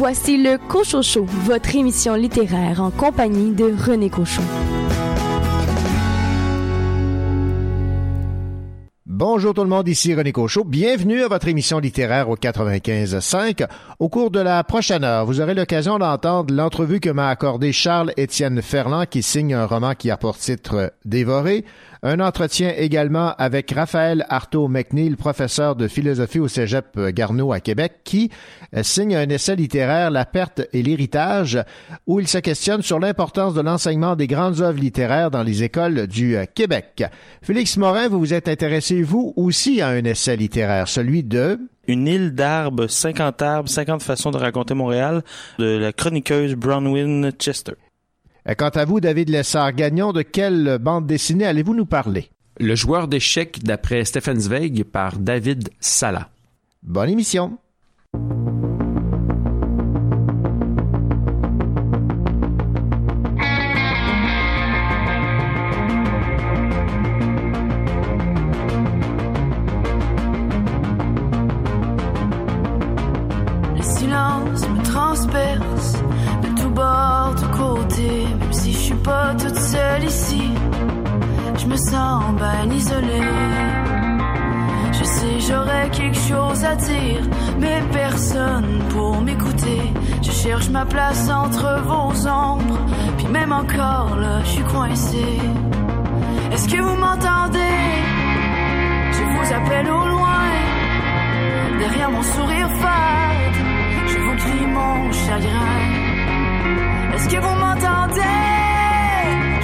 [0.00, 4.40] Voici le Cochocho, votre émission littéraire en compagnie de René Cochon.
[9.04, 10.64] Bonjour tout le monde, ici René Cochot.
[10.64, 13.66] Bienvenue à votre émission littéraire au 95.5.
[13.98, 18.62] Au cours de la prochaine heure, vous aurez l'occasion d'entendre l'entrevue que m'a accordé Charles-Étienne
[18.62, 21.66] Ferland qui signe un roman qui a pour titre Dévoré.
[22.02, 28.00] Un entretien également avec Raphaël Artaud McNeil, professeur de philosophie au Cégep Garneau à Québec,
[28.04, 28.30] qui
[28.74, 31.62] euh, signe un essai littéraire La perte et l'héritage,
[32.06, 36.06] où il se questionne sur l'importance de l'enseignement des grandes œuvres littéraires dans les écoles
[36.06, 37.04] du euh, Québec.
[37.42, 42.06] Félix Morin, vous vous êtes intéressé, vous aussi, à un essai littéraire, celui de une
[42.06, 45.22] île d'arbres, 50 arbres, 50 façons de raconter Montréal,
[45.58, 47.74] de la chroniqueuse Bronwyn Chester.
[48.48, 52.30] Euh, quant à vous, David Lessard-Gagnon, de quelle bande dessinée allez-vous nous parler?
[52.58, 56.30] Le joueur d'échecs d'après Stephen Zweig par David Sala.
[56.82, 57.58] Bonne émission.
[87.58, 89.92] Mais personne pour m'écouter.
[90.22, 92.78] Je cherche ma place entre vos ombres,
[93.16, 95.40] puis même encore là, je suis coincée.
[96.52, 97.58] Est-ce que vous m'entendez?
[99.12, 100.48] Je vous appelle au loin,
[101.78, 103.58] derrière mon sourire fade,
[104.06, 105.80] je vous crie mon chagrin.
[107.14, 108.20] Est-ce que vous m'entendez?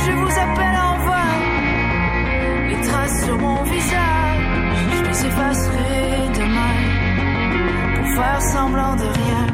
[0.05, 1.37] Je vous appelle en vain.
[2.69, 4.56] Les traces sur mon visage,
[5.25, 6.77] effacerai demain
[7.95, 9.47] pour faire semblant de rien.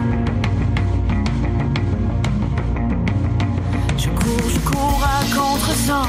[3.97, 6.09] Je cours, je cours à contresens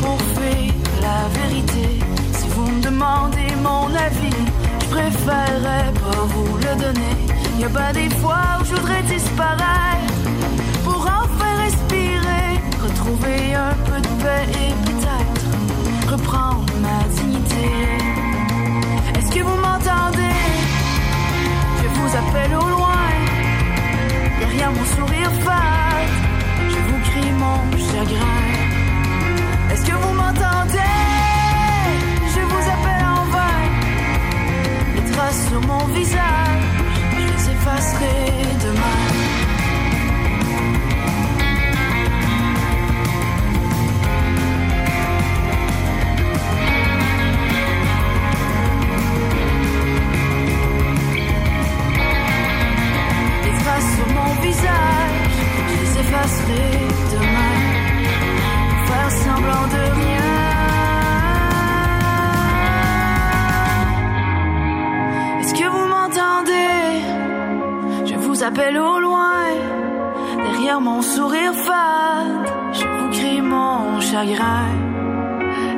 [0.00, 1.88] pour fuir la vérité.
[2.34, 4.40] Si vous me demandez mon avis,
[4.80, 7.16] je préférerais pas vous le donner.
[7.58, 10.14] Y a pas des fois où je voudrais disparaître
[10.84, 18.11] pour enfin respirer, retrouver un peu de paix et peut-être reprendre ma dignité.
[21.82, 23.08] Je vous appelle au loin,
[24.40, 26.14] derrière mon sourire fade,
[26.70, 27.58] je vous crie mon
[27.90, 28.40] chagrin.
[29.70, 30.98] Est-ce que vous m'entendez?
[32.34, 33.60] Je vous appelle en vain,
[34.94, 36.64] les traces sur mon visage,
[37.12, 38.16] je les effacerai
[38.64, 39.11] demain.
[53.90, 56.66] Sur mon visage, je les effacerai
[57.14, 57.58] demain
[58.68, 60.30] pour faire semblant de rien.
[65.40, 66.80] Est-ce que vous m'entendez?
[68.10, 69.44] Je vous appelle au loin,
[70.44, 74.66] derrière mon sourire fade, je vous crie mon chagrin.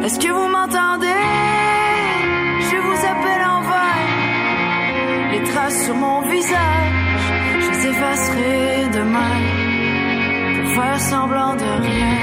[0.05, 1.23] Est-ce que vous m'entendez?
[2.71, 4.01] Je vous appelle en vain.
[5.33, 7.14] Les traces sur mon visage,
[7.87, 9.39] effacerai demain
[10.55, 12.17] pour faire semblant de rien.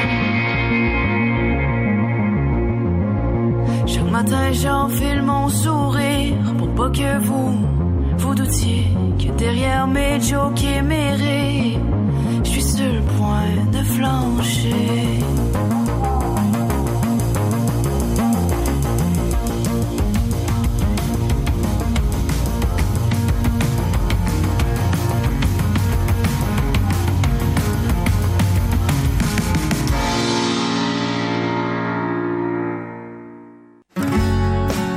[3.85, 7.57] Chaque matin, j'enfile mon sourire pour pas que vous
[8.17, 8.85] vous doutiez
[9.19, 11.79] que derrière mes jokes et mes rires,
[12.43, 15.20] je suis sur le point de flancher.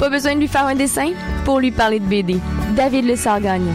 [0.05, 1.13] Pas besoin de lui faire un dessin
[1.47, 2.37] pour lui parler de BD.
[2.77, 3.73] David Lessard-Gagnon.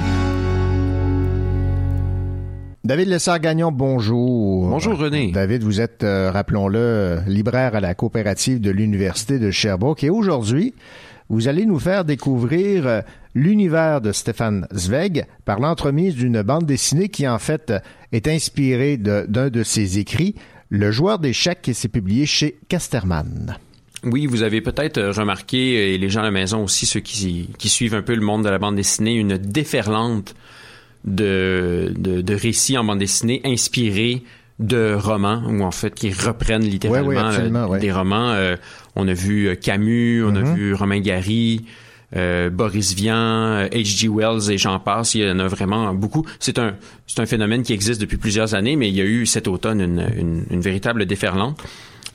[2.83, 4.68] David Lessard-Gagnon, bonjour.
[4.69, 5.31] Bonjour René.
[5.31, 10.75] David, vous êtes, euh, rappelons-le, libraire à la coopérative de l'Université de Sherbrooke et aujourd'hui,
[11.30, 13.01] vous allez nous faire découvrir euh,
[13.33, 17.74] l'univers de Stéphane Zweig par l'entremise d'une bande dessinée qui, en fait,
[18.12, 20.36] est inspirée de- d'un de, ses écrits,
[20.69, 23.57] Le joueur d'échecs, qui s'est publié chez Casterman.
[24.06, 27.50] Oui, vous avez peut-être euh, remarqué, et les gens à la maison aussi, ceux qui,
[27.57, 30.36] qui suivent un peu le monde de la bande dessinée, une déferlante
[31.06, 34.24] de, de, de récits en bande dessinée inspirés
[34.60, 37.80] de romans, ou en fait qui reprennent littéralement Ouais, ouais, absolument, euh, ouais.
[37.80, 38.31] des romans.
[38.31, 38.56] Euh,
[38.96, 40.56] on a vu euh, Camus, on a Mhm.
[40.56, 41.63] vu Romain Gary,
[42.16, 44.10] euh, Boris Vian, H.G.
[44.10, 45.16] Wells et j'en passe.
[45.16, 46.25] Il y en a vraiment beaucoup.
[46.40, 46.75] C'est un,
[47.07, 49.80] c'est un phénomène qui existe depuis plusieurs années, mais il y a eu cet automne
[49.80, 51.62] une, une, une véritable déferlante.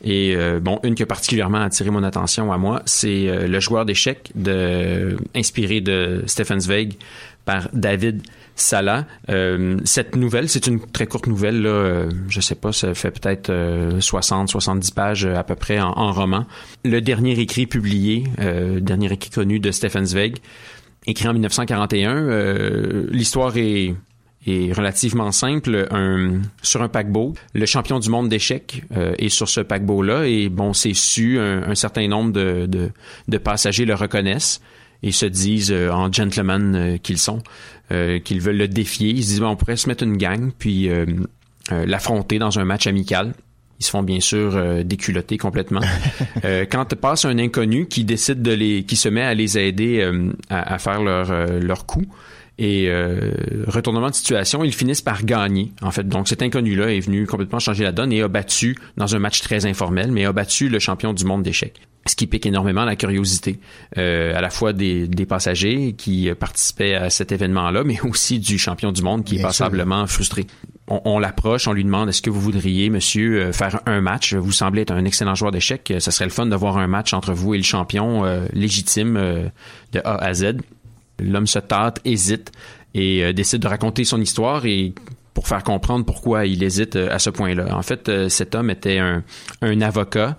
[0.04, 3.58] Et euh, bon, une qui a particulièrement attiré mon attention à moi, c'est euh, le
[3.58, 6.96] joueur d'échecs de, inspiré de Stefan Zweig
[7.46, 8.22] par David
[8.54, 9.06] Salah.
[9.30, 13.10] Euh, cette nouvelle, c'est une très courte nouvelle, là, euh, je sais pas, ça fait
[13.10, 13.50] peut-être
[13.98, 16.44] 60, 70 pages à peu près en, en roman.
[16.84, 18.24] Le dernier écrit publié,
[18.80, 20.36] dernier écrit connu de Stefan Zweig,
[21.06, 23.06] écrit en 1941.
[23.10, 23.94] L'histoire est
[24.46, 25.86] est relativement simple.
[25.90, 30.48] Un, sur un paquebot, le champion du monde d'échecs euh, est sur ce paquebot-là et
[30.48, 32.90] bon, c'est su, un, certain nombre de, de,
[33.28, 34.60] de, passagers le reconnaissent
[35.04, 37.42] et se disent euh, en gentlemen euh, qu'ils sont,
[37.92, 39.10] euh, qu'ils veulent le défier.
[39.10, 40.90] Ils se disent, bon, on pourrait se mettre une gang puis
[41.70, 43.34] l'affronter dans un match amical.
[43.80, 45.80] Ils se font bien sûr déculotter complètement.
[46.70, 50.08] quand passe un inconnu qui décide de les, qui se met à les aider
[50.48, 52.04] à, à, faire leur leur coup,
[52.58, 53.32] et euh,
[53.66, 55.72] retournement de situation, ils finissent par gagner.
[55.82, 59.14] En fait, donc cet inconnu-là est venu complètement changer la donne et a battu dans
[59.16, 61.80] un match très informel, mais a battu le champion du monde d'échecs.
[62.06, 63.60] Ce qui pique énormément la curiosité,
[63.96, 68.58] euh, à la fois des, des, passagers qui participaient à cet événement-là, mais aussi du
[68.58, 70.46] champion du monde qui est passablement frustré.
[70.86, 74.34] On, on l'approche, on lui demande est-ce que vous voudriez, monsieur, euh, faire un match?
[74.34, 75.92] Vous semblez être un excellent joueur d'échecs.
[75.98, 79.16] Ce serait le fun de voir un match entre vous et le champion euh, légitime
[79.16, 79.48] euh,
[79.92, 80.56] de A à Z.
[81.18, 82.52] L'homme se tâte, hésite
[82.94, 84.94] et euh, décide de raconter son histoire et
[85.34, 87.76] pour faire comprendre pourquoi il hésite euh, à ce point-là.
[87.76, 89.22] En fait, euh, cet homme était un,
[89.80, 90.36] avocat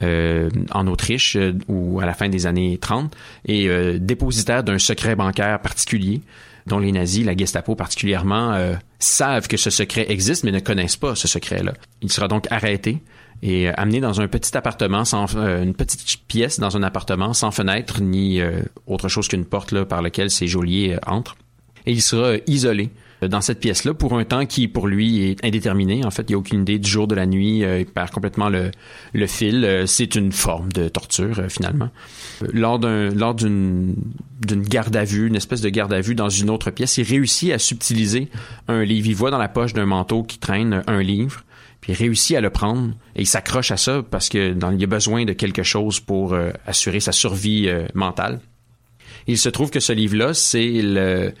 [0.00, 1.36] en Autriche
[1.68, 3.14] ou à la fin des années 30
[3.44, 3.68] et
[4.00, 6.22] dépositaire d'un secret bancaire particulier
[6.66, 8.58] dont les nazis, la Gestapo particulièrement,
[8.98, 11.74] savent que ce secret existe mais ne connaissent pas ce secret-là.
[12.00, 13.02] Il sera donc arrêté
[13.42, 17.32] et euh, amené dans un petit appartement, sans, euh, une petite pièce dans un appartement
[17.32, 21.36] sans fenêtre ni euh, autre chose qu'une porte là, par laquelle ces geôliers entrent.
[21.84, 22.90] Et il sera isolé
[23.22, 26.04] dans cette pièce-là pour un temps qui, pour lui, est indéterminé.
[26.04, 27.58] En fait, il n'y a aucune idée du jour, de la nuit.
[27.60, 28.72] il perd complètement le,
[29.12, 29.84] le fil.
[29.86, 31.88] c'est une forme de torture, finalement.
[32.52, 33.94] lors d'un, lors d'une,
[34.44, 37.04] d'une garde à vue, une espèce de garde à vue dans une autre pièce, il
[37.04, 38.28] réussit à subtiliser
[38.66, 39.06] un livre.
[39.06, 41.44] Il voit dans la poche d'un manteau qui traîne un livre
[41.82, 44.82] puis il réussit à le prendre et il s'accroche à ça parce que dans, il
[44.82, 48.40] a besoin de quelque chose pour euh, assurer sa survie euh, mentale.
[49.26, 51.34] Il se trouve que ce livre-là, c'est le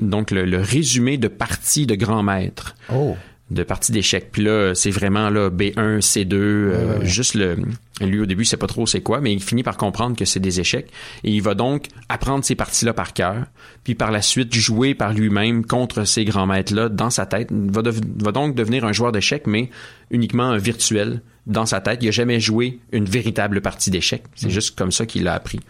[0.00, 2.74] donc le, résumé de parties de grands maîtres.
[2.92, 3.16] Oh
[3.50, 4.30] de partie d'échecs.
[4.32, 7.56] Puis là, c'est vraiment là B1, C2, euh, juste le
[8.00, 10.40] lui au début, c'est pas trop c'est quoi, mais il finit par comprendre que c'est
[10.40, 10.90] des échecs
[11.22, 13.44] et il va donc apprendre ces parties-là par cœur,
[13.84, 17.50] puis par la suite jouer par lui-même contre ces grands maîtres-là dans sa tête.
[17.52, 19.70] Il va, va donc devenir un joueur d'échecs, mais
[20.10, 22.00] uniquement virtuel dans sa tête.
[22.02, 24.24] Il a jamais joué une véritable partie d'échecs.
[24.34, 24.50] C'est mm.
[24.50, 25.60] juste comme ça qu'il l'a appris.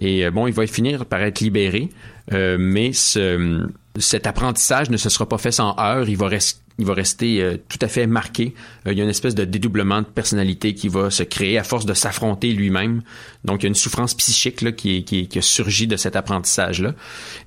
[0.00, 1.88] Et euh, bon, il va finir par être libéré,
[2.32, 3.66] euh, mais ce,
[3.98, 6.08] cet apprentissage ne se sera pas fait sans heurts.
[6.08, 8.54] Il va rester il va rester euh, tout à fait marqué.
[8.86, 11.64] Euh, il y a une espèce de dédoublement de personnalité qui va se créer à
[11.64, 13.02] force de s'affronter lui-même.
[13.44, 16.14] Donc, il y a une souffrance psychique là, qui, qui, qui a surgi de cet
[16.14, 16.94] apprentissage-là.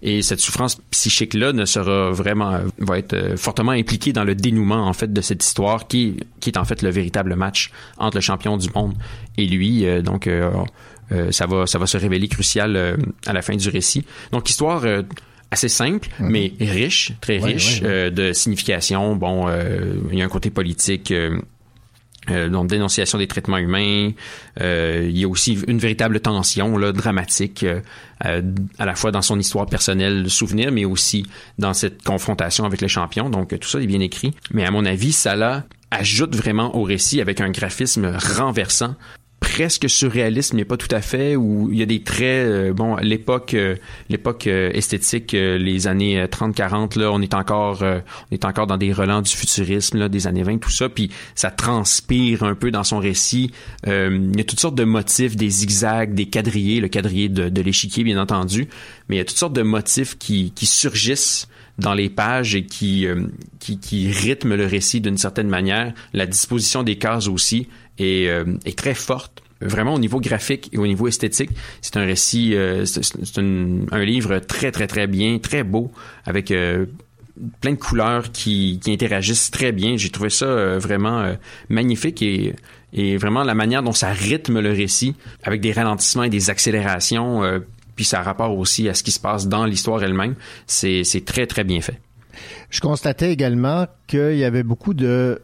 [0.01, 4.85] Et cette souffrance psychique-là ne sera vraiment, va être euh, fortement impliquée dans le dénouement,
[4.85, 8.21] en fait, de cette histoire qui, qui est en fait le véritable match entre le
[8.21, 8.93] champion du monde
[9.37, 9.85] et lui.
[10.03, 10.29] donc,
[11.31, 14.05] ça va, ça va se révéler crucial à la fin du récit.
[14.31, 14.83] Donc, histoire
[15.51, 16.29] assez simple, mhm.
[16.29, 19.15] mais riche, très riche euh, de signification.
[19.15, 21.11] Bon, euh, il y a un côté politique.
[21.11, 21.37] Euh,
[22.29, 24.11] euh donc dénonciation des traitements humains.
[24.59, 27.65] il y a aussi une véritable tension là, dramatique,
[28.19, 31.25] à la fois dans son histoire personnelle, souvenir, mais aussi
[31.57, 33.29] dans cette confrontation avec les champions.
[33.29, 34.35] Donc tout ça est bien écrit.
[34.53, 38.95] Mais à mon avis, ça là ajoute vraiment au récit avec un graphisme renversant
[39.41, 42.95] presque surréaliste mais pas tout à fait où il y a des traits euh, bon
[42.97, 43.75] l'époque euh,
[44.07, 48.77] l'époque euh, esthétique les années 30 40 là on est encore on est encore dans
[48.77, 52.69] des relents du futurisme là, des années 20 tout ça puis ça transpire un peu
[52.69, 53.51] dans son récit
[53.87, 57.61] il y a toutes sortes de motifs des zigzags des quadrillés le quadrillé de, de
[57.61, 58.67] l'échiquier bien entendu
[59.09, 61.47] mais il y a toutes sortes de motifs qui qui surgissent
[61.79, 63.07] dans les pages et qui,
[63.59, 65.93] qui, qui rythment le récit d'une certaine manière.
[66.13, 67.69] La disposition des cases aussi
[68.01, 72.55] est, est très forte vraiment au niveau graphique et au niveau esthétique, c'est un récit,
[72.55, 75.91] euh, c'est un, livre très très très bien, très beau,
[76.25, 76.85] avec euh,
[77.61, 79.97] plein de couleurs qui, qui, interagissent très bien.
[79.97, 81.35] J'ai trouvé ça euh, vraiment
[81.69, 82.55] magnifique et,
[82.93, 87.43] et vraiment la manière dont ça rythme le récit, avec des ralentissements et des accélérations,
[87.95, 90.35] puis ça rapport aussi à ce qui se passe dans l'histoire elle-même.
[90.67, 91.99] C'est très très bien fait.
[92.69, 95.41] Je constatais également qu'il y avait beaucoup de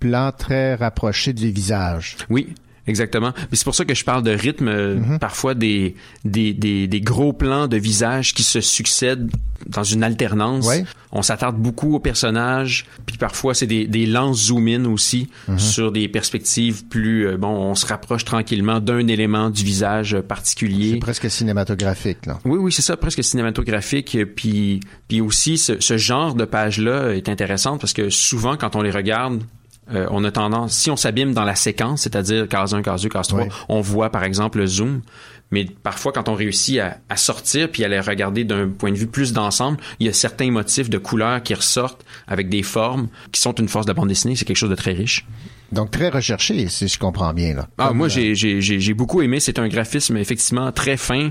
[0.00, 2.16] plans très rapprochés des visages.
[2.30, 2.48] Oui,
[2.88, 3.32] Exactement.
[3.50, 5.18] Mais c'est pour ça que je parle de rythme, euh, Mhm.
[5.18, 9.28] parfois des, des, des, des gros plans de visages qui se succèdent
[9.66, 10.64] dans une alternance.
[10.68, 10.84] Ouais.
[11.10, 15.58] On s'attarde beaucoup aux personnages, puis parfois c'est des, des lents zoom-in aussi Mhm.
[15.58, 17.26] sur des perspectives plus...
[17.26, 20.96] euh, bon, on se rapproche tranquillement d'un élément du visage C'est particulier.
[21.00, 22.38] presque cinématographique, là.
[22.44, 24.16] Oui, oui, c'est ça, presque cinématographique.
[24.36, 28.82] Puis, puis aussi, ce, ce genre de page-là est intéressante parce que souvent, quand on
[28.82, 29.42] les regarde,
[29.94, 33.08] euh, on a tendance, si on s'abîme dans la séquence, c'est-à-dire case 1, case 2,
[33.08, 33.48] case 3, Oui.
[33.68, 35.00] on voit par exemple le zoom.
[35.52, 38.96] Mais parfois, quand on réussit à, à sortir puis à les regarder d'un point de
[38.96, 43.06] vue plus d'ensemble, il y a certains motifs de couleurs qui ressortent avec des formes
[43.30, 44.34] qui sont une force de la bande dessinée.
[44.34, 45.24] C'est quelque chose de très riche.
[45.70, 47.68] Donc, très recherché, si je comprends bien, là.
[47.78, 49.38] Ah, Comme, moi, euh, j'ai, j'ai, j'ai, j'ai beaucoup aimé.
[49.38, 51.30] C'est un graphisme effectivement très fin.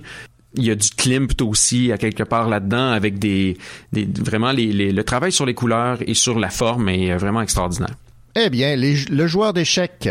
[0.57, 3.57] Il y a du Klimt aussi à quelque part là-dedans avec des,
[3.91, 7.17] des vraiment les, les- le travail sur les couleurs et sur la forme est euh,
[7.17, 7.95] vraiment extraordinaire.
[8.35, 10.09] Eh bien, les- le joueur d'échecs,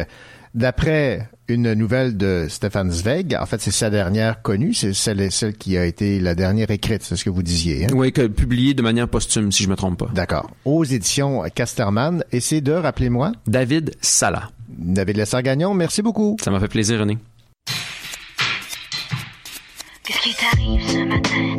[0.54, 5.54] d'après une nouvelle de Stéphane Zweig, en fait, c'est sa dernière connue, c'est celle, celle
[5.54, 7.84] qui a été la dernière écrite, c'est ce que vous disiez.
[7.84, 7.88] Hein?
[7.94, 10.08] Oui, que publié de manière posthume si je me trompe pas.
[10.14, 10.50] D'accord.
[10.64, 14.50] Aux éditions Casterman, et c'est de, rappelez-moi, David Sala.
[14.70, 16.36] David Lessard-Gagnon, merci beaucoup.
[16.42, 17.18] Ça m'a fait plaisir, René.
[20.02, 21.53] Qu'est-ce qui t'arrive ce matin?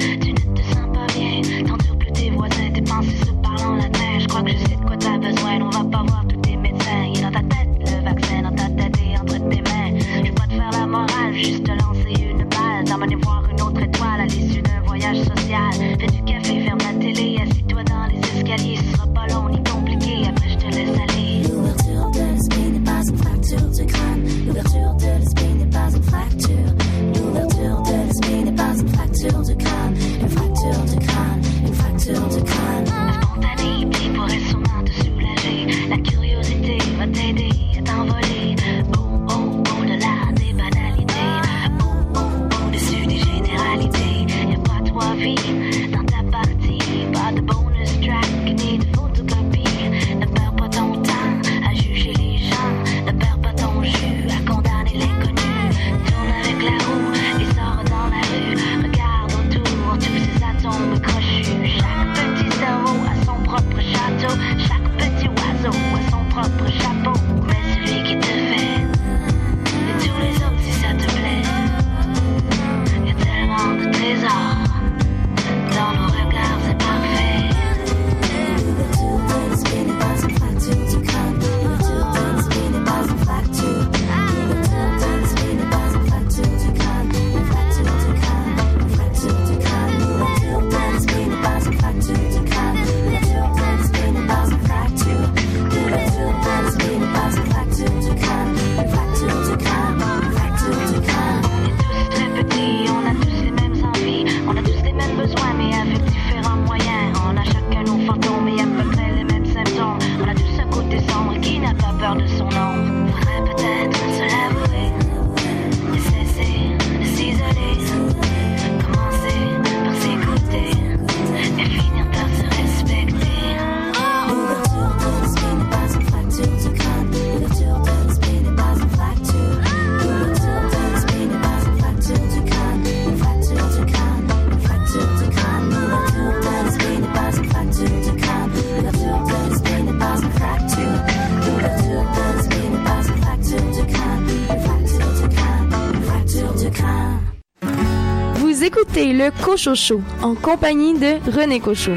[148.95, 151.91] Écoutez le Cocho Show en compagnie de René Cocho.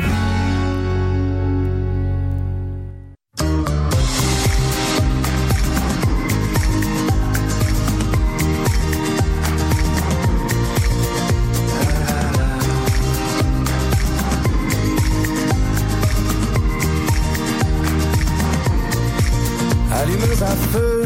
[19.92, 21.02] Allumons un feu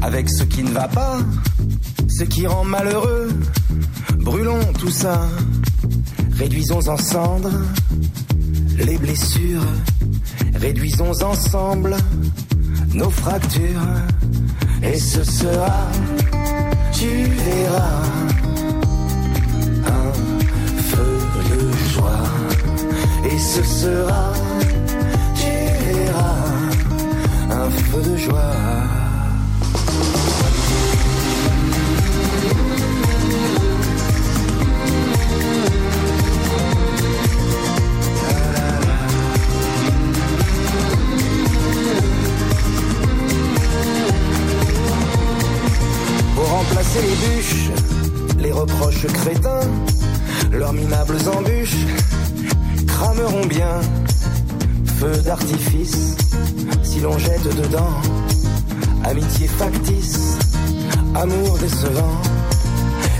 [0.00, 1.18] avec ce qui ne va pas,
[2.08, 3.28] ce qui rend malheureux.
[4.24, 5.28] Brûlons tout ça,
[6.38, 7.60] réduisons en cendres
[8.78, 9.66] les blessures,
[10.54, 11.94] réduisons ensemble
[12.94, 13.86] nos fractures.
[14.82, 15.88] Et ce sera,
[16.92, 18.02] tu verras,
[19.86, 20.12] un
[20.90, 21.18] feu
[21.50, 22.28] de joie.
[23.30, 24.32] Et ce sera,
[25.36, 26.44] tu verras
[27.50, 29.03] un feu de joie.
[46.46, 47.70] Remplacer les bûches,
[48.38, 49.68] les reproches crétins,
[50.52, 51.86] leurs minables embûches
[52.86, 53.80] crameront bien.
[54.98, 56.16] Feu d'artifice,
[56.82, 57.94] si l'on jette dedans,
[59.04, 60.38] amitié factice,
[61.14, 62.20] amour décevant.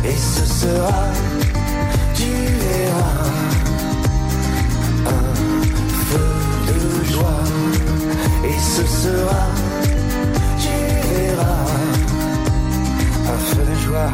[0.04, 1.04] Et ce sera,
[2.14, 3.30] tu verras,
[5.06, 5.34] un
[6.10, 6.28] feu
[6.68, 7.44] de joie.
[8.44, 9.63] Et ce sera,
[13.94, 14.06] Vois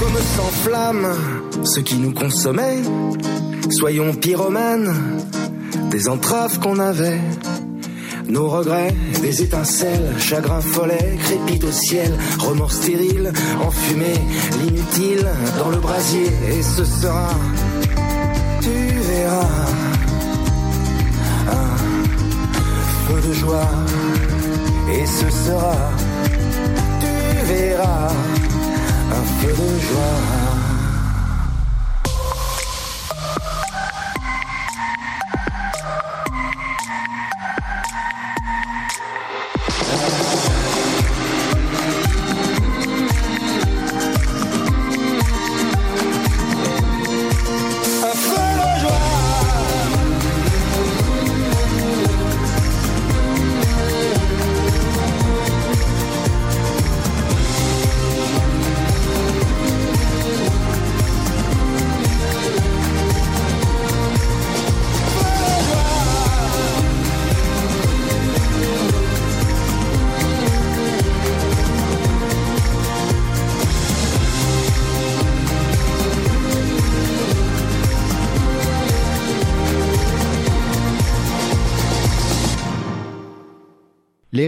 [0.00, 1.06] comme s'enflamme
[1.62, 2.82] ce qui nous consommait.
[3.70, 4.92] Soyons pyromanes
[5.90, 7.20] des entraves qu'on avait.
[8.34, 13.32] Nos regrets, des étincelles, chagrin follet, crépite au ciel, remords stériles,
[13.64, 14.20] enfumés,
[14.60, 15.24] l'inutile
[15.56, 16.26] dans le brasier.
[16.50, 17.28] Et ce sera,
[18.60, 19.46] tu verras,
[21.46, 21.76] un
[23.06, 23.70] feu de joie.
[24.92, 25.76] Et ce sera,
[26.98, 28.08] tu verras,
[29.12, 30.43] un feu de joie.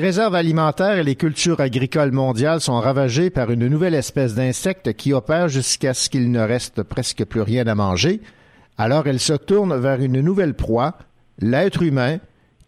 [0.07, 5.13] Réserves alimentaires et les cultures agricoles mondiales sont ravagées par une nouvelle espèce d'insecte qui
[5.13, 8.21] opère jusqu'à ce qu'il ne reste presque plus rien à manger.
[8.79, 10.97] Alors elles se tournent vers une nouvelle proie,
[11.41, 12.19] l'être humain.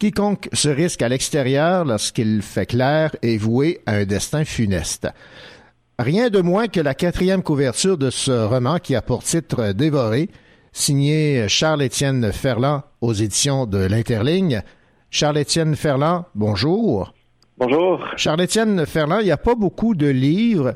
[0.01, 5.07] Quiconque se risque à l'extérieur lorsqu'il fait clair est voué à un destin funeste.
[5.97, 10.29] Rien de moins que la quatrième couverture de ce roman qui a pour titre Dévoré,
[10.73, 14.63] signé Charles-Étienne Ferland aux éditions de l'Interligne.
[15.11, 17.13] Charles-Étienne Ferland, bonjour.
[17.61, 18.07] Bonjour.
[18.17, 20.75] Charles-Étienne Ferland, il n'y a pas beaucoup de livres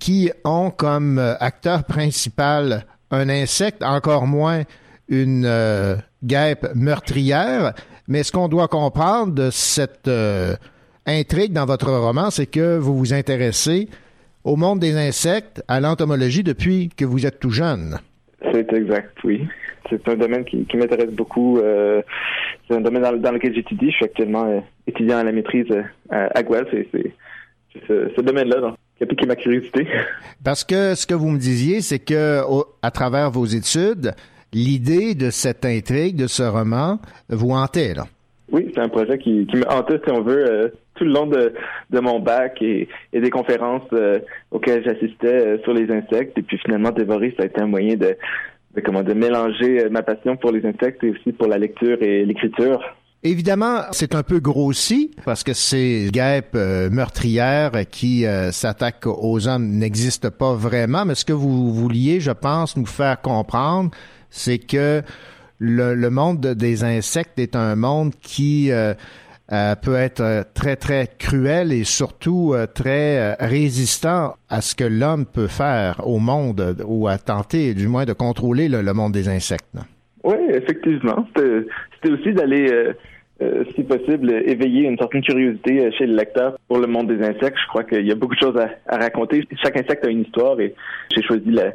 [0.00, 4.62] qui ont comme euh, acteur principal un insecte, encore moins
[5.08, 7.74] une euh, guêpe meurtrière.
[8.08, 10.54] Mais ce qu'on doit comprendre de cette euh,
[11.04, 13.90] intrigue dans votre roman, c'est que vous vous intéressez
[14.42, 17.98] au monde des insectes, à l'entomologie depuis que vous êtes tout jeune.
[18.40, 19.46] C'est exact, oui.
[19.90, 21.58] C'est un domaine qui, qui m'intéresse beaucoup.
[21.58, 22.02] euh,
[22.68, 23.90] c'est un domaine dans, dans lequel j'étudie.
[23.90, 25.82] Je suis actuellement euh, étudiant à la maîtrise euh,
[26.34, 26.72] à, Guelph.
[26.74, 27.12] et C'est
[27.88, 29.86] ce, ce domaine-là donc, qui a piqué ma curiosité.
[30.44, 34.12] Parce que ce que vous me disiez, c'est que au- à travers vos études,
[34.52, 38.04] l'idée de cette intrigue, de ce roman, vous hantait, là.
[38.50, 41.26] Oui, c'est un projet qui, qui me hantait, si on veut, euh, tout le long
[41.26, 41.54] de,
[41.88, 44.18] de mon bac et, et des conférences euh,
[44.50, 46.36] auxquelles j'assistais euh, sur les insectes.
[46.36, 48.14] Et puis finalement, Dévorer, ça a été un moyen de,
[48.74, 52.02] de, comment, de mélanger euh, ma passion pour les insectes et aussi pour la lecture
[52.02, 52.80] et l'écriture.
[53.24, 59.46] Évidemment, c'est un peu grossi parce que ces guêpes euh, meurtrières qui euh, s'attaquent aux
[59.46, 61.04] hommes n'existent pas vraiment.
[61.04, 63.90] Mais ce que vous vouliez, je pense, nous faire comprendre,
[64.30, 65.02] c'est que
[65.58, 68.72] le, monde de- des insectes est un monde qui
[69.52, 74.84] euh, peut être euh, très, très cruel et surtout euh, très résistant à ce que
[74.84, 79.12] l'homme peut faire au monde ou à tenter, du moins, de contrôler le, le monde
[79.12, 79.66] des insectes.
[80.24, 81.26] Oui, effectivement.
[81.36, 82.94] C'était aussi d'aller,
[83.42, 87.22] euh, si possible, éveiller une certaine curiosité euh, chez le lecteur pour le monde des
[87.24, 87.58] insectes.
[87.60, 89.44] Je crois qu'il y a beaucoup de choses à, raconter.
[89.62, 90.74] Chaque insecte a une histoire et
[91.14, 91.72] j'ai choisi la,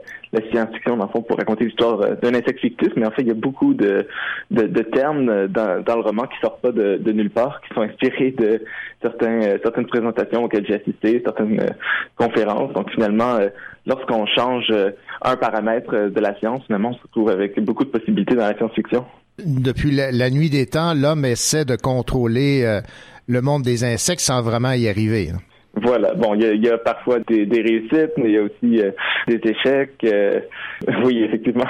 [0.51, 2.89] science-fiction, dans le fond, pour raconter l'histoire euh, d'un insecte fictif.
[2.95, 4.07] Mais en fait, il y a beaucoup de,
[4.51, 8.61] de, termes dans, le roman qui sortent pas de, nulle part, qui sont inspirés de
[9.01, 11.75] certains, certaines présentations auxquelles j'ai assisté, certaines
[12.15, 12.71] conférences.
[12.73, 13.37] Donc, finalement,
[13.85, 14.73] lorsqu'on change
[15.21, 18.57] un paramètre de la science, finalement, on se retrouve avec beaucoup de possibilités dans la
[18.57, 19.05] science-fiction.
[19.43, 22.81] Depuis la, la nuit des temps, l'homme essaie de contrôler euh,
[23.27, 25.31] le monde des insectes sans vraiment y arriver.
[25.33, 25.39] hein.
[25.83, 26.15] Voilà.
[26.15, 28.41] Bon, il y a, il y a parfois des, des réussites, mais il y a
[28.41, 28.91] aussi euh,
[29.27, 29.93] des échecs.
[30.05, 30.39] euh,
[31.03, 31.65] oui, effectivement.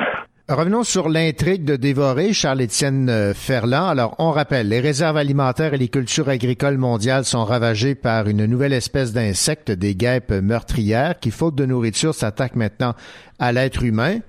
[0.48, 3.90] Revenons sur l'intrigue de dévorer Charles-Étienne euh, Ferland.
[3.90, 8.46] Alors, on rappelle, les réserves alimentaires et les cultures agricoles mondiales sont ravagées par une
[8.46, 12.94] nouvelle espèce d'insecte, des guêpes meurtrières, qui, faute de nourriture, s'attaquent maintenant
[13.40, 14.20] à l'être humain.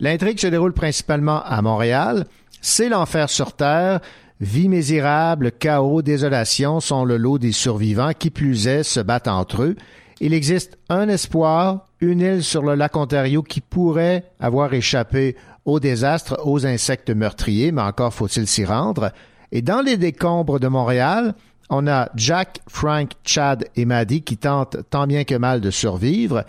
[0.00, 2.24] L'intrigue se déroule principalement à Montréal.
[2.68, 4.00] C'est l'enfer sur Terre.
[4.40, 9.62] Vie misérable, chaos, désolation sont le lot des survivants qui plus est se battent entre
[9.62, 9.76] eux.
[10.18, 15.78] Il existe un espoir, une île sur le lac Ontario qui pourrait avoir échappé au
[15.78, 19.12] désastre, aux insectes meurtriers, mais encore faut-il s'y rendre.
[19.52, 21.36] Et dans les décombres de Montréal,
[21.70, 26.44] on a Jack, Frank, Chad et Maddie qui tentent tant bien que mal de survivre.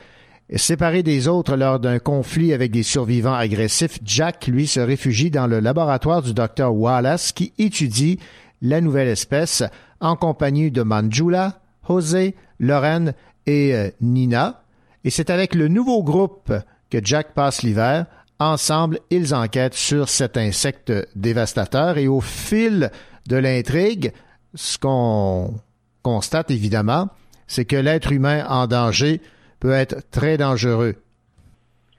[0.55, 5.45] Séparé des autres lors d'un conflit avec des survivants agressifs, Jack, lui, se réfugie dans
[5.45, 8.17] le laboratoire du docteur Wallace qui étudie
[8.62, 9.63] la nouvelle espèce
[9.99, 13.13] en compagnie de Manjula, José, Lorraine
[13.45, 14.63] et euh, Nina.
[15.03, 16.53] Et c'est avec le nouveau groupe
[16.89, 18.05] que Jack passe l'hiver.
[18.39, 22.91] Ensemble, ils enquêtent sur cet insecte dévastateur et au fil
[23.27, 24.13] de l'intrigue,
[24.53, 25.55] ce qu'on
[26.03, 27.10] constate évidemment,
[27.47, 29.21] c'est que l'être humain en danger
[29.60, 30.96] peut être très dangereux.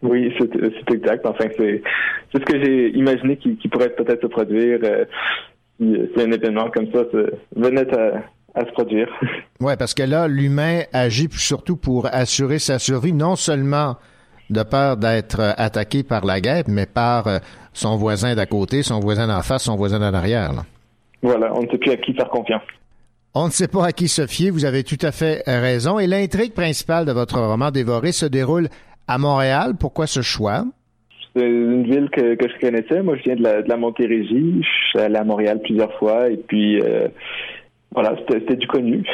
[0.03, 1.27] Oui, c'est c'est exact.
[1.27, 1.83] Enfin, c'est
[2.33, 5.05] ce que j'ai imaginé qui, qui pourrait peut-être se produire euh,
[5.81, 7.03] si, si un événement comme ça
[7.57, 8.23] venait à,
[8.55, 9.09] à se produire.
[9.61, 13.97] Ouais, parce que là, l'humain agit surtout pour assurer sa survie, non seulement
[14.51, 17.39] de peur d'être euh, attaqué par la guêpe, mais par euh,
[17.73, 20.53] son voisin d'à côté, son voisin d'en face, son voisin d'en arrière.
[20.53, 20.63] là.
[21.23, 22.63] voilà, on ne sait plus à qui faire confiance.
[23.35, 25.99] On ne sait pas à qui se fier, vous avez tout à fait raison.
[25.99, 28.69] Et l'intrigue principale de votre roman Dévoré se déroule
[29.07, 29.75] à Montréal.
[29.79, 30.65] Pourquoi ce choix?
[31.37, 33.03] C'est une ville que, que je connaissais.
[33.03, 34.63] Moi, je viens de la, de la Montérégie.
[34.63, 37.09] Je suis allé à Montréal plusieurs fois et puis euh,
[37.93, 39.05] voilà, c'était du connu.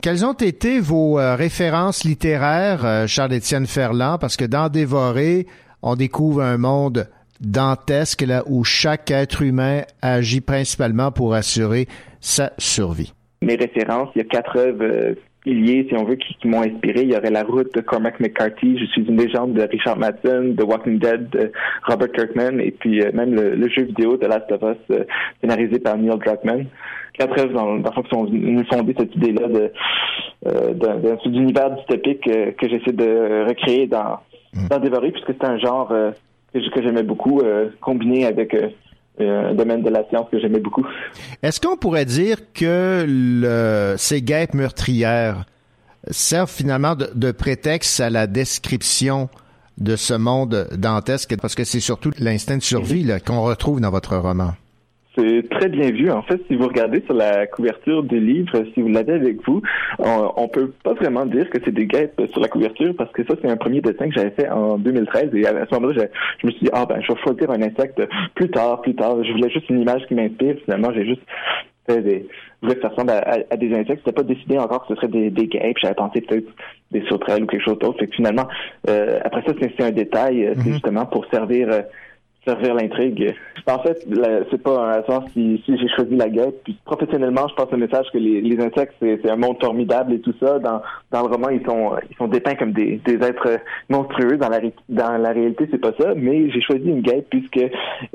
[0.00, 4.18] Quelles ont été vos euh, références littéraires, euh, Charles-Étienne Ferland?
[4.18, 5.46] Parce que dans Dévoré,
[5.82, 7.08] on découvre un monde
[7.40, 11.88] dantesque là où chaque être humain agit principalement pour assurer
[12.20, 13.12] sa survie.
[13.42, 16.62] Mes références, il y a quatre œuvres euh, piliers, si on veut, qui, qui m'ont
[16.62, 17.02] inspiré.
[17.02, 20.56] Il y aurait La Route de Cormac McCarthy, Je suis une légende de Richard Madsen,
[20.56, 21.50] The Walking Dead de
[21.86, 25.04] Robert Kirkman, et puis euh, même le, le jeu vidéo de Last of Us, euh,
[25.40, 26.66] scénarisé par Neil Druckmann.
[27.14, 29.72] Quatre œuvres dans, dans le fond qui fonder cette idée-là de
[30.46, 34.20] euh, d'un univers dystopique euh, que j'essaie de recréer dans
[34.68, 36.10] dans Dévoré, puisque c'est un genre euh,
[36.52, 38.68] que j'aimais beaucoup, euh, combiné avec euh, euh,
[39.18, 40.86] un domaine de la science que j'aimais beaucoup.
[41.42, 45.44] Est-ce qu'on pourrait dire que ces guêpes meurtrières
[46.10, 49.28] servent finalement de, prétexte à la description
[49.78, 51.36] de ce monde dantesque?
[51.40, 54.52] Parce que c'est surtout l'instinct de survie qu'on retrouve dans votre roman.
[55.16, 56.08] C'est très bien vu.
[56.10, 59.60] En fait, si vous regardez sur la couverture du livre, si vous l'avez avec vous,
[59.98, 63.24] on, on peut pas vraiment dire que c'est des guêpes sur la couverture parce que
[63.24, 66.06] ça, c'est un premier dessin que j'avais fait en 2013 et à ce moment-là, je,
[66.42, 68.00] je me suis dit, ah ben, je vais choisir un insecte
[68.36, 69.22] plus tard, plus tard.
[69.24, 70.54] Je voulais juste une image qui m'inspire.
[70.64, 71.22] Finalement, j'ai juste
[71.88, 72.26] fait des,
[72.62, 74.02] je voulais que ça ressemble à, à- à des insectes.
[74.04, 75.76] C'était pas décidé encore que ce serait des, des guêpes.
[75.82, 76.46] J'avais pensé peut-être
[76.92, 77.98] des sauterelles ou quelque chose d'autre.
[77.98, 78.46] Fait que finalement,
[78.88, 80.46] euh, après ça, c'est c'est un détail.
[80.46, 81.82] euh, C'est justement pour servir euh,
[82.44, 83.34] servir l'intrigue.
[83.66, 84.06] En fait,
[84.50, 86.62] c'est pas un hasard si, j'ai choisi la guêpe.
[86.64, 90.34] Puis professionnellement, je passe le message que les, insectes, c'est un monde formidable et tout
[90.40, 90.58] ça.
[90.58, 94.38] Dans, dans le roman, ils sont ils sont dépeints comme des, des êtres monstrueux.
[94.38, 96.14] Dans la, dans la réalité, c'est pas ça.
[96.16, 97.60] Mais j'ai choisi une guêpe puisque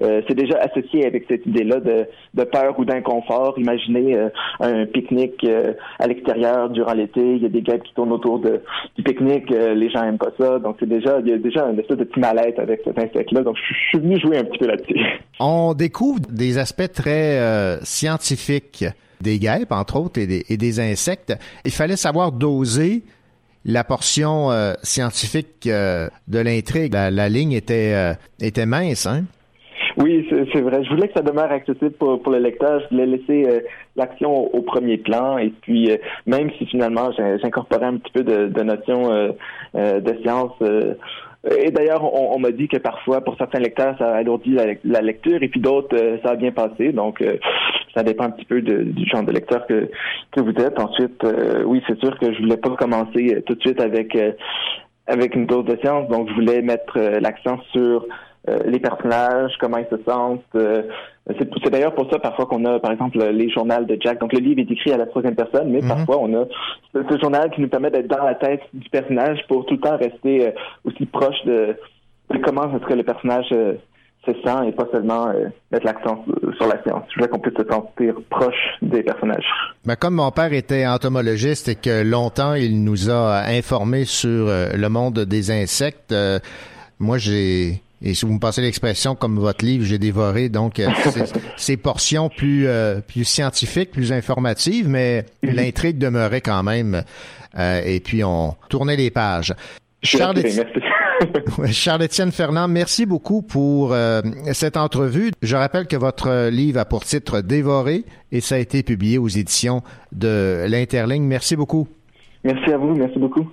[0.01, 3.53] euh, c'est déjà associé avec cette idée-là de, de peur ou d'inconfort.
[3.57, 7.21] Imaginez euh, un pique-nique euh, à l'extérieur durant l'été.
[7.21, 8.61] Il y a des guêpes qui tournent autour de,
[8.95, 9.49] du pique-nique.
[9.49, 10.59] Les gens aiment pas ça.
[10.59, 13.41] Donc c'est déjà il y a déjà un espèce de petit mal-être avec cet insecte-là.
[13.41, 14.99] Donc je je suis venu jouer un petit peu là-dessus.
[15.39, 18.85] On découvre des aspects très euh, scientifiques
[19.21, 21.33] des guêpes, entre autres, et des, et des insectes.
[21.65, 23.03] Il fallait savoir doser
[23.65, 26.93] la portion euh, scientifique euh, de l'intrigue.
[26.93, 29.23] La, la ligne était, était mince, hein?
[29.97, 30.83] Oui, c'est vrai.
[30.83, 32.81] Je voulais que ça demeure accessible pour, pour le lecteur.
[32.81, 33.59] Je voulais laisser euh,
[33.95, 35.37] l'action au, au premier plan.
[35.37, 39.31] Et puis, euh, même si finalement j'incorporais un petit peu de, de notions euh,
[39.73, 40.51] de science.
[41.47, 44.65] Euh, et d'ailleurs, on, on m'a dit que parfois, pour certains lecteurs, ça alourdit la,
[44.83, 46.91] la lecture, et puis d'autres, euh, ça a bien passé.
[46.91, 47.37] Donc, euh,
[47.95, 49.89] ça dépend un petit peu de- du genre de lecteur que,
[50.31, 50.79] que vous êtes.
[50.79, 54.17] Ensuite, euh, oui, c'est sûr que je voulais pas commencer euh, tout de suite avec
[55.07, 56.09] avec une dose de science.
[56.09, 58.07] Donc, je voulais mettre l'accent sur
[58.49, 60.41] euh, les personnages, comment ils se sentent.
[60.55, 60.83] euh,
[61.39, 64.19] c'est d'ailleurs pour ça parfois qu'on a, par exemple, les journaux de Jack.
[64.19, 66.45] Donc le livre est écrit à la troisième personne, mais parfois on a
[66.93, 69.79] ce, ce journal qui nous permet d'être dans la tête du personnage pour tout le
[69.79, 70.51] temps rester euh,
[70.83, 71.75] aussi proche de,
[72.31, 73.73] de comment est-ce que le personnage euh,
[74.27, 75.27] se sent et pas seulement
[75.71, 76.23] mettre l'accent
[76.57, 77.03] sur- la science.
[77.09, 79.45] Je voulais qu'on puisse se sentir proche des personnages.
[79.85, 84.87] Ben, comme mon père était entomologiste et que longtemps il nous a informés sur le
[84.89, 86.39] monde des insectes, euh,
[86.99, 90.87] moi j'ai et si vous me passez l'expression comme votre livre, j'ai dévoré donc euh,
[91.57, 97.03] ces- portions plus euh, plus scientifiques, plus informatives, mais l'intrigue demeurait quand même.
[97.57, 99.53] euh, et puis on tournait les pages.
[100.03, 100.41] Charles
[101.71, 104.21] Charles-Étienne Fernand, merci beaucoup pour euh,
[104.53, 105.31] cette entrevue.
[105.41, 109.29] Je rappelle que votre livre a pour titre Dévoré et ça a été publié aux
[109.29, 111.23] éditions de l'Interligne.
[111.23, 111.87] Merci beaucoup.
[112.43, 113.47] Merci à vous, merci beaucoup.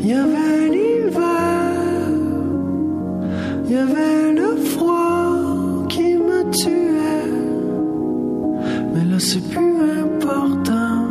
[0.00, 1.72] Il y avait l'hiver,
[3.64, 7.32] il y avait le froid qui me tuait,
[8.94, 11.04] mais là c'est plus important.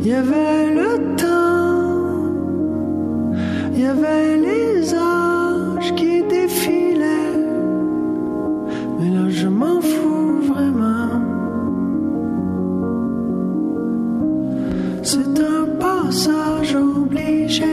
[0.00, 2.34] Il y avait le temps,
[3.72, 7.38] il y avait les âges qui défilaient,
[8.98, 10.85] mais là je m'en fous vraiment.
[15.08, 17.64] C'est un passage obligé,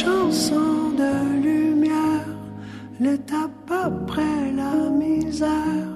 [0.00, 1.12] chanson de
[1.46, 2.28] lumière,
[3.00, 5.88] l'étape après la misère,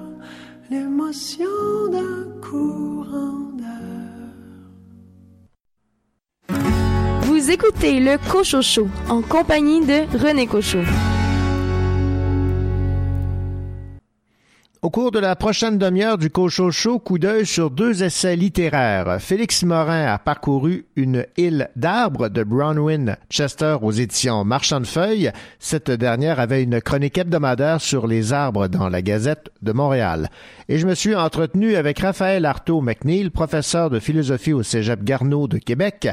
[0.71, 1.45] l'émotion
[1.91, 3.41] d'un courant.
[7.23, 10.85] Vous écoutez le Cochocho en compagnie de René Cochot.
[14.83, 19.17] Au cours de la prochaine demi-heure du Cochocho, coup d'œil sur deux essais littéraires.
[19.21, 25.31] Félix Morin a parcouru une île d'arbres de Bronwyn Chester aux éditions Marchand de Feuilles.
[25.59, 30.31] Cette dernière avait une chronique hebdomadaire sur les arbres dans la Gazette de Montréal.
[30.67, 35.47] Et je me suis entretenu avec Raphaël Artaud McNeil, professeur de philosophie au Cégep Garneau
[35.47, 36.07] de Québec,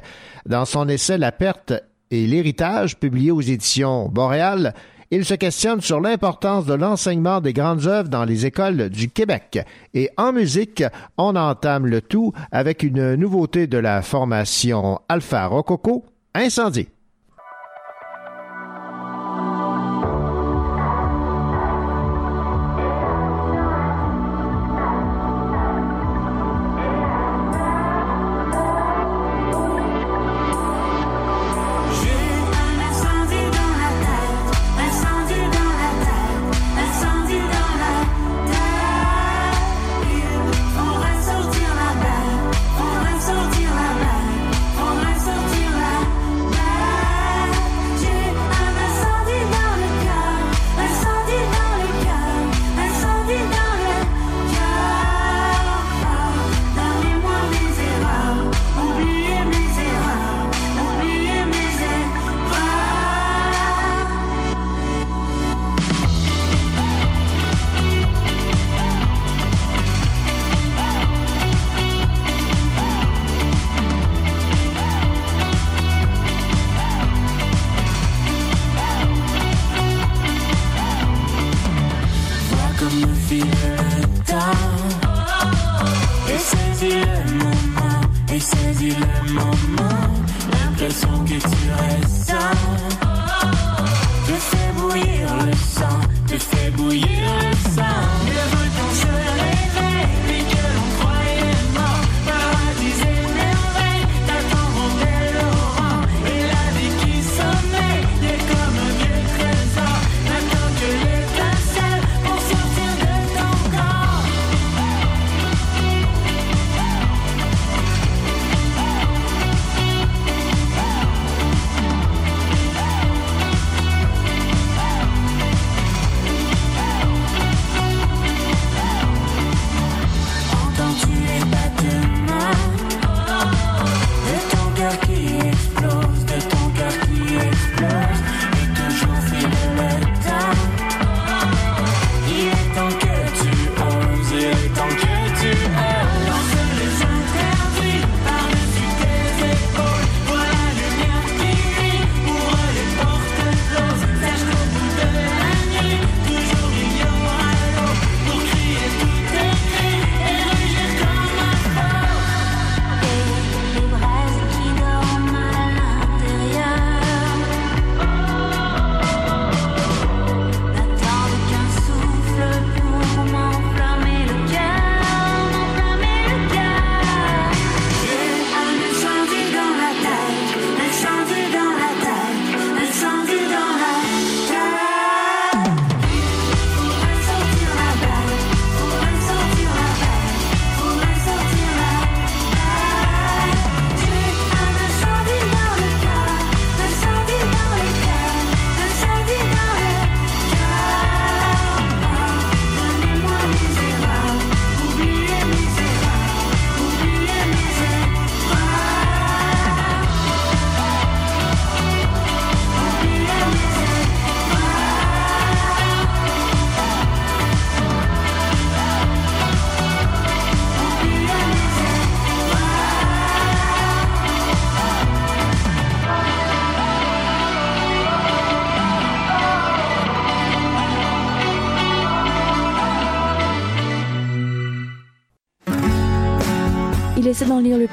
[0.44, 1.72] dans son essai La perte
[2.10, 4.74] et l'héritage, publié aux éditions Boréal.
[5.10, 9.58] Il se questionne sur l'importance de l'enseignement des grandes œuvres dans les écoles du Québec.
[9.94, 10.84] Et en musique,
[11.16, 16.88] on entame le tout avec une nouveauté de la formation Alpha Rococo, Incendie.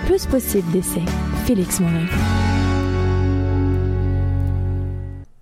[0.02, 1.02] Le plus possible d'essais.
[1.46, 2.06] Félix Morin.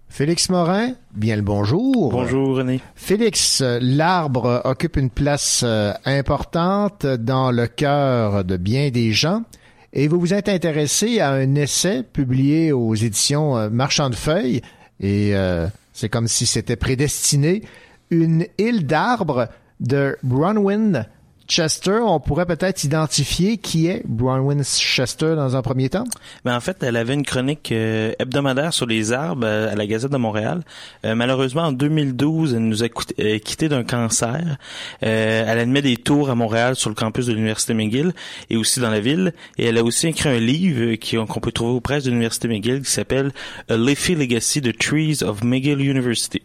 [0.10, 2.12] Félix Morin, bien le bonjour.
[2.12, 2.80] Bonjour René.
[2.96, 9.44] Félix, l'arbre occupe une place euh, importante dans le cœur de bien des gens
[9.92, 14.62] et vous vous êtes intéressé à un essai publié aux éditions euh, Marchand de Feuilles
[15.00, 17.64] et euh, c'est comme si c'était prédestiné.
[18.12, 19.48] Une île d'arbres
[19.80, 21.08] de Bronwyn
[21.54, 22.00] Chester.
[22.02, 26.06] On pourrait peut-être identifier qui est Bronwyn Chester dans un premier temps?
[26.46, 29.86] Ben en fait, elle avait une chronique euh, hebdomadaire sur les arbres euh, à la
[29.86, 30.64] Gazette de Montréal.
[31.06, 34.58] Euh, malheureusement, en 2012, elle nous a quitté d'un cancer.
[35.02, 38.14] Elle animait des tours à Montréal sur le campus de l'Université McGill
[38.50, 39.34] et aussi dans la ville.
[39.60, 42.82] Et elle a aussi écrit un livre qu'on peut trouver aux presses de l'Université McGill
[42.82, 43.32] qui s'appelle
[43.70, 46.42] A Leafy Legacy The Trees of McGill University.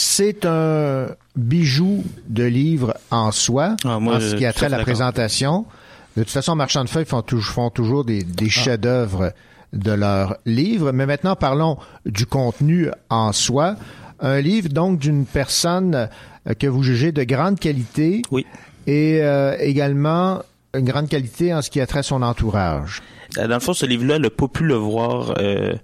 [0.00, 4.68] C'est un bijou de livre en soi, Ah, moi, en ce qui a trait à
[4.68, 5.64] la présentation.
[6.16, 8.44] De toute façon, Marchand de Feuilles font, tou- font toujours des, Ah.
[8.48, 9.32] chefs-d'œuvre
[9.72, 10.92] de leurs livres.
[10.92, 13.74] Mais maintenant, parlons du contenu en soi.
[14.20, 16.08] Un livre, donc, d'une personne
[16.48, 18.46] euh, que vous jugez de grande qualité Oui.
[18.86, 20.42] et euh, également
[20.74, 23.02] une grande qualité en ce qui a trait à son entourage.
[23.36, 25.74] Euh, Dans le fond, ce livre-là, elle n'a pas pu le voir euh,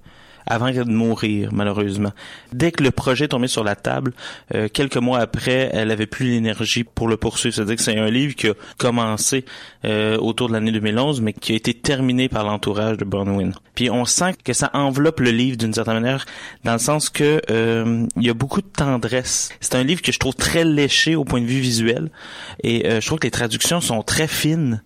[0.46, 2.12] avant de mourir, malheureusement.
[2.52, 4.12] Dès que le projet est tombé sur la table,
[4.54, 7.54] euh, quelques mois après, elle avait plus l'énergie pour le poursuivre.
[7.54, 9.44] C'est-à-dire que c'est un livre qui a commencé
[9.84, 13.52] euh, autour de l'année 2011, mais qui a été terminé par l'entourage de Bronwyn.
[13.74, 16.26] Puis on sent que ça enveloppe le livre d'une certaine manière,
[16.64, 19.50] dans le sens que euh, il y a beaucoup de tendresse.
[19.60, 22.10] C'est un livre que je trouve très léché au point de vue visuel,
[22.62, 24.82] et euh, je trouve que les traductions sont très fines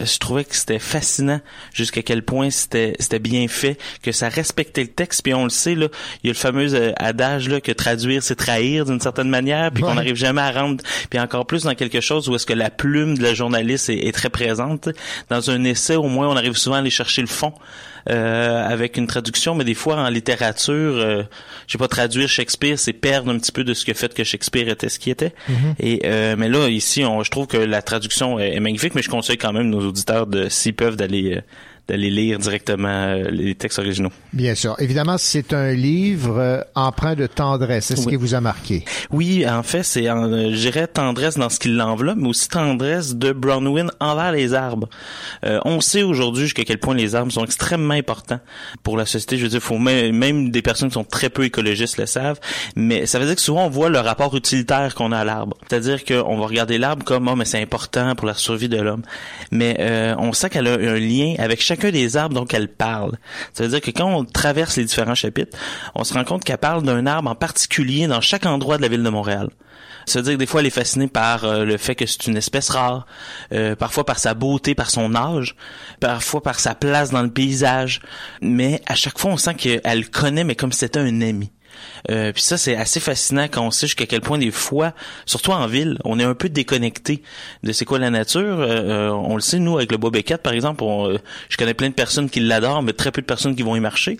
[0.00, 1.40] je trouvais que c'était fascinant
[1.72, 5.22] jusqu'à quel point c'était c'était bien fait, que ça respectait le texte.
[5.22, 5.88] Puis on le sait là,
[6.22, 9.70] il y a le fameux euh, adage là que traduire c'est trahir d'une certaine manière,
[9.70, 10.82] puis qu'on n'arrive jamais à rendre.
[11.08, 14.06] Puis encore plus dans quelque chose où est-ce que la plume de la journaliste est,
[14.06, 14.88] est très présente.
[15.28, 17.52] Dans un essai, au moins, on arrive souvent à aller chercher le fond.
[18.08, 21.22] Euh, avec une traduction, mais des fois en littérature, euh,
[21.66, 24.24] je sais pas traduire Shakespeare, c'est perdre un petit peu de ce que fait que
[24.24, 25.34] Shakespeare était ce qui était.
[25.78, 29.02] Et euh, mais là ici, on, je trouve que la traduction est, est magnifique, mais
[29.02, 31.40] je conseille quand même nos auditeurs de s'ils peuvent d'aller euh,
[31.90, 34.10] d'aller lire directement euh, les textes originaux.
[34.32, 34.76] Bien sûr.
[34.78, 37.86] Évidemment, c'est un livre euh, empreint de tendresse.
[37.86, 38.10] C'est ce Oui.
[38.12, 38.84] qui vous a marqué?
[39.10, 43.16] Oui, en fait, c'est, euh, je dirais, tendresse dans ce qui l'enveloppe, mais aussi tendresse
[43.16, 44.88] de Brownwyn envers les arbres.
[45.44, 48.40] Euh, on sait aujourd'hui jusqu'à quel point les arbres sont extrêmement importants
[48.84, 49.36] pour la société.
[49.36, 52.38] Je veux dire, faut même, même des personnes qui sont très peu écologistes le savent,
[52.76, 55.56] mais ça veut dire que souvent on voit le rapport utilitaire qu'on a à l'arbre.
[55.68, 59.02] C'est-à-dire qu'on va regarder l'arbre comme, oh, mais c'est important pour la survie de l'homme.
[59.50, 63.18] Mais euh, on sent qu'elle a un lien avec des arbres dont elle parle.
[63.52, 65.56] Ça veut dire que quand on traverse les différents chapitres,
[65.94, 68.88] on se rend compte qu'elle parle d'un arbre en particulier dans chaque endroit de la
[68.88, 69.50] ville de Montréal.
[70.06, 72.26] Ça veut dire que des fois, elle est fascinée par euh, le fait que c'est
[72.26, 73.06] une espèce rare,
[73.52, 75.54] euh, parfois par sa beauté, par son âge,
[76.00, 78.00] parfois par sa place dans le paysage.
[78.40, 81.50] Mais à chaque fois, on sent qu'elle le connaît, mais comme si c'était un ami.
[82.10, 84.92] Euh, puis ça, c'est assez fascinant quand on sait jusqu'à quel point des fois,
[85.26, 87.22] surtout en ville, on est un peu déconnecté
[87.62, 88.40] de c'est quoi la nature.
[88.60, 90.10] Euh, euh, on le sait, nous, avec le bois
[90.42, 91.18] par exemple, on, euh,
[91.48, 93.80] je connais plein de personnes qui l'adorent, mais très peu de personnes qui vont y
[93.80, 94.18] marcher.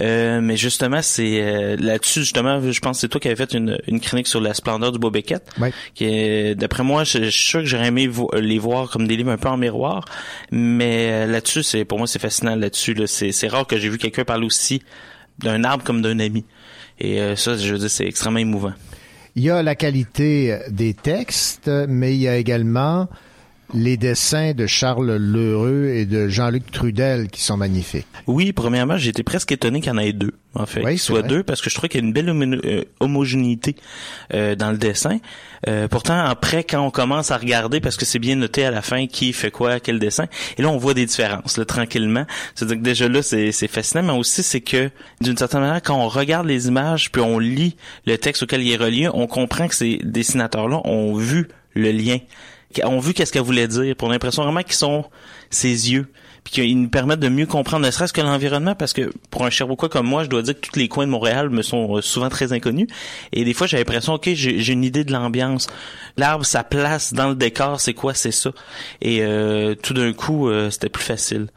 [0.00, 3.52] Euh, mais justement, c'est euh, là-dessus, justement, je pense que c'est toi qui avais fait
[3.54, 5.42] une, une chronique sur la splendeur du bois Beckett.
[5.60, 5.68] Oui.
[5.94, 9.06] Qui est, d'après moi, je, je suis sûr que j'aurais aimé vo- les voir comme
[9.06, 10.04] des livres un peu en miroir.
[10.50, 12.94] Mais là-dessus, c'est pour moi, c'est fascinant là-dessus.
[12.94, 13.06] Là.
[13.06, 14.82] C'est, c'est rare que j'ai vu quelqu'un parler aussi
[15.38, 16.44] d'un arbre comme d'un ami.
[16.98, 18.72] Et euh, ça, je veux dire, c'est extrêmement émouvant.
[19.34, 23.08] Il y a la qualité des textes, mais il y a également
[23.74, 28.06] les dessins de Charles Lheureux et de Jean-Luc Trudel qui sont magnifiques.
[28.26, 30.84] Oui, premièrement, été presque étonné qu'il y en ait deux, en fait.
[30.84, 31.28] Oui, soit vrai.
[31.28, 33.76] deux, parce que je trouvais qu'il y a une belle homo- euh, homogénéité
[34.34, 35.18] euh, dans le dessin.
[35.68, 38.82] Euh, pourtant, après, quand on commence à regarder, parce que c'est bien noté à la
[38.82, 40.26] fin qui fait quoi, quel dessin,
[40.58, 42.26] et là, on voit des différences, là, tranquillement.
[42.54, 44.90] C'est-à-dire que déjà là, c'est c'est fascinant, mais aussi, c'est que,
[45.20, 48.72] d'une certaine manière, quand on regarde les images, puis on lit le texte auquel il
[48.72, 52.18] est relié, on comprend que ces dessinateurs-là ont vu le lien
[52.84, 55.04] ont vu qu'est-ce qu'elle voulait dire, pour l'impression vraiment qu'ils sont
[55.50, 56.06] ses yeux,
[56.44, 59.50] puis qu'ils nous permettent de mieux comprendre, ne serait-ce que l'environnement, parce que pour un
[59.50, 62.00] Sherbrookeois comme moi, je dois dire que tous les coins de Montréal me sont euh,
[62.00, 62.88] souvent très inconnus,
[63.32, 65.68] et des fois j'ai l'impression, ok, j'ai une idée de l'ambiance,
[66.16, 68.50] l'arbre, sa place dans le décor, c'est quoi, c'est ça,
[69.00, 71.48] et euh, tout d'un coup, euh, c'était plus facile.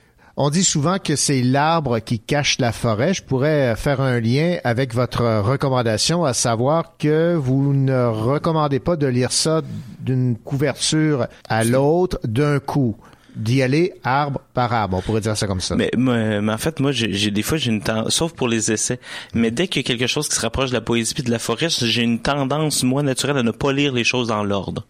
[0.42, 3.14] On dit souvent que c'est l'arbre qui cache la forêt.
[3.14, 8.96] Je pourrais faire un lien avec votre recommandation, à savoir que vous ne recommandez pas
[8.96, 9.62] de lire ça
[10.00, 12.96] d'une couverture à l'autre d'un coup.
[13.40, 14.98] D'y aller arbre par arbre.
[14.98, 15.76] On pourrait dire ça comme ça.
[15.76, 18.72] Mais, mais, mais en fait, moi, j'ai des fois, j'ai une tendance, sauf pour les
[18.72, 19.00] essais,
[19.34, 21.32] mais dès qu'il y a quelque chose qui se rapproche de la poésie puis de
[21.32, 24.86] la forêt, j'ai une tendance, moi, naturelle, à ne pas lire les choses dans l'ordre.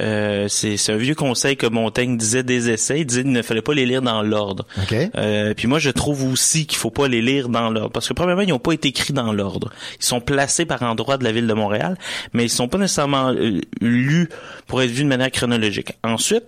[0.00, 3.00] Euh, c'est c'est un vieux conseil que Montaigne disait des essais.
[3.00, 4.66] Il disait qu'il ne fallait pas les lire dans l'ordre.
[4.78, 4.94] OK.
[5.16, 7.90] Euh, puis moi, je trouve aussi qu'il faut pas les lire dans l'ordre.
[7.90, 9.70] Parce que, premièrement, ils n'ont pas été écrits dans l'ordre.
[9.98, 11.96] Ils sont placés par endroits de la ville de Montréal,
[12.32, 14.28] mais ils sont pas nécessairement euh, lus
[14.66, 15.92] pour être vus de manière chronologique.
[16.02, 16.44] Ensuite,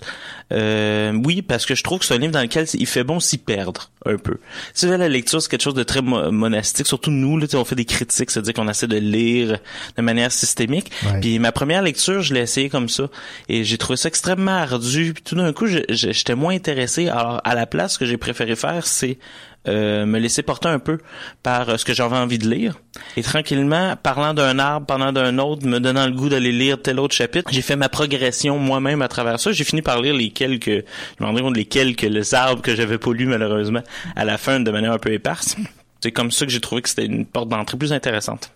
[0.53, 1.13] euh,
[1.43, 3.91] parce que je trouve que c'est un livre dans lequel il fait bon s'y perdre
[4.07, 4.39] un peu.
[4.75, 7.57] Si la lecture, c'est quelque chose de très mo- monastique, surtout nous, là, tu sais,
[7.57, 9.59] on fait des critiques, c'est-à-dire qu'on essaie de lire
[9.97, 10.91] de manière systémique.
[11.05, 11.21] Ouais.
[11.21, 13.09] Puis ma première lecture, je l'ai essayé comme ça,
[13.49, 15.13] et j'ai trouvé ça extrêmement ardu.
[15.15, 17.09] Puis tout d'un coup, j'étais moins intéressé.
[17.09, 19.19] Alors, à la place, ce que j'ai préféré faire, c'est
[19.69, 20.99] euh, me laisser porter un peu
[21.43, 22.81] par euh, ce que j'avais envie de lire.
[23.17, 26.99] Et tranquillement, parlant d'un arbre, parlant d'un autre, me donnant le goût d'aller lire tel
[26.99, 29.53] autre chapitre, j'ai fait ma progression moi-même à travers ça.
[29.53, 30.83] J'ai fini par lire les quelques, je
[31.21, 33.83] me rendais compte les quelques les arbres que j'avais pas lus malheureusement
[34.17, 35.57] à la fin de manière un peu éparse.
[36.03, 38.51] C'est comme ça que j'ai trouvé que c'était une porte d'entrée plus intéressante.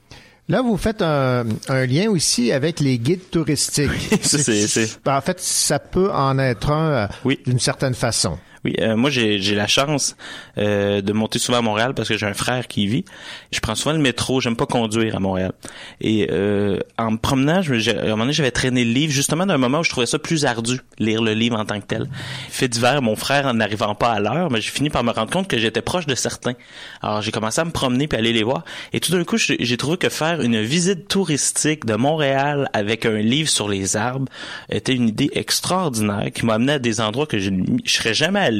[0.48, 3.90] Là, vous faites un, un lien aussi avec les guides touristiques.
[4.22, 7.40] Ça, c'est- c'est- En fait, ça peut en être un euh, Oui.
[7.46, 8.38] d'une certaine façon.
[8.64, 10.16] Oui, euh, moi j'ai j'ai la chance
[10.58, 13.04] euh, de monter souvent à Montréal parce que j'ai un frère qui y vit.
[13.52, 15.52] Je prends souvent le métro, j'aime pas conduire à Montréal.
[16.00, 19.46] Et euh, en me promenant, je, à un moment donné, j'avais traîné le livre justement
[19.46, 22.08] d'un moment où je trouvais ça plus ardu, lire le livre en tant que tel.
[22.48, 25.48] Fait d'hiver, mon frère n'arrivant pas à l'heure, mais j'ai fini par me rendre compte
[25.48, 26.54] que j'étais proche de certains.
[27.02, 28.64] Alors j'ai commencé à me promener puis aller les voir.
[28.92, 33.18] Et tout d'un coup, j'ai trouvé que faire une visite touristique de Montréal avec un
[33.18, 34.26] livre sur les arbres
[34.70, 38.40] était une idée extraordinaire qui m'a amené à des endroits que je ne serais jamais
[38.40, 38.55] allé.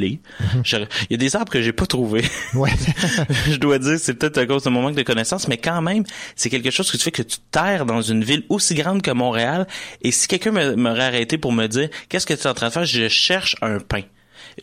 [0.63, 2.23] J'aurais- Il y a des arbres que j'ai pas trouvés.
[2.53, 2.71] Ouais.
[3.49, 6.03] je dois dire, c'est peut-être à cause de mon manque de connaissances, mais quand même,
[6.35, 9.11] c'est quelque chose que tu fais que tu terres dans une ville aussi grande que
[9.11, 9.67] Montréal.
[10.01, 12.67] Et si quelqu'un me- m'aurait arrêté pour me dire, qu'est-ce que tu es en train
[12.67, 12.85] de faire?
[12.85, 14.01] Je cherche un pain.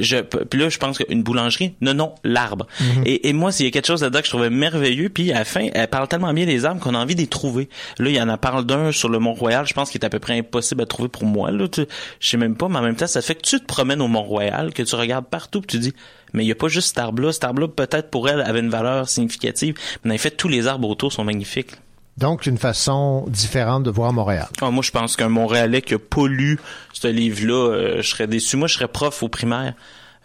[0.01, 2.67] Je, puis là, je pense qu'une boulangerie, non, non, l'arbre.
[3.05, 5.39] et, et moi, s'il y a quelque chose là-dedans que je trouvais merveilleux, puis à
[5.39, 7.69] la fin, elle parle tellement bien des arbres qu'on a envie d'y trouver.
[7.99, 10.11] Là, il y en a parle d'un sur le Mont-Royal, je pense qu'il est à
[10.11, 11.51] peu près impossible à trouver pour moi.
[11.51, 11.87] Là, Tu-
[12.21, 14.09] je sais même pas, mais en même temps, ça fait que tu te promènes au
[14.09, 15.93] Mont-Royal, que tu regardes partout, puis tu dis,
[16.33, 17.33] mais il y a pas juste cet arbre-là.
[17.33, 20.89] Cet arbre-là, peut-être pour elle, avait une valeur significative, mais en effet, tous les arbres
[20.89, 21.71] autour sont magnifiques.
[22.17, 24.49] Donc, une façon différente de voir Montréal.
[24.61, 26.61] Ah, moi, je pense qu'un Montréalais qui a pas lu
[26.93, 28.57] ce livre-là, euh, je serais déçu.
[28.57, 29.75] Moi, je serais prof au primaire.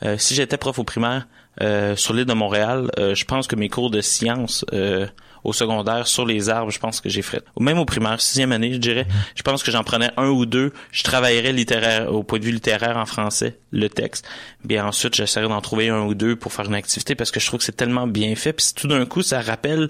[0.03, 1.27] Euh, si j'étais prof au primaire,
[1.61, 5.07] euh, sur l'île de Montréal, euh, je pense que mes cours de sciences euh,
[5.43, 7.43] au secondaire sur les arbres, je pense que j'ai fait.
[7.57, 9.07] Ou même au primaire, sixième année, je dirais.
[9.35, 10.73] Je pense que j'en prenais un ou deux.
[10.91, 14.27] Je travaillerais littéraire au point de vue littéraire en français, le texte.
[14.63, 17.47] Bien ensuite, j'essaierais d'en trouver un ou deux pour faire une activité parce que je
[17.47, 18.53] trouve que c'est tellement bien fait.
[18.53, 19.89] Puis tout d'un coup, ça rappelle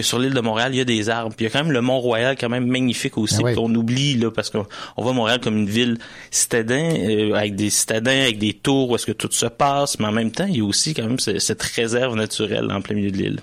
[0.00, 1.34] que sur l'île de Montréal, il y a des arbres.
[1.36, 3.54] Puis il y a quand même le Mont-Royal, quand même magnifique aussi, Ah oui.
[3.54, 5.98] qu'on oublie, là, parce qu'on on voit Montréal comme une ville
[6.30, 10.06] citadin, euh, avec des citadins, avec des tours où est-ce que tout se passe, mais
[10.06, 12.94] en même temps, il y a aussi quand même ce- cette réserve naturelle en plein
[12.96, 13.40] milieu de l'île.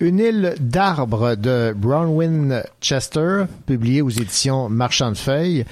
[0.00, 5.64] Une île d'arbres de Brownwin Chester, publiée aux éditions Marchand de Feuilles.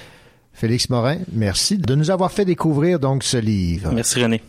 [0.53, 3.91] Félix Morin, merci de nous avoir fait découvrir donc ce livre.
[3.93, 4.41] Merci René.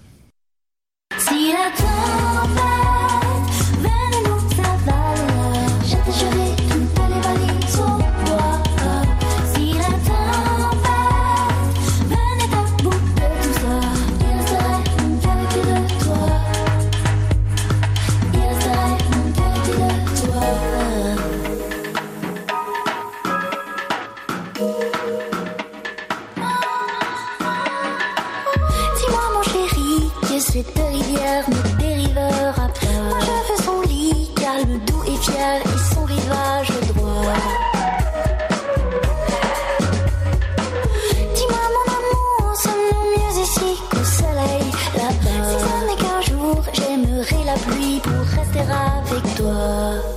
[49.62, 50.11] Avec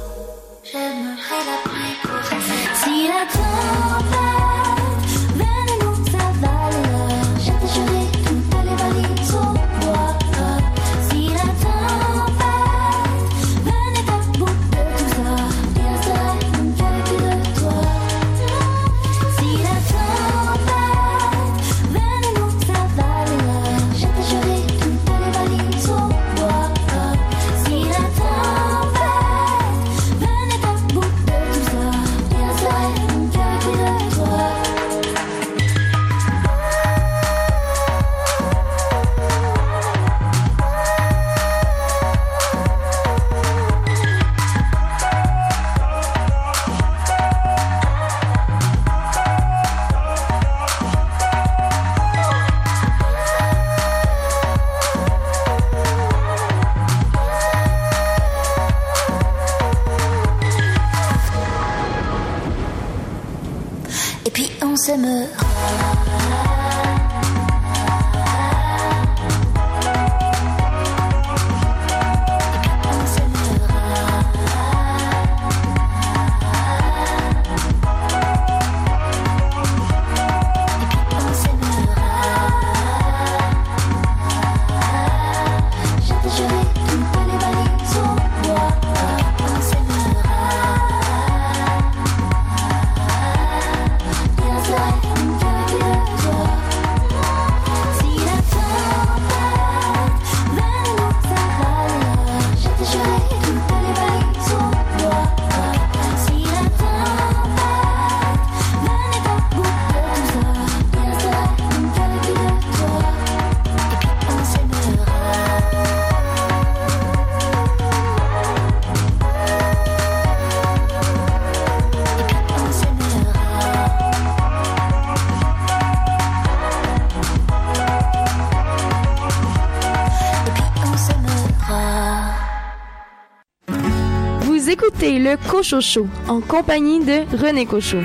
[135.26, 138.04] le Cochot Show en compagnie de René Cochot.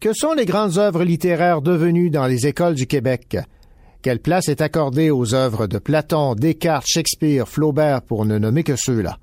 [0.00, 3.36] Que sont les grandes œuvres littéraires devenues dans les écoles du Québec?
[4.02, 8.74] Quelle place est accordée aux œuvres de Platon, Descartes, Shakespeare, Flaubert, pour ne nommer que
[8.74, 9.18] ceux-là?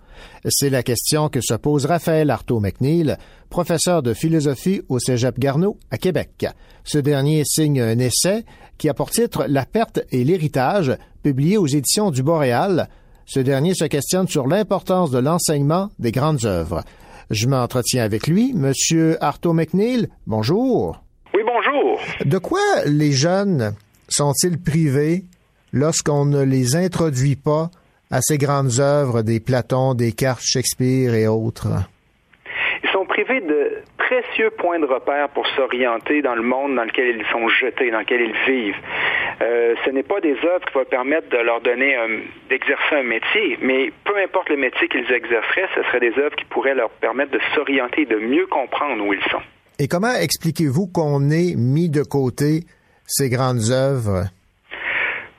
[0.47, 3.17] C'est la question que se pose Raphaël Artaud-McNeil,
[3.49, 6.45] professeur de philosophie au Cégep Garneau à Québec.
[6.85, 8.45] Ce dernier signe un essai
[8.77, 12.87] qui a pour titre La perte et l'héritage, publié aux éditions du Boréal.
[13.29, 16.83] Ce dernier se questionne sur l'importance de l'enseignement des grandes œuvres.
[17.29, 18.53] Je m'entretiens avec lui.
[18.55, 21.03] Monsieur Artaud-McNeil, bonjour.
[21.33, 21.99] Oui, bonjour.
[22.23, 23.73] De quoi les jeunes
[24.07, 25.25] sont-ils privés
[25.73, 27.69] lorsqu'on ne les introduit pas
[28.11, 31.67] à ces grandes œuvres des Platon, Descartes, Shakespeare et autres?
[32.81, 37.17] Ils sont privés de précieux points de repère pour s'orienter dans le monde dans lequel
[37.19, 38.81] ils sont jetés, dans lequel ils vivent.
[39.41, 41.95] Euh, ce n'est pas des œuvres qui vont permettre de leur donner
[42.49, 46.45] d'exercer un métier, mais peu importe le métier qu'ils exerceraient, ce seraient des œuvres qui
[46.45, 49.43] pourraient leur permettre de s'orienter de mieux comprendre où ils sont.
[49.79, 52.61] Et comment expliquez-vous qu'on ait mis de côté
[53.05, 54.25] ces grandes œuvres?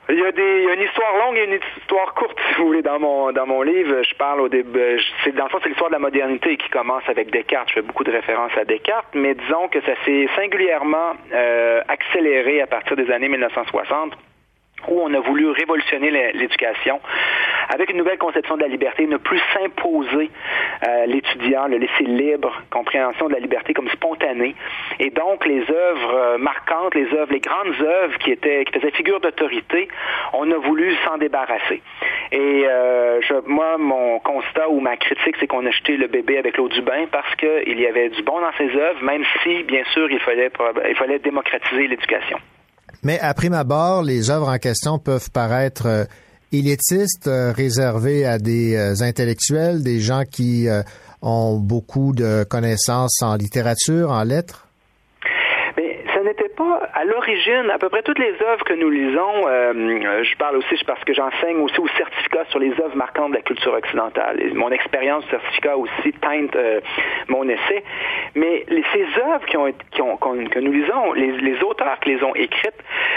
[0.09, 2.55] Il y a des il y a une histoire longue et une histoire courte, si
[2.55, 4.01] vous voulez, dans mon dans mon livre.
[4.03, 4.79] Je parle au début.
[4.79, 7.69] euh, C'est dans le fond, c'est l'histoire de la modernité qui commence avec Descartes.
[7.69, 12.61] Je fais beaucoup de références à Descartes, mais disons que ça s'est singulièrement euh, accéléré
[12.61, 14.13] à partir des années 1960
[14.87, 16.99] où on a voulu révolutionner l'é- l'éducation
[17.71, 20.31] avec une nouvelle conception de la liberté, ne plus s'imposer
[20.87, 24.55] euh, l'étudiant, le laisser libre, compréhension de la liberté comme spontanée.
[24.99, 28.91] Et donc, les œuvres euh, marquantes, les œuvres, les grandes œuvres qui étaient, qui faisaient
[28.91, 29.87] figure d'autorité,
[30.33, 31.81] on a voulu s'en débarrasser.
[32.31, 36.37] Et euh, je, moi, mon constat ou ma critique, c'est qu'on a jeté le bébé
[36.39, 39.63] avec l'eau du bain parce qu'il y avait du bon dans ces œuvres, même si,
[39.63, 40.49] bien sûr, il fallait,
[40.89, 42.37] il fallait démocratiser l'éducation.
[43.03, 46.03] Mais à prime abord, les œuvres en question peuvent paraître euh,
[46.51, 50.67] élitistes, euh, réservées à des euh, intellectuels, des gens qui
[51.21, 54.67] ont beaucoup de connaissances en littérature, en lettres.
[55.77, 59.47] Mais ça n'était pas à l'origine, à peu près toutes les œuvres que nous lisons,
[59.47, 63.35] euh, je parle aussi parce que j'enseigne aussi au certificat sur les œuvres marquantes de
[63.35, 64.39] la culture occidentale.
[64.53, 66.79] Mon expérience du certificat aussi teinte euh,
[67.27, 67.83] mon essai.
[68.35, 72.73] Mais ces œuvres que nous lisons, les, les auteurs qui les ont écrites,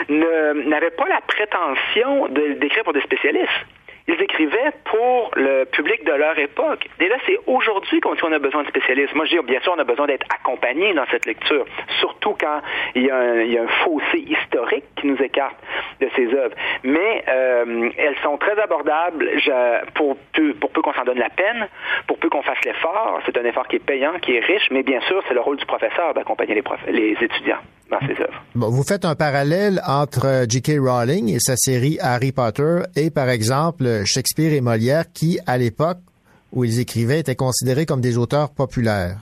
[0.09, 3.67] n'avaient pas la prétention d'écrire pour des spécialistes.
[4.09, 6.89] Ils écrivaient pour le public de leur époque.
[7.01, 9.15] Et là, c'est aujourd'hui qu'on dit qu'on a besoin de spécialistes.
[9.15, 11.65] Moi, je dis, bien sûr, on a besoin d'être accompagné dans cette lecture,
[12.01, 12.61] surtout quand
[12.95, 15.57] il y, a un, il y a un fossé historique qui nous écarte
[16.01, 16.55] de ces œuvres.
[16.83, 21.31] Mais euh, elles sont très abordables je- pour peu, pour peu qu'on s'en donne la
[21.31, 21.69] peine,
[22.07, 23.21] pour peu qu'on fasse l'effort.
[23.25, 25.57] C'est un effort qui est payant, qui est riche, mais bien sûr, c'est le rôle
[25.59, 27.59] du professeur d'accompagner les, prof- les étudiants
[27.93, 28.43] dans ces œuvres.
[28.55, 30.81] Bon, vous faites un parallèle entre euh, J.K.
[30.81, 35.99] Rowling et sa série Harry Potter et, par exemple, Shakespeare et Molière, qui, à l'époque
[36.53, 39.17] où ils écrivaient, étaient considérés comme des auteurs populaires.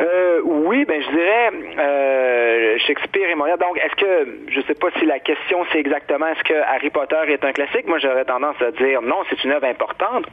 [0.00, 3.58] Euh, oui, ben je dirais euh, Shakespeare et Molière.
[3.58, 7.20] Donc, est-ce que je sais pas si la question c'est exactement est-ce que Harry Potter
[7.28, 7.86] est un classique?
[7.86, 10.26] Moi, j'aurais tendance à dire non, c'est une œuvre importante.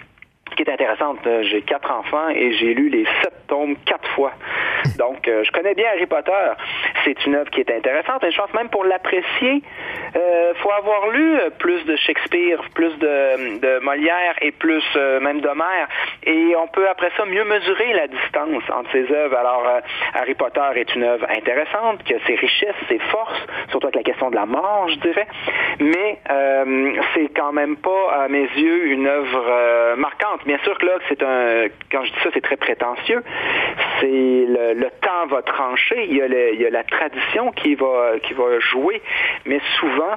[0.57, 4.31] Qui est intéressante, euh, j'ai quatre enfants et j'ai lu les sept tomes quatre fois.
[4.97, 6.31] Donc, euh, je connais bien Harry Potter.
[7.03, 8.23] C'est une œuvre qui est intéressante.
[8.23, 9.61] Et je pense même pour l'apprécier,
[10.15, 15.19] euh, faut avoir lu euh, plus de Shakespeare, plus de, de Molière et plus euh,
[15.19, 15.87] même d'Homère.
[16.25, 19.37] Et on peut après ça mieux mesurer la distance entre ces œuvres.
[19.37, 19.63] Alors,
[20.13, 24.29] Harry Potter est une œuvre intéressante, que ses richesses, ses forces, surtout avec la question
[24.29, 25.27] de la mort, je dirais.
[25.79, 26.19] Mais
[27.13, 30.45] c'est quand même pas, à mes yeux, une œuvre marquante.
[30.47, 33.21] Bien sûr que là, c'est un, quand je dis ça, c'est très prétentieux.
[33.99, 36.05] C'est le, temps va trancher.
[36.09, 36.21] Il y
[36.65, 39.01] a, la tradition qui va, qui va jouer,
[39.45, 40.15] mais souvent,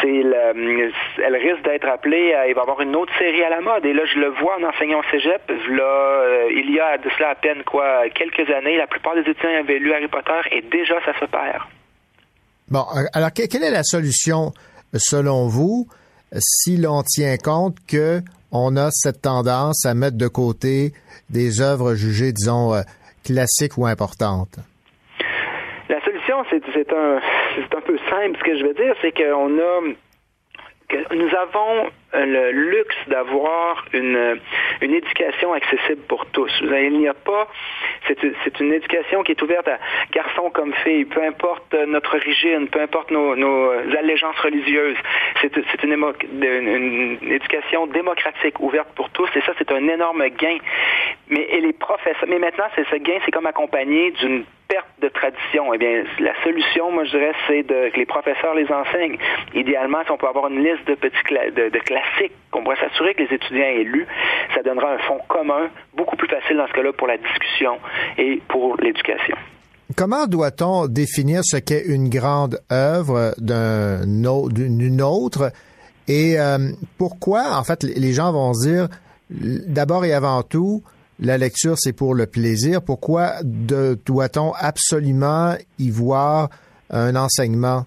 [0.00, 0.90] c'est le,
[1.24, 2.34] elle risque d'être appelée.
[2.34, 3.86] à- il va y avoir une autre série à la mode.
[3.86, 5.42] Et là, je le vois en enseignant au cégep.
[5.48, 9.20] Là, euh, il y a de cela à peine quoi, quelques années, la plupart des
[9.20, 11.62] étudiants avaient lu Harry Potter et déjà, ça se perd.
[12.68, 14.50] Bon, euh, alors que- quelle est la solution
[14.94, 15.86] selon vous
[16.38, 18.20] si l'on tient compte que
[18.52, 20.92] on a cette tendance à mettre de côté
[21.28, 22.82] des œuvres jugées, disons, euh,
[23.24, 24.58] classiques ou importantes?
[25.88, 28.38] La solution, c'est un, un peu simple.
[28.38, 29.80] Ce que je veux dire, c'est qu'on a
[31.12, 34.40] nous avons euh, le luxe d'avoir une,
[34.80, 36.50] une éducation accessible pour tous.
[36.62, 37.46] Il n'y a pas,
[38.08, 39.78] c'est une éducation qui est ouverte à
[40.12, 44.96] garçons comme filles, peu importe euh, notre origine, peu importe nos, nos allégeances religieuses.
[45.40, 50.58] C'est une éducation démocratique, ouverte pour tous, et ça, c'est un énorme gain.
[51.28, 55.08] Mais et les professeurs, mais maintenant, c'est ce gain, c'est comme accompagné d'une perte de
[55.08, 55.74] tradition.
[55.74, 59.18] Eh bien, la solution, moi, je dirais, c'est que les professeurs les enseignent.
[59.54, 63.22] Idéalement, si on peut avoir une liste de petits de, classiques qu'on pourrait s'assurer que
[63.24, 64.06] les étudiants aient lu,
[64.54, 67.78] ça donnera un fond commun, beaucoup plus facile dans ce cas-là pour la discussion
[68.16, 69.36] et pour l'éducation.
[69.96, 75.50] Comment doit-on définir ce qu'est une grande œuvre d'une autre?
[76.06, 76.58] Et euh,
[76.96, 78.88] pourquoi, en fait, les gens vont dire,
[79.30, 80.82] d'abord et avant tout,
[81.20, 82.82] la lecture, c'est pour le plaisir.
[82.82, 86.48] Pourquoi doit-on absolument y voir
[86.90, 87.84] un enseignement?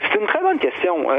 [0.00, 0.58] C'est une très bonne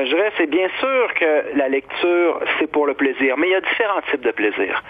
[0.05, 3.55] je dirais, c'est bien sûr que la lecture, c'est pour le plaisir, mais il y
[3.55, 4.81] a différents types de plaisir.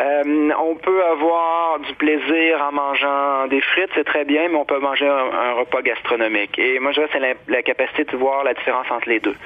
[0.00, 4.64] Euh, on peut avoir du plaisir en mangeant des frites, c'est très bien, mais on
[4.64, 6.58] peut manger un, repas gastronomique.
[6.58, 9.36] Et moi, je dirais, c'est la, capacité de voir la différence entre les deux.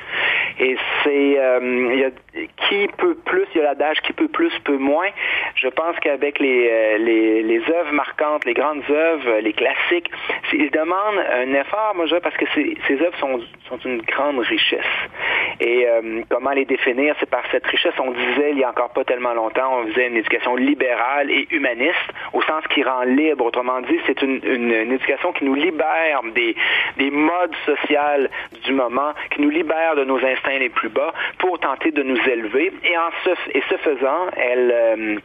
[0.59, 2.11] Et c'est, euh, y a,
[2.69, 5.09] qui peut plus, il y a l'adage qui peut plus, peut moins.
[5.57, 10.11] Je pense qu'avec les, euh, les, les œuvres marquantes, les grandes œuvres, les classiques,
[10.53, 14.03] ils demandent un effort, moi, je dirais, parce que ces, ces œuvres sont, sont une
[14.03, 14.85] grande richesse.
[15.61, 17.15] Et euh, comment les définir?
[17.19, 17.95] C'est par cette richesse.
[17.99, 21.47] On disait il y a encore pas tellement longtemps, on faisait une éducation libérale et
[21.51, 23.45] humaniste, au sens qui rend libre.
[23.45, 26.55] Autrement dit, c'est une, éducation qui nous libère des,
[26.99, 27.87] des modes sociaux
[28.65, 32.19] du moment, qui nous libère de nos instincts les plus bas pour tenter de nous
[32.29, 32.73] élever.
[32.85, 35.17] Et en ce, faisant, elle, euh,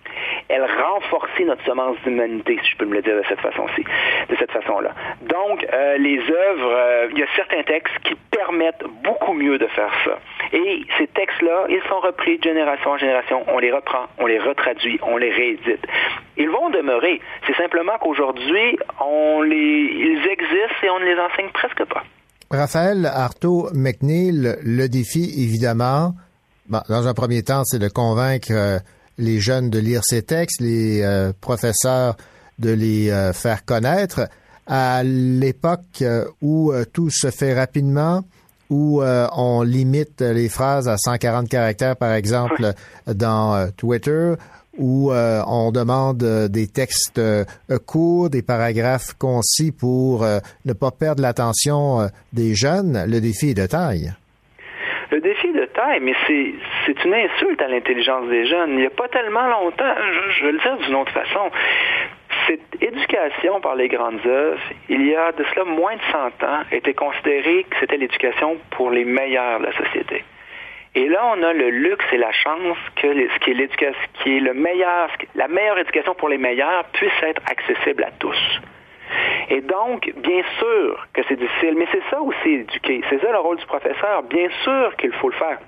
[0.81, 3.83] renforçait notre semence d'humanité, si je peux me le dire de cette façon-ci,
[4.29, 4.91] de cette façon-là.
[5.21, 9.67] Donc, euh, les œuvres, euh, il y a certains textes qui permettent beaucoup mieux de
[9.75, 10.19] faire ça.
[10.53, 13.43] Et ces textes-là, ils sont repris de génération en génération.
[13.47, 15.85] On les reprend, on les retraduit, on les réédite.
[16.37, 17.19] Ils vont demeurer.
[17.47, 22.03] C'est simplement qu'aujourd'hui, on les, ils existent et on ne les enseigne presque pas.
[22.49, 26.13] Raphaël Artaud McNeil, le défi, évidemment,
[26.89, 28.79] dans un premier temps, c'est de convaincre euh,
[29.17, 32.15] les jeunes de lire ces textes, les euh, professeurs
[32.59, 34.27] de les euh, faire connaître.
[34.67, 36.03] À l'époque
[36.41, 38.21] où tout se fait rapidement,
[38.71, 42.71] où euh, on limite les phrases à 140 caractères, par exemple,
[43.05, 44.33] dans euh, Twitter,
[44.77, 47.21] où euh, on demande des textes
[47.85, 53.67] courts, des paragraphes concis pour ne pas perdre l'attention des jeunes, le défi est de
[53.67, 54.13] taille.
[55.11, 56.53] Le défi de taille, mais c'est,
[56.85, 58.69] c'est une insulte à l'intelligence des jeunes.
[58.71, 61.51] Il n'y a pas tellement longtemps, je, je vais le dire d'une autre façon,
[62.51, 66.63] cette éducation par les grandes œuvres, il y a de cela moins de 100 ans,
[66.71, 70.23] était considérée que c'était l'éducation pour les meilleurs de la société.
[70.95, 74.37] Et là, on a le luxe et la chance que ce qui est l'éducation, qui
[74.37, 78.61] est le meilleur, la meilleure éducation pour les meilleurs puisse être accessible à tous.
[79.49, 83.01] Et donc, bien sûr que c'est difficile, mais c'est ça aussi éduquer.
[83.09, 84.23] C'est ça le rôle du professeur.
[84.23, 85.59] Bien sûr qu'il faut le faire.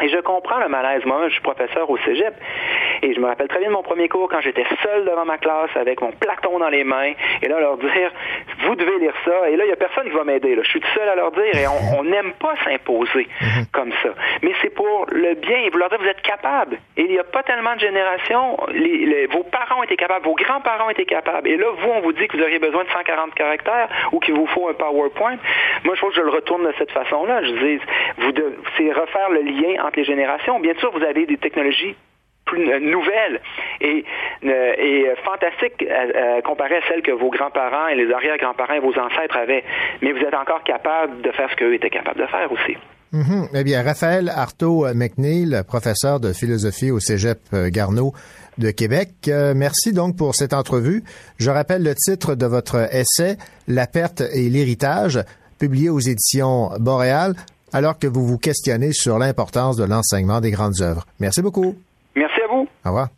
[0.00, 1.04] Et je comprends le malaise.
[1.04, 2.34] Moi, je suis professeur au cégep.
[3.02, 5.36] Et je me rappelle très bien de mon premier cours quand j'étais seul devant ma
[5.38, 7.12] classe avec mon platon dans les mains.
[7.42, 8.10] Et là, leur dire,
[8.64, 9.48] vous devez lire ça.
[9.50, 10.56] Et là, il n'y a personne qui va m'aider.
[10.60, 11.54] Je suis tout seul à leur dire.
[11.54, 11.66] Et
[11.98, 13.28] on- n'aime pas s'imposer
[13.72, 14.10] comme ça.
[14.42, 15.58] Mais c'est pour le bien.
[15.58, 16.78] Et vous leur dire, vous êtes capables.
[16.96, 18.56] Et il n'y a pas tellement de générations.
[18.72, 20.24] Les- les- vos parents étaient capables.
[20.24, 21.48] Vos grands-parents étaient capables.
[21.48, 24.34] Et là, vous, on vous dit que vous auriez besoin de 140 caractères ou qu'il
[24.34, 25.36] vous faut un PowerPoint.
[25.84, 27.42] Moi, je trouve que je le retourne de cette façon-là.
[27.44, 27.80] Je dis,
[28.18, 28.32] vous
[28.76, 30.60] c'est refaire le lien entre les générations.
[30.60, 31.96] Bien sûr, vous avez des technologies
[32.44, 33.40] plus nouvelles
[33.80, 34.04] et,
[34.44, 38.98] euh, euh, fantastiques euh, comparées à celles que vos grands-parents et les arrière-grands-parents et vos
[38.98, 39.64] ancêtres avaient.
[40.02, 42.76] Mais vous êtes encore capable de faire ce qu'eux étaient capables de faire aussi.
[43.12, 43.48] Mhm.
[43.54, 48.12] Eh bien, Raphaël Artaud McNeil, professeur de philosophie au Cégep Garneau
[48.56, 49.10] de Québec.
[49.54, 51.02] Merci donc pour cette entrevue.
[51.38, 53.36] Je rappelle le titre de votre essai,
[53.68, 55.20] La perte et l'héritage,
[55.58, 57.34] publié aux éditions Boréal,
[57.72, 61.06] alors que vous vous questionnez sur l'importance de l'enseignement des grandes œuvres.
[61.20, 61.76] Merci beaucoup.
[62.14, 62.68] Merci à vous.
[62.84, 63.08] Au revoir.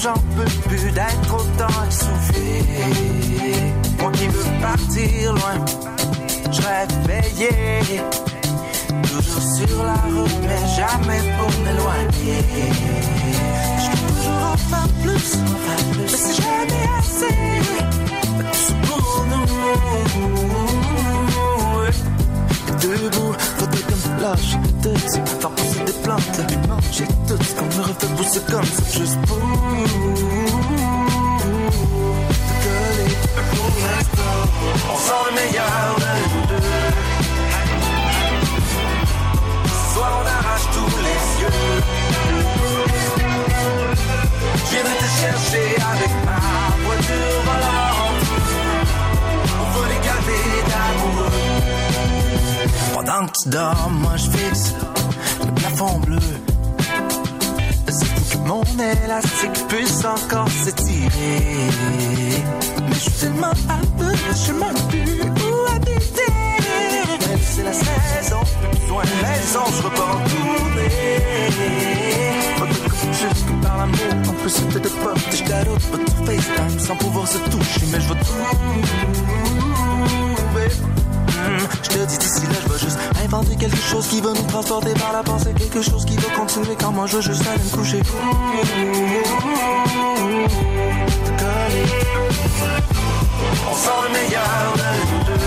[0.00, 2.62] J'en peux plus d'être autant essoufflé.
[4.00, 5.64] Moi qui veux partir loin,
[6.50, 8.00] je rêve veillé.
[9.02, 12.44] Toujours sur la route, mais jamais pour m'éloigner.
[13.78, 15.38] Je veux toujours en faire plus,
[15.96, 17.34] mais c'est jamais assez.
[18.62, 19.48] Tout pour nous.
[22.80, 24.98] Debout, faudrait comme lâche tout,
[25.40, 29.36] faire pousser des plantes, manger tout ce qu'on me refait pousser comme ça, juste pour
[29.36, 29.42] te
[32.62, 33.10] coller.
[33.50, 34.38] Pour l'instant,
[34.92, 36.68] on sent le meilleur de nous deux.
[39.64, 41.56] Ce soir, on arrache tous les yeux.
[44.54, 46.40] Je viendrai te chercher avec ma
[46.86, 48.22] voiture volante.
[49.60, 51.87] On va les garder d'amoureux.
[53.08, 54.74] Pendant que tu dors, moi je fixe
[55.42, 56.18] le plafond bleu.
[57.88, 58.62] C'est que mon
[59.04, 61.08] élastique puisse encore s'étirer.
[62.86, 64.12] Mais je suis tellement à peu,
[64.46, 66.32] je même plus où habiter.
[67.28, 68.40] Même c'est la saison,
[68.70, 70.90] plus besoin de raison, je repars en tournée.
[73.10, 75.18] Juste que par l'amour, en plus c'était de pop.
[75.30, 78.44] Je t'adore, pas de FaceTime sans pouvoir se toucher, mais je vais trouver.
[81.48, 82.97] Hmm, Je te dis d'ici là, je vais juste
[83.58, 85.52] quelque chose qui veut nous transporter par la pensée.
[85.56, 88.00] Quelque chose qui veut continuer quand moi je veux juste aller me coucher.
[93.70, 95.40] On sent le meilleur de nous deux.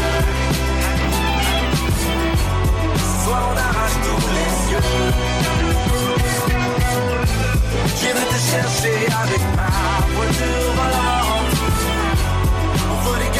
[2.98, 4.86] Ce soir on arrache tous les yeux.
[8.00, 9.70] J'irai te chercher avec ma
[10.16, 10.76] voiture.
[12.92, 13.32] On veut les.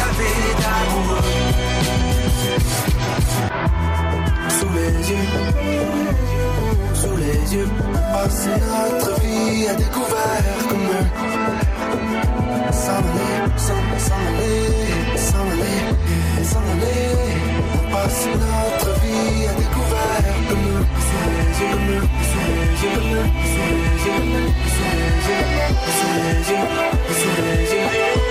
[4.62, 5.28] Sous les yeux,
[6.94, 7.68] sous les yeux,
[8.12, 11.08] passer notre vie à découvert comme aller,
[12.70, 13.80] s'en aller, s'en
[14.38, 14.68] aller,
[15.16, 16.62] s'en
[18.38, 20.86] notre vie à découvert comme.
[21.08, 22.06] Sous les yeux, comme
[22.46, 25.50] les yeux, comme les yeux, sous les yeux,
[25.98, 26.68] sous les yeux,
[27.18, 28.21] sous les yeux.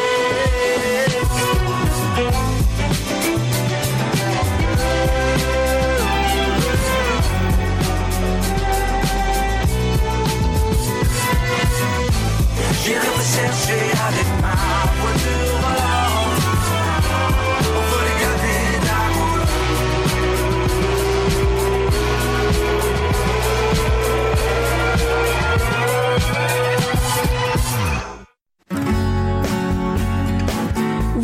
[14.41, 14.81] Ma.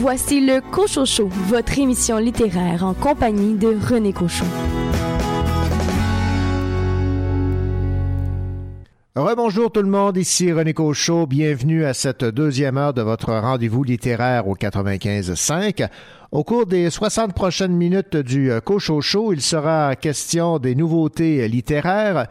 [0.08, 4.46] Voici le Cochocho, votre émission littéraire en compagnie de René Cochon.
[9.18, 11.26] Rebonjour tout le monde, ici René Cochot.
[11.26, 15.88] Bienvenue à cette deuxième heure de votre rendez-vous littéraire au 95.5.
[16.32, 21.48] Au cours des 60 prochaines minutes du euh, Cochot Show, il sera question des nouveautés
[21.48, 22.28] littéraires,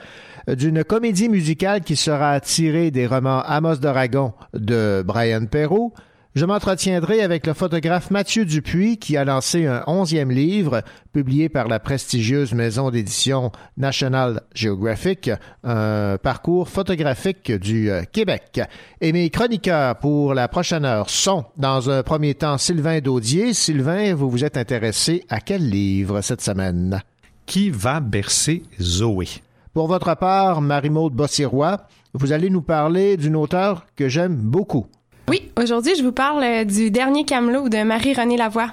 [0.48, 5.92] euh, d'une comédie musicale qui sera tirée des romans Amos d'Aragon de Brian Perrault,
[6.36, 10.82] je m'entretiendrai avec le photographe Mathieu Dupuis qui a lancé un onzième livre
[11.14, 15.30] publié par la prestigieuse maison d'édition National Geographic,
[15.64, 18.60] un parcours photographique du euh, Québec.
[19.00, 23.54] Et mes chroniqueurs pour la prochaine heure sont, dans un premier temps, Sylvain Daudier.
[23.54, 27.02] Sylvain, vous vous êtes intéressé à quel livre cette semaine?
[27.46, 29.26] Qui va bercer Zoé?
[29.72, 34.86] Pour votre part, Marie-Maude Bossirois, vous allez nous parler d'une auteure que j'aime beaucoup.
[35.28, 38.72] Oui, aujourd'hui, je vous parle euh, du dernier Camelot de Marie-Renée Lavoie.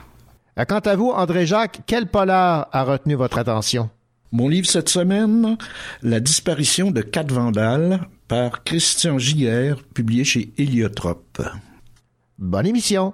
[0.59, 3.89] Euh, Quant à vous, André-Jacques, quel polar a retenu votre attention?
[4.31, 5.57] Mon livre cette semaine,
[6.03, 11.41] La disparition de Cat Vandal par Christian Giguère, publié chez Héliotrope.
[12.37, 13.13] Bonne émission!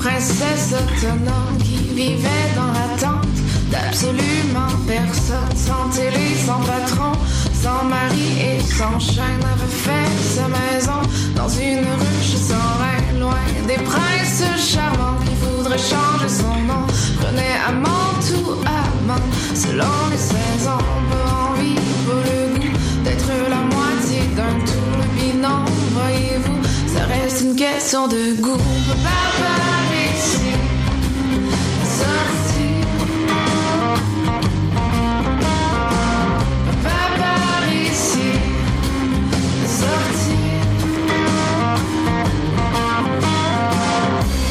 [0.00, 3.26] Princesse autonome qui vivait dans l'attente
[3.70, 7.12] d'absolument personne, sans télé, sans patron,
[7.52, 11.00] sans mari et sans chaîne, avait fait sa maison
[11.36, 14.42] dans une ruche sans rein, loin des princes
[14.72, 16.84] charmants qui voudraient changer son nom,
[17.20, 19.24] prenait amant ou amant,
[19.54, 21.74] selon les saisons, pas envie,
[22.06, 24.69] pas le goût d'être la moitié d'un
[27.30, 28.56] reste une question de goût.
[28.56, 30.52] Pas par ici,
[31.84, 32.86] sortir.
[36.82, 38.30] Pas par ici,
[39.66, 40.48] sortir.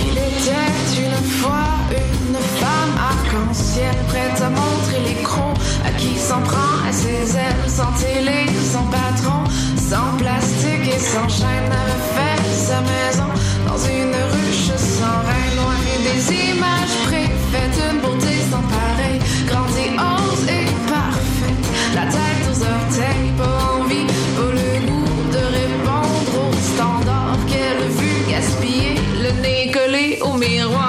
[0.06, 6.88] Il était une fois une femme arc-en-ciel prête à montrer crocs à qui s'en prend
[6.88, 9.44] à ses ailes, sans télé, sans patron,
[9.78, 12.39] sans plastique et sans chaîne, avait fait
[12.72, 20.66] dans une ruche sans rein, loin des images préfaites, une beauté sans pareil, grandiose et
[20.88, 21.66] parfaite,
[21.96, 24.06] la tête aux orteils, pas envie,
[24.36, 30.34] pas le goût de répondre aux standards qu'elle a vu gaspiller, le nez collé au
[30.38, 30.89] miroir,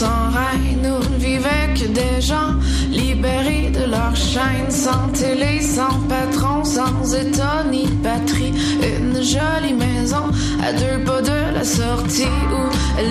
[0.00, 2.54] sans reine où ne vivaient que des gens
[2.90, 8.54] libérés de leur chaîne, sans télé, sans patron, sans état ni patrie.
[8.82, 10.24] Une jolie maison
[10.66, 12.62] à deux pas de la sortie où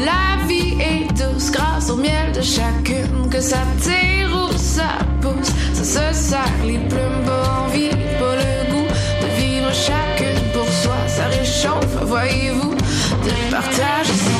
[0.09, 3.29] la vie est douce grâce au miel de chacune.
[3.29, 8.53] Que ça tire ou ça pousse, ça se serre les plumes, pas envie, pas le
[8.71, 10.97] goût de vivre chacune pour soi.
[11.07, 14.38] Ça réchauffe, voyez-vous, de partager son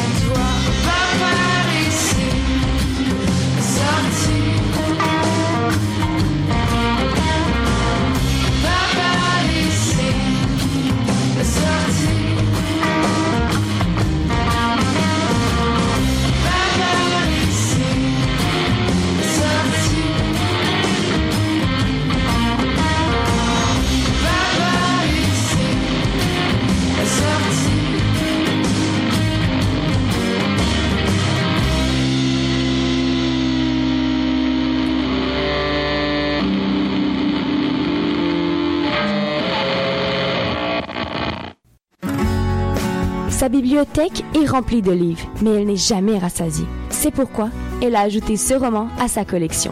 [43.40, 46.66] Sa bibliothèque est remplie de livres, mais elle n'est jamais rassasiée.
[46.90, 47.50] C'est pourquoi
[47.82, 49.72] elle a ajouté ce roman à sa collection.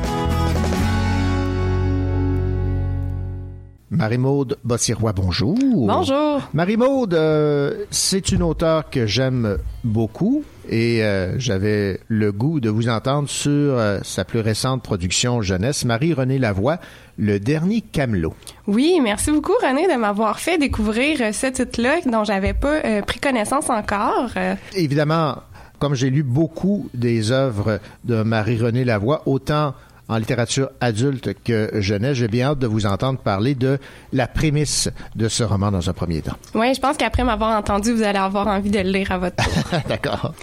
[3.89, 5.57] Marie-Maude Bossirois, bonjour.
[5.59, 6.43] Bonjour.
[6.53, 12.89] Marie-Maude, euh, c'est une auteure que j'aime beaucoup et euh, j'avais le goût de vous
[12.89, 16.79] entendre sur euh, sa plus récente production jeunesse, Marie-Renée Lavoie,
[17.17, 18.33] Le Dernier Camelot.
[18.67, 23.01] Oui, merci beaucoup René de m'avoir fait découvrir euh, ce titre-là dont j'avais pas euh,
[23.01, 24.31] pris connaissance encore.
[24.75, 25.37] Évidemment,
[25.79, 29.73] comme j'ai lu beaucoup des œuvres de Marie-Renée Lavoie, autant
[30.09, 33.77] en littérature adulte que jeunesse, j'ai bien hâte de vous entendre parler de
[34.13, 36.37] la prémisse de ce roman dans un premier temps.
[36.53, 39.35] Oui, je pense qu'après m'avoir entendu, vous allez avoir envie de le lire à votre
[39.35, 39.79] tour.
[39.87, 40.33] D'accord.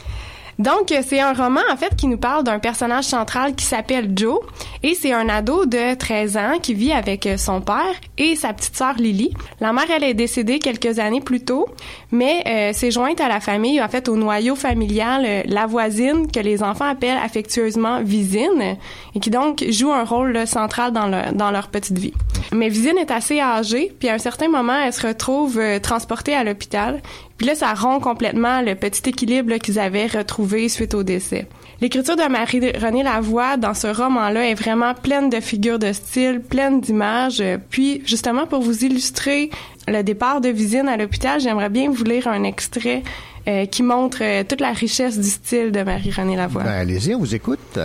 [0.59, 4.39] Donc, c'est un roman, en fait, qui nous parle d'un personnage central qui s'appelle Joe.
[4.83, 8.77] Et c'est un ado de 13 ans qui vit avec son père et sa petite
[8.77, 9.33] sœur Lily.
[9.61, 11.67] La mère, elle est décédée quelques années plus tôt,
[12.13, 16.31] mais euh, s'est jointe à la famille, en fait, au noyau familial, euh, la voisine,
[16.31, 18.77] que les enfants appellent affectueusement Visine,
[19.15, 22.15] et qui donc joue un rôle là, central dans leur petite vie.
[22.53, 26.35] Mais Visine est assez âgée, puis à un certain moment, elle se retrouve euh, transportée
[26.35, 27.01] à l'hôpital.
[27.39, 31.49] Puis là, ça rompt complètement le petit équilibre qu'ils avaient retrouvé suite au décès.
[31.81, 36.81] L'écriture de Marie-Renée Lavoie dans ce roman-là est vraiment pleine de figures de style, pleine
[36.81, 37.43] d'images.
[37.71, 39.51] Puis, justement, pour vous illustrer
[39.89, 43.03] le départ de Visine à l'hôpital, j'aimerais bien vous lire un extrait
[43.49, 46.63] euh, qui montre euh, toute la richesse du style de Marie-Renée Lavoie.
[46.63, 47.79] Ben, allez-y, on vous écoute.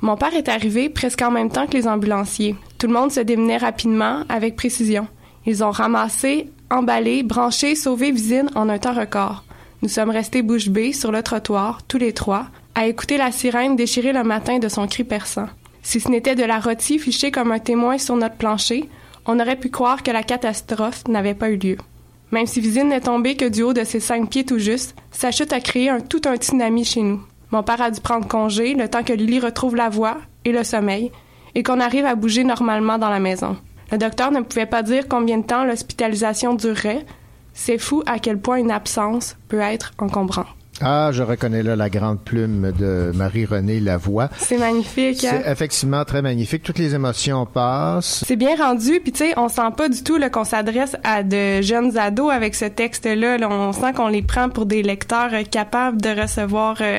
[0.00, 2.56] Mon père est arrivé presque en même temps que les ambulanciers.
[2.78, 5.06] Tout le monde se démenait rapidement, avec précision.
[5.44, 9.44] Ils ont ramassé, emballé, branché, sauvé Visine en un temps record.
[9.82, 13.76] Nous sommes restés bouche bée sur le trottoir, tous les trois, à écouter la sirène
[13.76, 15.46] déchirer le matin de son cri perçant.
[15.82, 18.88] Si ce n'était de la rôtie fichée comme un témoin sur notre plancher,
[19.26, 21.76] on aurait pu croire que la catastrophe n'avait pas eu lieu.
[22.32, 25.30] Même si Visine n'est tombée que du haut de ses cinq pieds tout juste, sa
[25.30, 27.22] chute a créé un, tout un tsunami chez nous.
[27.52, 30.64] Mon père a dû prendre congé le temps que Lily retrouve la voix et le
[30.64, 31.12] sommeil,
[31.54, 33.56] et qu'on arrive à bouger normalement dans la maison.
[33.94, 37.06] Le docteur ne pouvait pas dire combien de temps l'hospitalisation durerait.
[37.52, 40.48] C'est fou à quel point une absence peut être encombrante.
[40.80, 44.30] Ah, je reconnais là la grande plume de Marie-Renée Lavoie.
[44.36, 45.24] C'est magnifique.
[45.24, 45.42] hein?
[45.44, 46.64] C'est effectivement très magnifique.
[46.64, 48.24] Toutes les émotions passent.
[48.26, 51.62] C'est bien rendu, puis tu sais, on sent pas du tout qu'on s'adresse à de
[51.62, 53.38] jeunes ados avec ce texte-là.
[53.38, 53.48] Là.
[53.48, 56.98] On sent qu'on les prend pour des lecteurs euh, capables de recevoir euh,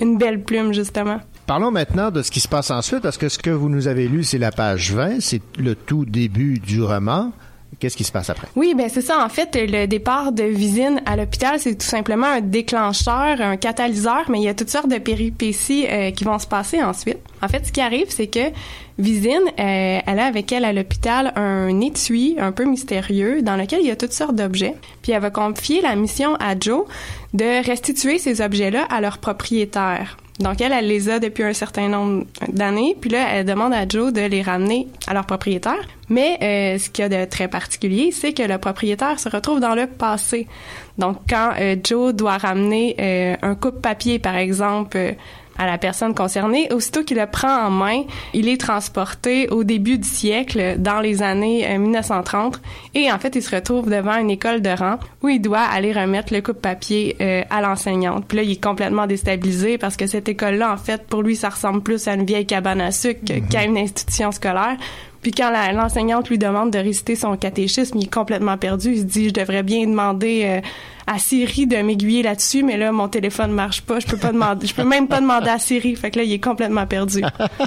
[0.00, 1.20] une belle plume, justement.
[1.52, 4.08] Parlons maintenant de ce qui se passe ensuite, parce que ce que vous nous avez
[4.08, 7.30] lu, c'est la page 20, c'est le tout début du roman.
[7.78, 8.48] Qu'est-ce qui se passe après?
[8.56, 9.22] Oui, ben c'est ça.
[9.22, 14.30] En fait, le départ de Visine à l'hôpital, c'est tout simplement un déclencheur, un catalyseur,
[14.30, 17.18] mais il y a toutes sortes de péripéties euh, qui vont se passer ensuite.
[17.42, 18.50] En fait, ce qui arrive, c'est que
[18.98, 23.80] Visine, euh, elle a avec elle à l'hôpital un étui un peu mystérieux dans lequel
[23.82, 24.76] il y a toutes sortes d'objets.
[25.02, 26.86] Puis elle va confier la mission à Joe
[27.34, 30.16] de restituer ces objets-là à leur propriétaire.
[30.38, 33.86] Donc elle, elle les a depuis un certain nombre d'années, puis là, elle demande à
[33.86, 35.86] Joe de les ramener à leur propriétaire.
[36.08, 39.60] Mais euh, ce qu'il y a de très particulier, c'est que le propriétaire se retrouve
[39.60, 40.46] dans le passé.
[40.98, 45.12] Donc quand euh, Joe doit ramener euh, un coupe-papier, par exemple, euh,
[45.58, 48.02] à la personne concernée, aussitôt qu'il le prend en main,
[48.34, 52.60] il est transporté au début du siècle, dans les années euh, 1930,
[52.94, 55.92] et en fait, il se retrouve devant une école de rang où il doit aller
[55.92, 58.24] remettre le coupe-papier euh, à l'enseignante.
[58.26, 61.50] Puis là, il est complètement déstabilisé parce que cette école-là, en fait, pour lui, ça
[61.50, 64.76] ressemble plus à une vieille cabane à sucre qu'à une institution scolaire.
[65.22, 68.92] Puis quand l'enseignante lui demande de réciter son catéchisme, il est complètement perdu.
[68.94, 70.60] Il se dit, je devrais bien demander euh,
[71.06, 74.00] à Siri de m'aiguiller là-dessus, mais là, mon téléphone marche pas.
[74.00, 75.96] Je peux pas demander, je peux même pas demander à Siri.
[75.96, 77.22] Fait que là, il est complètement perdu.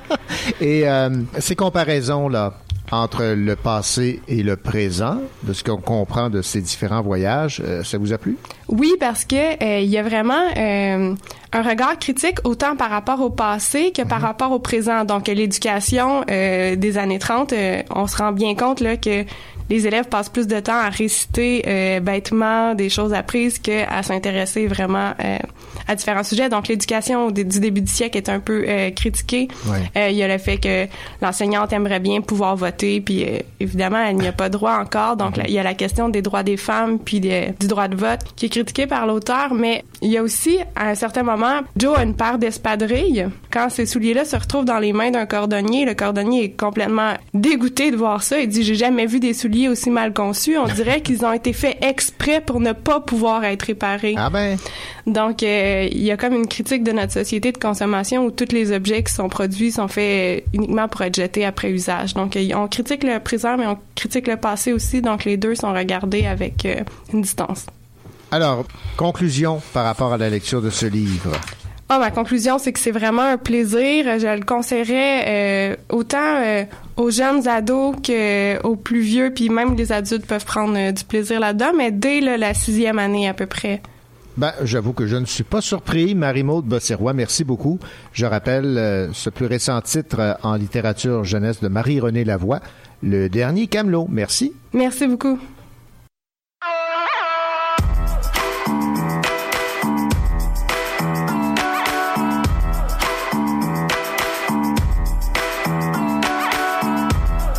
[0.62, 1.10] Et euh,
[1.40, 2.54] ces comparaisons-là
[2.92, 7.84] entre le passé et le présent, de ce qu'on comprend de ces différents voyages, euh,
[7.84, 8.38] ça vous a plu?
[8.68, 11.16] Oui, parce que euh, il y a vraiment euh,
[11.52, 15.06] un regard critique autant par rapport au passé que par rapport au présent.
[15.06, 19.26] Donc l'éducation euh, des années 30, euh, on se rend bien compte là que
[19.70, 24.68] les élèves passent plus de temps à réciter euh, bêtement des choses apprises qu'à s'intéresser
[24.68, 25.38] vraiment euh,
[25.88, 26.50] à différents sujets.
[26.50, 29.48] Donc l'éducation du début du siècle est un peu euh, critiquée.
[29.96, 30.88] Euh, il y a le fait que
[31.22, 35.18] l'enseignante aimerait bien pouvoir voter, puis euh, évidemment, elle n'y a pas droit encore.
[35.18, 37.96] Donc, là, il y a la question des droits des femmes, puis du droit de
[37.96, 39.54] vote, qui est critiquée par l'auteur.
[39.54, 43.28] Mais il y a aussi, à un certain moment, Joe a une paire d'espadrilles.
[43.52, 47.92] Quand ces souliers-là se retrouvent dans les mains d'un cordonnier, le cordonnier est complètement dégoûté
[47.92, 48.40] de voir ça.
[48.40, 50.58] Il dit, j'ai jamais vu des souliers aussi mal conçus.
[50.58, 54.16] On dirait qu'ils ont été faits exprès pour ne pas pouvoir être réparés.
[54.18, 54.58] Ah ben,
[55.08, 58.52] Donc, euh, il y a comme une critique de notre société de consommation où tous
[58.52, 62.16] les objets qui sont produits sont faits euh, uniquement pour être jetés après usage.
[62.16, 65.02] Donc, euh, on critique le présent, mais on critique le passé aussi.
[65.02, 66.82] Donc, les deux sont regardés avec euh,
[67.14, 67.68] une distance.
[68.32, 68.66] Alors,
[68.98, 71.32] conclusion par rapport à la lecture de ce livre.
[71.88, 74.18] Ah, ma conclusion, c'est que c'est vraiment un plaisir.
[74.18, 76.64] Je le conseillerais euh, autant euh,
[76.98, 81.40] aux jeunes ados qu'aux plus vieux, puis même les adultes peuvent prendre euh, du plaisir
[81.40, 83.84] là-dedans, mais dès là, la sixième année à peu près.
[84.38, 86.14] Ben, j'avoue que je ne suis pas surpris.
[86.14, 87.80] Marie-Maude Bossirois, merci beaucoup.
[88.12, 92.60] Je rappelle euh, ce plus récent titre euh, en littérature jeunesse de Marie-Renée Lavoie,
[93.02, 94.08] le dernier Camelot.
[94.10, 94.52] Merci.
[94.74, 95.40] Merci beaucoup.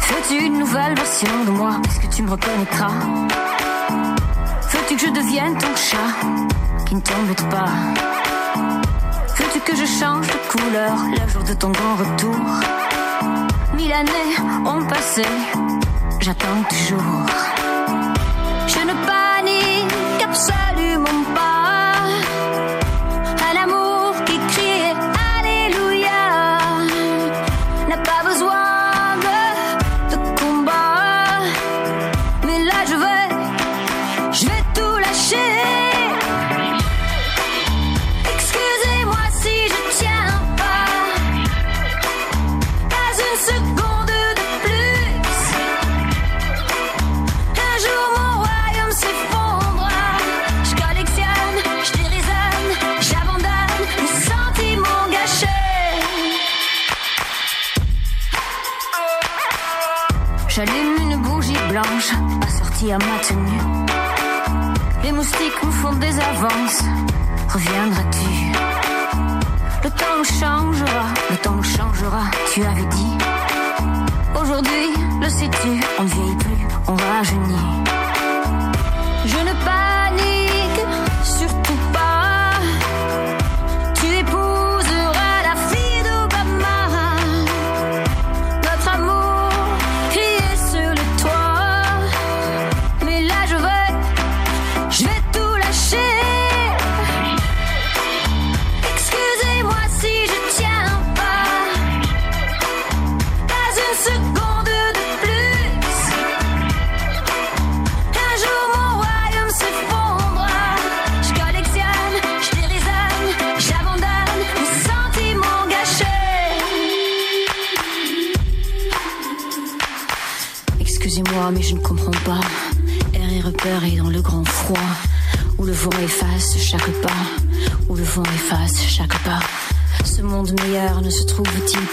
[0.09, 1.81] Veux-tu une nouvelle version de moi?
[1.89, 2.93] Est-ce que tu me reconnaîtras?
[4.73, 6.66] Veux-tu que je devienne ton chat?
[6.87, 7.67] Qui ne t'embête pas
[9.37, 12.37] Veux-tu que je change de couleur le jour de ton grand retour?
[13.75, 15.23] Mille années ont passé,
[16.21, 17.66] j'attends toujours.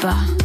[0.04, 0.43] Pas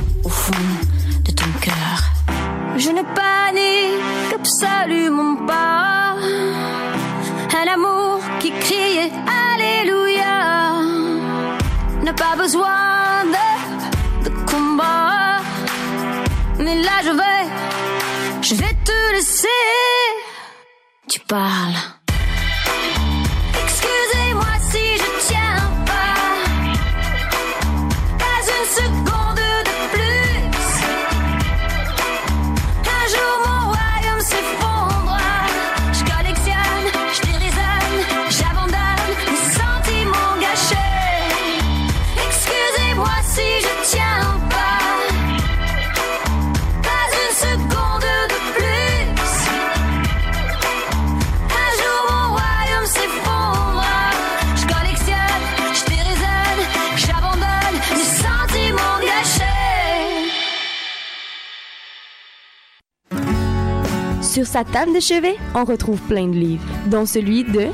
[64.58, 67.68] sa table de chevet, on retrouve plein de livres, dont celui de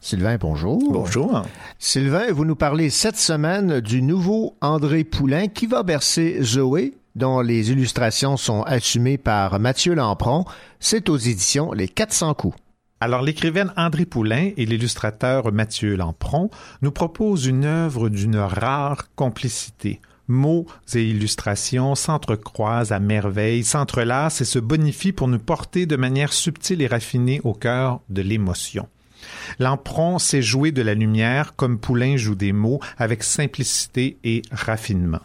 [0.00, 0.80] Sylvain, bonjour.
[0.90, 1.42] Bonjour.
[1.78, 7.40] Sylvain, vous nous parlez cette semaine du nouveau André Poulain qui va bercer Zoé, dont
[7.40, 10.46] les illustrations sont assumées par Mathieu Lampron.
[10.80, 12.56] C'est aux éditions Les 400 coups.
[13.00, 16.48] Alors, l'écrivaine André Poulain et l'illustrateur Mathieu Lampron
[16.80, 20.00] nous proposent une œuvre d'une rare complicité.
[20.28, 26.32] Mots et illustrations s'entrecroisent à merveille, s'entrelacent et se bonifient pour nous porter de manière
[26.32, 28.88] subtile et raffinée au cœur de l'émotion.
[29.58, 35.20] Lampron sait jouer de la lumière comme Poulain joue des mots avec simplicité et raffinement.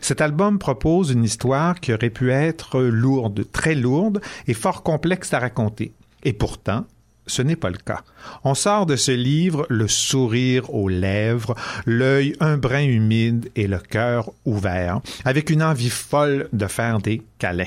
[0.00, 5.32] Cet album propose une histoire qui aurait pu être lourde, très lourde et fort complexe
[5.32, 5.92] à raconter.
[6.24, 6.84] Et pourtant,
[7.30, 8.02] ce n'est pas le cas.
[8.44, 11.54] On sort de ce livre le sourire aux lèvres,
[11.86, 17.22] l'œil un brin humide et le cœur ouvert, avec une envie folle de faire des
[17.38, 17.64] câlins.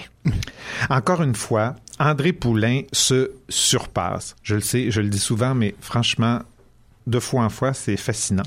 [0.90, 4.36] Encore une fois, André Poulain se surpasse.
[4.44, 6.40] Je le sais, je le dis souvent, mais franchement,
[7.08, 8.44] de fois en fois, c'est fascinant.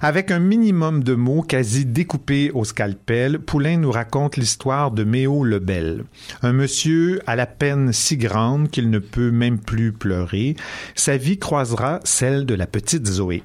[0.00, 5.44] Avec un minimum de mots quasi découpés au scalpel, Poulain nous raconte l'histoire de Méo
[5.44, 6.04] Lebel,
[6.42, 10.56] un monsieur à la peine si grande qu'il ne peut même plus pleurer.
[10.94, 13.42] Sa vie croisera celle de la petite Zoé.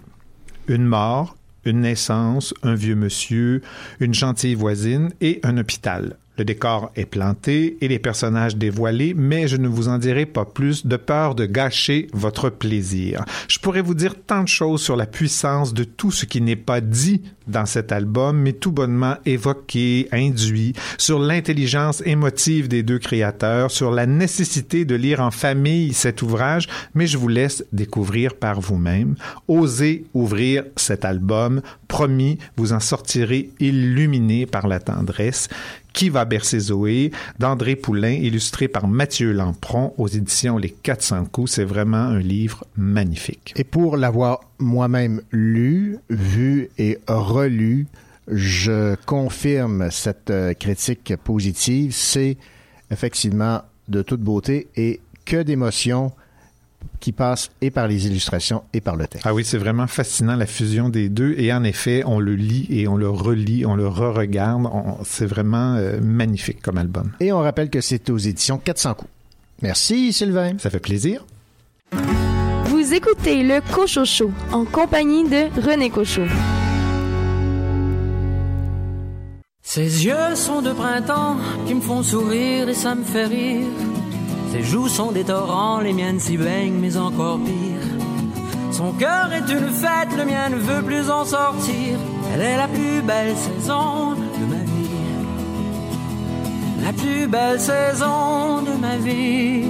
[0.67, 1.35] Une mort,
[1.65, 3.61] une naissance, un vieux monsieur,
[3.99, 6.17] une gentille voisine et un hôpital.
[6.41, 10.43] Le décor est planté et les personnages dévoilés, mais je ne vous en dirai pas
[10.43, 13.23] plus de peur de gâcher votre plaisir.
[13.47, 16.55] Je pourrais vous dire tant de choses sur la puissance de tout ce qui n'est
[16.55, 22.97] pas dit dans cet album, mais tout bonnement évoqué, induit, sur l'intelligence émotive des deux
[22.97, 28.35] créateurs, sur la nécessité de lire en famille cet ouvrage, mais je vous laisse découvrir
[28.35, 29.15] par vous-même.
[29.47, 31.61] Osez ouvrir cet album.
[31.87, 35.49] Promis, vous en sortirez illuminé par la tendresse.
[35.93, 37.11] Qui va bercer Zoé?
[37.39, 41.51] d'André Poulain, illustré par Mathieu Lampron aux éditions Les 400 coups.
[41.51, 43.53] C'est vraiment un livre magnifique.
[43.57, 47.87] Et pour l'avoir moi-même lu, vu et relu,
[48.27, 51.93] je confirme cette euh, critique positive.
[51.93, 52.37] C'est
[52.89, 56.11] effectivement de toute beauté et que d'émotions
[56.99, 59.25] qui passent et par les illustrations et par le texte.
[59.27, 61.33] Ah oui, c'est vraiment fascinant la fusion des deux.
[61.37, 64.67] Et en effet, on le lit et on le relit, on le re-regarde.
[65.03, 67.11] C'est vraiment euh, magnifique comme album.
[67.19, 69.11] Et on rappelle que c'est aux éditions 400 coups.
[69.61, 70.53] Merci Sylvain.
[70.57, 71.25] Ça fait plaisir.
[72.65, 76.23] Vous écoutez le Cocho Show en compagnie de René Cocho.
[79.61, 83.67] Ses yeux sont de printemps qui me font sourire et ça me fait rire.
[84.51, 87.87] Ses joues sont des torrents, les miennes s'y baignent, mais encore pire.
[88.71, 91.97] Son cœur est une fête, le mien ne veut plus en sortir.
[92.33, 94.81] Elle est la plus belle saison de ma vie.
[96.83, 99.63] La plus belle saison de ma vie.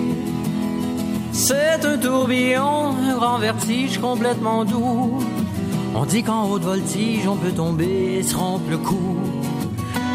[1.31, 5.19] C'est un tourbillon, un grand vertige complètement doux.
[5.93, 9.17] On dit qu'en haute voltige, on peut tomber et se rompre le cou.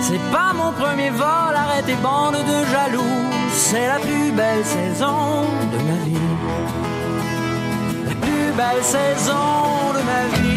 [0.00, 3.16] C'est pas mon premier vol, arrête tes bandes de jaloux.
[3.52, 5.42] C'est la plus belle saison
[5.72, 6.26] de ma vie.
[8.08, 10.55] La plus belle saison de ma vie.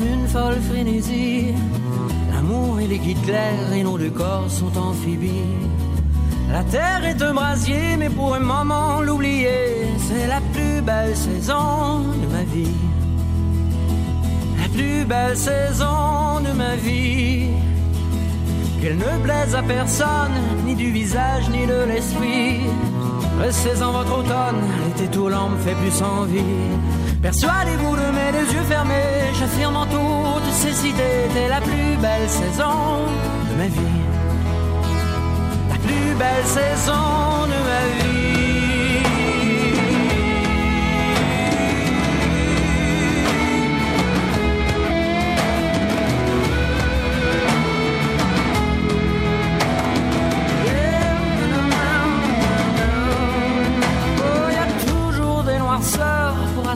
[0.00, 1.54] Une folle frénésie.
[2.32, 5.56] L'amour et les guides clairs et nos deux corps sont amphibies.
[6.50, 12.00] La terre est un brasier, mais pour un moment l'oublier, c'est la plus belle saison
[12.22, 12.78] de ma vie.
[14.60, 17.48] La plus belle saison de ma vie.
[18.80, 22.60] Qu'elle ne plaise à personne, ni du visage, ni de l'esprit.
[23.40, 26.42] Restez en votre automne, l'été tout lent me fait plus envie.
[27.20, 31.02] Persuadez-vous de mes yeux fermés, j'affirme en toute cécité,
[31.34, 33.06] t'es la plus belle saison
[33.50, 33.98] de ma vie.
[35.70, 38.17] La plus belle saison de ma vie.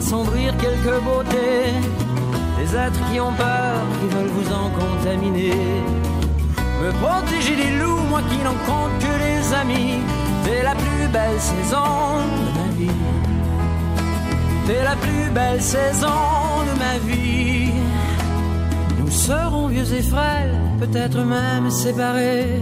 [0.03, 1.71] Assombrir quelques beautés.
[2.57, 5.53] Des êtres qui ont peur, qui veulent vous en contaminer.
[6.81, 9.99] Me protéger des loups, moi qui n'en compte que les amis.
[10.43, 11.93] C'est la plus belle saison
[12.45, 13.01] de ma vie.
[14.65, 16.23] C'est la plus belle saison
[16.69, 17.71] de ma vie.
[18.99, 22.61] Nous serons vieux et frêles, peut-être même séparés.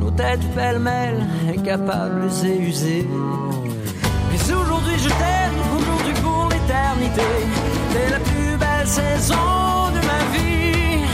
[0.00, 3.08] Nos têtes pêle-mêle, incapables et usées.
[4.30, 5.37] Mais aujourd'hui je t'aime,
[7.00, 11.04] C'est la plus belle saison de ma vie.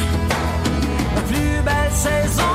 [1.14, 2.53] La plus belle saison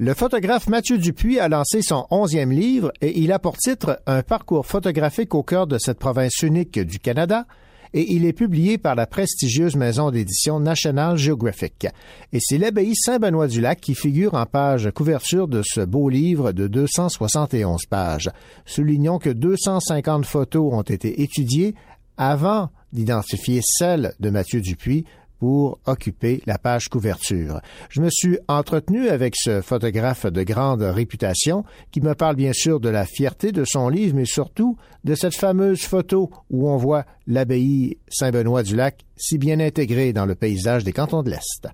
[0.00, 4.22] Le photographe Mathieu Dupuis a lancé son onzième livre et il a pour titre Un
[4.22, 7.46] parcours photographique au cœur de cette province unique du Canada.
[7.94, 11.88] et il est publié par la prestigieuse maison d'édition National Geographic.
[12.32, 17.86] Et c'est l'abbaye Saint-Benoît-du-Lac qui figure en page couverture de ce beau livre de 271
[17.86, 18.30] pages.
[18.66, 21.74] Soulignons que 250 photos ont été étudiées
[22.16, 25.06] avant d'identifier celle de Mathieu Dupuis
[25.38, 27.60] pour occuper la page couverture.
[27.90, 32.80] Je me suis entretenu avec ce photographe de grande réputation qui me parle bien sûr
[32.80, 37.04] de la fierté de son livre, mais surtout de cette fameuse photo où on voit
[37.26, 41.68] l'abbaye Saint-Benoît-du-Lac si bien intégrée dans le paysage des cantons de l'Est.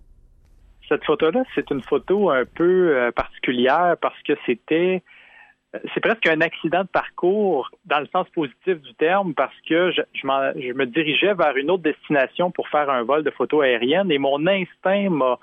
[0.88, 5.02] Cette photo-là, c'est une photo un peu euh, particulière parce que c'était
[5.92, 10.02] c'est presque un accident de parcours dans le sens positif du terme parce que je,
[10.14, 10.26] je,
[10.72, 14.46] me dirigeais vers une autre destination pour faire un vol de photo aérienne et mon
[14.46, 15.38] instinct m'a,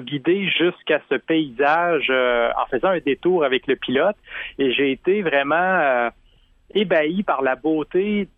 [0.00, 4.16] guidé jusqu'à ce paysage euh, en faisant un détour avec le pilote.
[4.58, 6.10] Et j'ai été vraiment euh,
[6.74, 8.28] ébahi par la beauté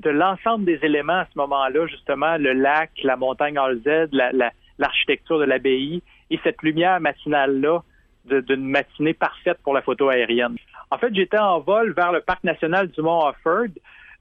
[0.00, 3.58] de l'ensemble des éléments à ce moment-là, justement le lac, la montagne
[4.12, 6.02] la, la, l'architecture de l'abbaye.
[6.30, 7.82] Et cette lumière matinale-là
[8.28, 10.56] d'une matinée parfaite pour la photo aérienne.
[10.90, 13.68] En fait, j'étais en vol vers le parc national du Mont Offord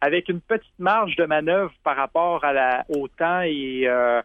[0.02, 2.44] avec une petite marge de manœuvre par rapport
[2.90, 4.22] au temps et euh,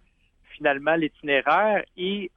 [0.57, 1.83] finalement l'itinéraire.
[1.97, 2.31] Et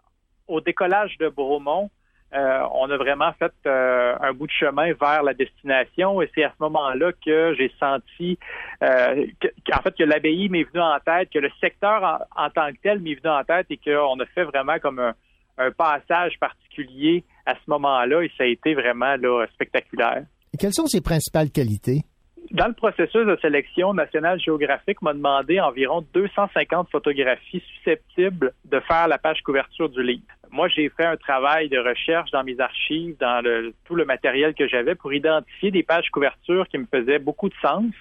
[0.47, 1.89] au décollage de Bromont,
[2.33, 6.43] euh, on a vraiment fait euh, un bout de chemin vers la destination et c'est
[6.43, 8.37] à ce moment-là que j'ai senti
[8.81, 12.77] que, en fait que l'abbaye m'est venue en tête, que le secteur en tant que
[12.83, 15.13] tel m'est venu en tête et qu'on a fait vraiment comme un,
[15.57, 20.25] un passage particulier à ce moment-là et ça a été vraiment là, spectaculaire.
[20.53, 22.03] Et quelles sont ses principales qualités?
[22.51, 29.07] Dans le processus de sélection, National Geographic m'a demandé environ 250 photographies susceptibles de faire
[29.07, 30.23] la page couverture du livre.
[30.51, 34.53] Moi, j'ai fait un travail de recherche dans mes archives, dans le, tout le matériel
[34.53, 37.91] que j'avais pour identifier des pages couverture qui me faisaient beaucoup de sens.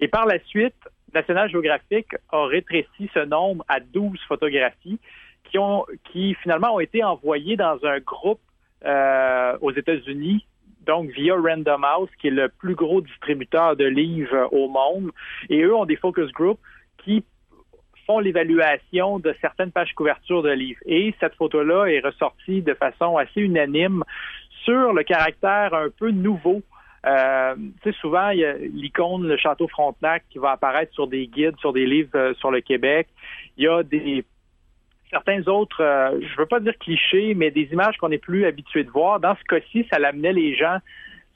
[0.00, 0.74] Et par la suite,
[1.14, 4.98] National Geographic a rétréci ce nombre à 12 photographies
[6.04, 8.40] qui finalement ont été envoyées dans un groupe
[8.84, 10.46] euh, aux États-Unis
[10.86, 15.10] donc via Random House, qui est le plus gros distributeur de livres au monde.
[15.50, 16.60] Et eux ont des focus groups
[16.98, 17.24] qui
[18.06, 20.80] font l'évaluation de certaines pages couverture de livres.
[20.86, 24.04] Et cette photo-là est ressortie de façon assez unanime
[24.64, 26.62] sur le caractère un peu nouveau.
[27.04, 31.06] Euh, tu sais, souvent, il y a l'icône, le château Frontenac qui va apparaître sur
[31.06, 33.08] des guides, sur des livres euh, sur le Québec.
[33.56, 34.24] Il y a des
[35.10, 38.84] certains autres, euh, je veux pas dire clichés, mais des images qu'on n'est plus habitué
[38.84, 39.20] de voir.
[39.20, 40.78] Dans ce cas-ci, ça l'amenait les gens,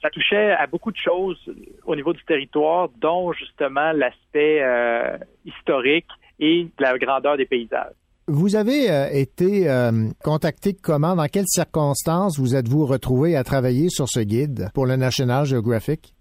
[0.01, 1.39] ça touchait à beaucoup de choses
[1.85, 6.07] au niveau du territoire, dont justement l'aspect euh, historique
[6.39, 7.93] et la grandeur des paysages.
[8.27, 9.91] Vous avez euh, été euh,
[10.23, 11.15] contacté comment?
[11.15, 16.13] Dans quelles circonstances vous êtes-vous retrouvé à travailler sur ce guide pour le National Geographic?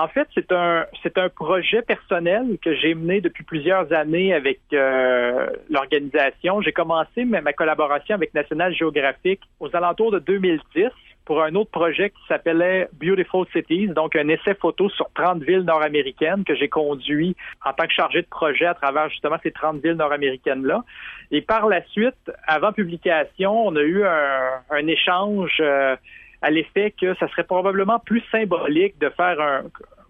[0.00, 4.60] En fait, c'est un c'est un projet personnel que j'ai mené depuis plusieurs années avec
[4.72, 6.62] euh, l'organisation.
[6.62, 10.90] J'ai commencé ma, collaboration avec National Geographic aux alentours de 2010
[11.24, 15.62] pour un autre projet qui s'appelait Beautiful Cities, donc un essai photo sur 30 villes
[15.62, 17.34] nord-américaines que j'ai conduit
[17.66, 20.84] en tant que chargé de projet à travers justement ces 30 villes nord-américaines-là.
[21.32, 25.96] Et par la suite, avant publication, on a eu un, un échange euh,
[26.42, 29.62] à l'effet que ça serait probablement plus symbolique de faire un,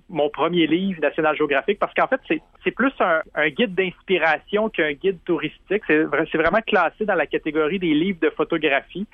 [0.08, 4.92] mon premier livre National Geographic parce qu'en fait c'est, plus un, un guide d'inspiration qu'un
[4.92, 5.82] guide touristique.
[5.86, 9.06] C'est, c'est vraiment classé dans la catégorie des livres de photographie.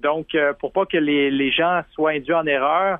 [0.00, 2.98] Donc euh, pour pas que les, les gens soient induits en erreur,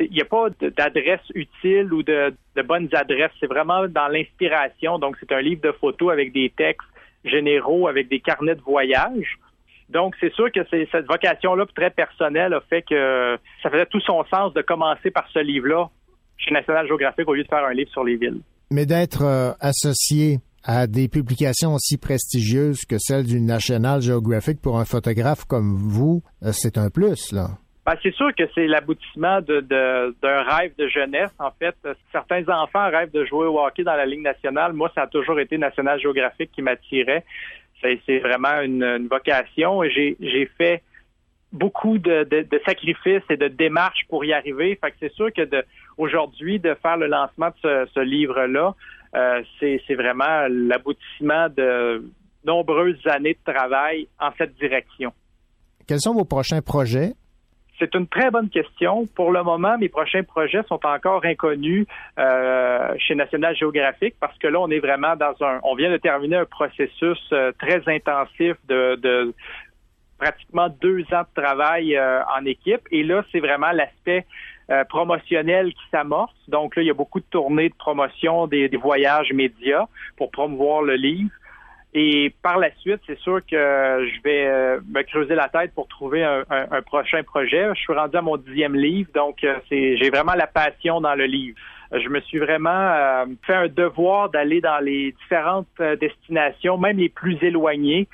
[0.00, 3.32] il n'y a pas d'adresse utile ou de, de bonnes adresses.
[3.40, 4.98] C'est vraiment dans l'inspiration.
[4.98, 6.88] Donc c'est un livre de photos avec des textes
[7.24, 9.38] généraux, avec des carnets de voyage.
[9.92, 14.00] Donc, c'est sûr que c'est cette vocation-là très personnelle a fait que ça faisait tout
[14.00, 15.90] son sens de commencer par ce livre-là
[16.38, 18.40] chez National Geographic au lieu de faire un livre sur les villes.
[18.70, 24.78] Mais d'être euh, associé à des publications aussi prestigieuses que celle du National Geographic pour
[24.78, 27.48] un photographe comme vous, euh, c'est un plus, là.
[27.84, 31.32] Ben, c'est sûr que c'est l'aboutissement de, de, d'un rêve de jeunesse.
[31.40, 31.74] En fait,
[32.12, 34.72] certains enfants rêvent de jouer au hockey dans la Ligue nationale.
[34.72, 37.24] Moi, ça a toujours été National Geographic qui m'attirait
[38.06, 39.82] c'est vraiment une, vocation.
[39.84, 40.82] J'ai, fait
[41.52, 42.26] beaucoup de,
[42.64, 44.78] sacrifices et de démarches pour y arriver.
[44.80, 45.42] Fait que c'est sûr que
[45.98, 48.74] aujourd'hui, de faire le lancement de ce, livre-là,
[49.14, 52.04] euh, c'est vraiment l'aboutissement de
[52.44, 55.12] nombreuses années de travail en cette direction.
[55.86, 57.12] Quels sont vos prochains projets?
[57.78, 59.06] C'est une très bonne question.
[59.14, 61.86] Pour le moment, mes prochains projets sont encore inconnus
[62.18, 65.58] euh, chez National Geographic parce que là, on est vraiment dans un.
[65.62, 69.34] On vient de terminer un processus euh, très intensif de, de
[70.18, 72.82] pratiquement deux ans de travail euh, en équipe.
[72.90, 74.26] Et là, c'est vraiment l'aspect
[74.88, 76.32] promotionnel qui s'amorce.
[76.48, 79.84] Donc là, il y a beaucoup de tournées de promotion, des, des voyages médias
[80.16, 81.30] pour promouvoir le livre.
[81.94, 85.88] Et par la suite, c'est sûr que je vais euh, me creuser la tête pour
[85.88, 87.68] trouver un, prochain projet.
[87.74, 91.14] Je suis rendu à mon dixième livre, donc euh, c'est j'ai vraiment la passion dans
[91.14, 91.58] le livre.
[91.92, 95.68] Je me suis vraiment euh, fait un devoir d'aller dans les différentes
[96.00, 98.08] destinations, même les plus éloignées,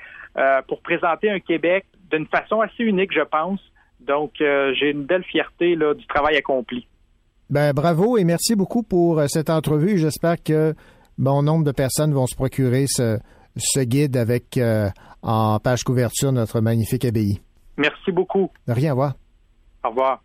[0.67, 3.59] pour présenter un Québec d'une façon assez unique, je pense.
[3.99, 6.87] Donc, j'ai une belle fierté là, du travail accompli.
[7.49, 9.97] Ben, bravo et merci beaucoup pour cette entrevue.
[9.97, 10.73] J'espère que
[11.17, 13.19] bon nombre de personnes vont se procurer ce,
[13.59, 14.89] ce guide avec euh,
[15.21, 17.41] en page couverture notre magnifique abbaye.
[17.77, 18.49] Merci beaucoup.
[18.67, 19.13] De rien à voir.
[19.83, 20.21] Au revoir.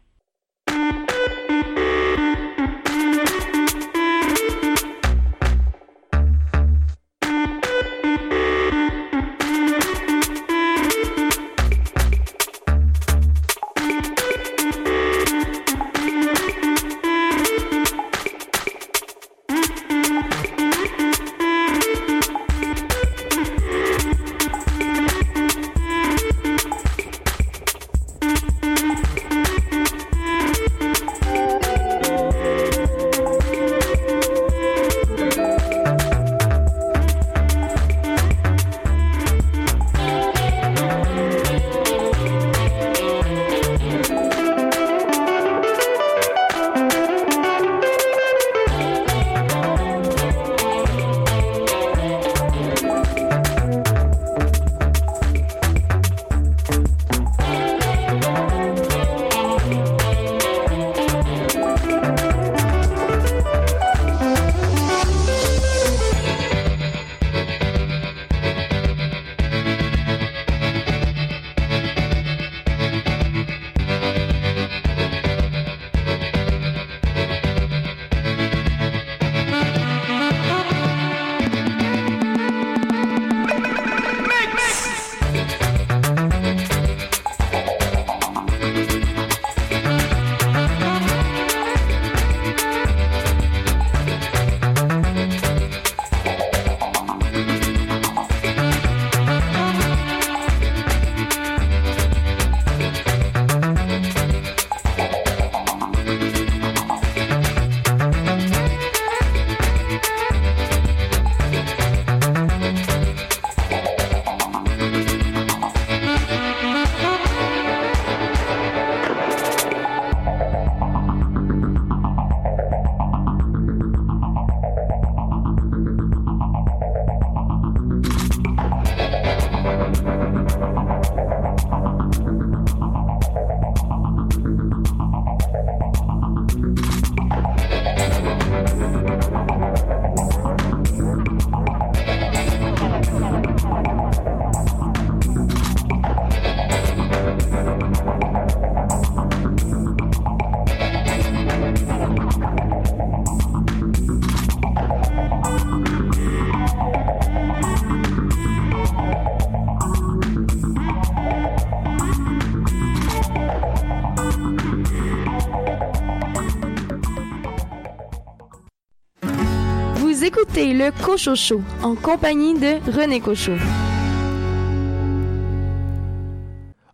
[170.57, 173.53] Le Cocho Show en compagnie de René Cocho.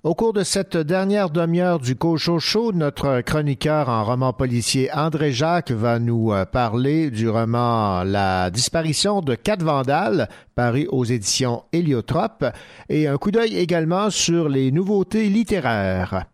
[0.03, 5.33] Au cours de cette dernière demi-heure du Cocho Show, notre chroniqueur en roman policier André
[5.33, 11.65] Jacques va nous euh, parler du roman La disparition de quatre vandales, paru aux éditions
[11.73, 12.47] Héliotrope,
[12.89, 16.25] et un coup d'œil également sur les nouveautés littéraires.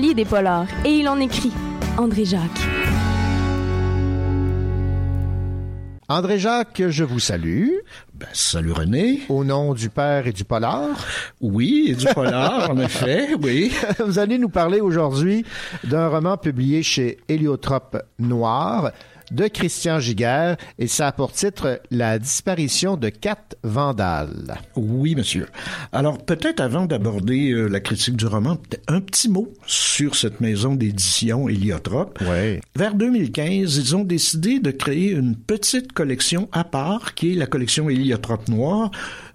[0.00, 1.52] Lit des polars et il en écrit.
[1.98, 2.40] André Jacques.
[6.08, 7.68] André Jacques, je vous salue.
[8.14, 9.20] Ben, salut René.
[9.28, 10.88] Au nom du père et du polar.
[11.40, 13.72] Oui, et du polar, en effet, oui.
[14.04, 15.44] Vous allez nous parler aujourd'hui
[15.84, 18.90] d'un roman publié chez Héliotrope Noir
[19.30, 24.58] de Christian Giguère et ça a pour titre La disparition de quatre vandales.
[24.76, 25.46] Oui, monsieur.
[25.92, 28.58] Alors, peut-être avant d'aborder euh, la critique du roman,
[28.88, 32.20] un petit mot sur cette maison d'édition Héliotrope.
[32.22, 32.60] Ouais.
[32.76, 37.46] Vers 2015, ils ont décidé de créer une petite collection à part, qui est la
[37.46, 38.90] collection Héliotrope Noir,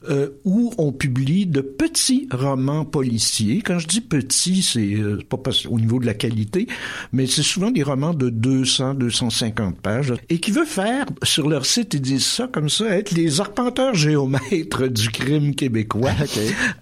[0.10, 3.62] euh, où on publie de petits romans policiers.
[3.64, 6.68] Quand je dis petits, c'est euh, pas parce- au niveau de la qualité,
[7.14, 11.66] mais c'est souvent des romans de 200, 250 pages, et qui veut faire, sur leur
[11.66, 16.12] site, ils disent ça comme ça, être les arpenteurs géomètres du crime québécois.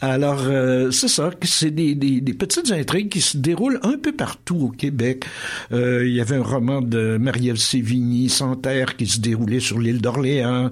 [0.02, 4.12] Alors, euh, c'est ça, c'est des, des, des petites intrigues qui se déroulent un peu
[4.12, 5.26] partout au Québec.
[5.72, 10.70] Il y avait un roman de Marie-Ève Sévigny, Santerre, qui se déroulait sur l'île d'Orléans.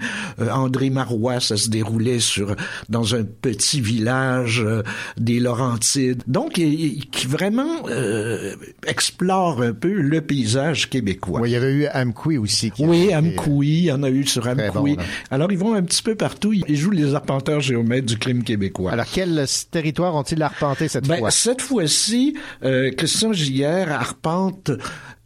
[0.52, 2.41] André Marois, ça se déroulait sur
[2.90, 4.84] dans un petit village euh,
[5.18, 6.24] des Laurentides.
[6.28, 8.56] Donc, il- il- qui vraiment euh,
[8.88, 11.42] explore un peu le paysage québécois.
[11.42, 12.72] Oui, il y avait eu Amqui aussi.
[12.72, 14.96] qui Oui, Amkoui, il y en a eu sur Amkoui.
[14.96, 15.04] bon.
[15.30, 16.54] Alors, ils vont un petit peu partout.
[16.54, 18.92] Ils jouent les arpenteurs géomètres du crime québécois.
[18.92, 21.32] Alors, quel territoire ont-ils arpenté cette Ben, fois?
[21.32, 24.72] cette fois-ci, euh, Christian Giguère arpente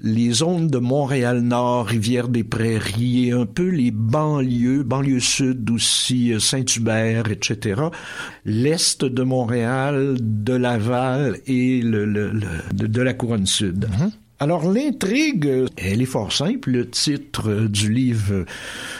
[0.05, 7.31] les zones de Montréal-Nord, Rivière-des-Prairies et un peu les banlieues, banlieue sud aussi, euh, Saint-Hubert,
[7.31, 7.81] etc.
[8.45, 13.87] L'est de Montréal, de Laval et le, le- le- de, de la couronne sud.
[14.37, 16.69] Alors l'intrigue, elle est fort simple.
[16.69, 18.45] Le titre euh, du livre euh,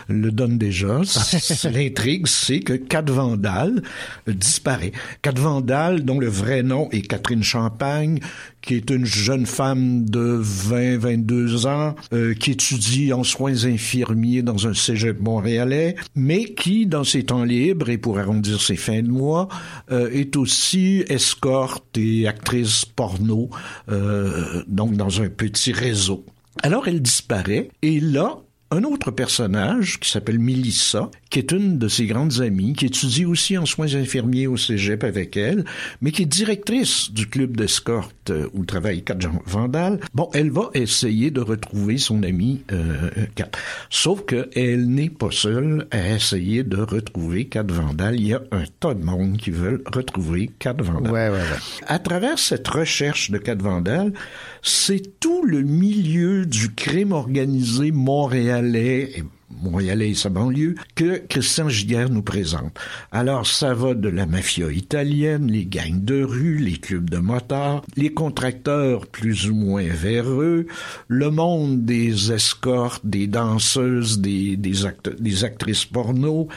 [0.08, 1.02] le donne déjà.
[1.74, 3.84] L'intrigue, c'est que Kat Vandal
[4.28, 4.94] disparaît.
[5.22, 8.20] Kat Vandal, dont le vrai nom est Catherine Champagne,
[8.66, 14.68] qui est une jeune femme de 20-22 ans, euh, qui étudie en soins infirmiers dans
[14.68, 19.10] un cégep montréalais, mais qui, dans ses temps libres et pour arrondir ses fins de
[19.10, 19.48] mois,
[19.92, 23.50] euh, est aussi escorte et actrice porno,
[23.90, 26.26] euh, donc dans un petit réseau.
[26.64, 28.38] Alors elle disparaît et là,
[28.72, 33.26] un autre personnage qui s'appelle Melissa, qui est une de ses grandes amies, qui étudie
[33.26, 35.66] aussi en soins infirmiers au cégep avec elle,
[36.00, 40.00] mais qui est directrice du club d'escorte euh, où travaille Kat Vandal.
[40.14, 43.50] Bon, elle va essayer de retrouver son amie euh, Kat.
[43.90, 48.16] Sauf que elle n'est pas seule à essayer de retrouver Kat Vandal.
[48.16, 51.12] Il y a un tas de monde qui veulent retrouver Kat Vandal.
[51.12, 51.84] Ouais, ouais, ouais.
[51.86, 54.14] À travers cette recherche de Kat Vandal,
[54.62, 59.26] c'est tout le milieu du crime organisé montréalais
[59.62, 62.78] Montréalais et sa banlieue, que Christian Giguère nous présente.
[63.12, 67.84] Alors, ça va de la mafia italienne, les gangs de rue, les clubs de motards,
[67.96, 70.68] les contracteurs plus ou moins véreux,
[71.08, 74.74] le monde des escortes, des danseuses, des, des,
[75.20, 76.48] des actrices porno,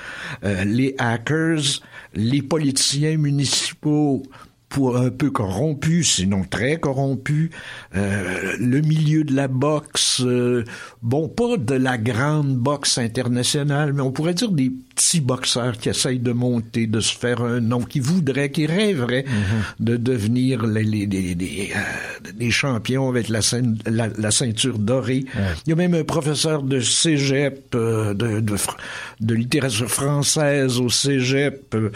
[0.44, 1.82] euh, les hackers,
[2.14, 4.22] les politiciens municipaux
[4.68, 7.50] pour un peu corrompus, sinon très corrompus,
[7.96, 10.64] euh, le milieu de la boxe, euh,
[11.02, 15.88] bon, pas de la grande boxe internationale, mais on pourrait dire des petits boxeurs qui
[15.88, 19.24] essayent de monter, de se faire un nom, qui voudraient, qui rêveraient
[19.78, 24.78] de devenir les, les, les, les, euh, des champions avec la, ceint- la, la ceinture
[24.78, 25.24] dorée.
[25.64, 28.40] Il y a même un professeur de cégep, euh, de,
[29.20, 31.90] de, littérature française au cégep, euh,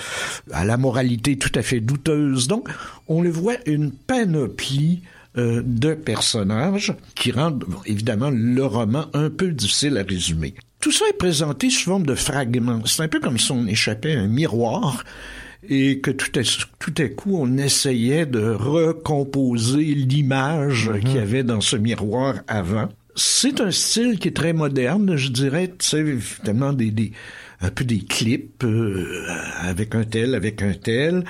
[0.53, 2.47] à la moralité tout à fait douteuse.
[2.47, 2.69] Donc,
[3.09, 5.03] on le voit une panoplie
[5.39, 10.55] euh, de personnages qui rendent évidemment le roman un peu difficile à résumer.
[10.83, 12.85] Tout ça est présenté sous forme de fragments.
[12.87, 15.05] C'est un peu comme si on échappait à un miroir
[15.69, 16.43] et que tout à,
[16.81, 22.89] tout à coup on essayait de recomposer l'image qu'il y avait dans ce miroir avant.
[23.15, 27.13] C'est un style qui est très moderne, je dirais, tu sais, évidemment des, des
[27.63, 29.25] un peu des clips euh,
[29.61, 31.25] avec un tel, avec un tel.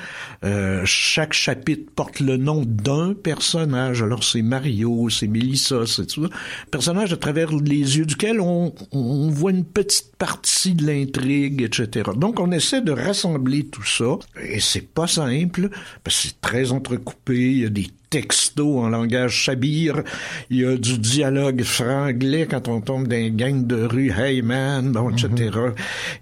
[0.45, 4.03] Euh, chaque chapitre porte le nom d'un personnage.
[4.03, 6.31] Alors c'est Mario, c'est Melissa, c'est tout ça.
[6.71, 12.11] Personnage à travers les yeux duquel on, on voit une petite partie de l'intrigue, etc.
[12.17, 14.19] Donc on essaie de rassembler tout ça.
[14.43, 15.69] Et c'est pas simple,
[16.03, 17.37] parce que c'est très entrecoupé.
[17.37, 20.03] Il y a des textos en langage chabir.
[20.51, 24.43] Il y a du dialogue franglais quand on tombe dans une gang de rue, hey
[24.43, 25.51] man, bon, etc.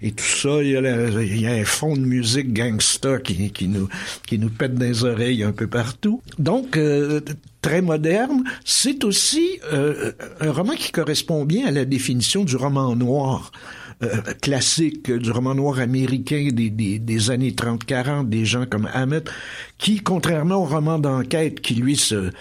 [0.01, 3.19] Et tout ça, il y, a la- il y a un fond de musique gangsta
[3.19, 3.89] qui, qui nous
[4.25, 6.21] qui nous pète dans les oreilles un peu partout.
[6.39, 7.19] Donc euh,
[7.61, 8.43] très moderne.
[8.65, 13.51] C'est aussi euh, un roman qui correspond bien à la définition du roman noir
[14.41, 19.29] classique du roman noir américain des, des, des années 30-40, des gens comme Hammett,
[19.77, 22.31] qui, contrairement au roman d'enquête qui, lui, se,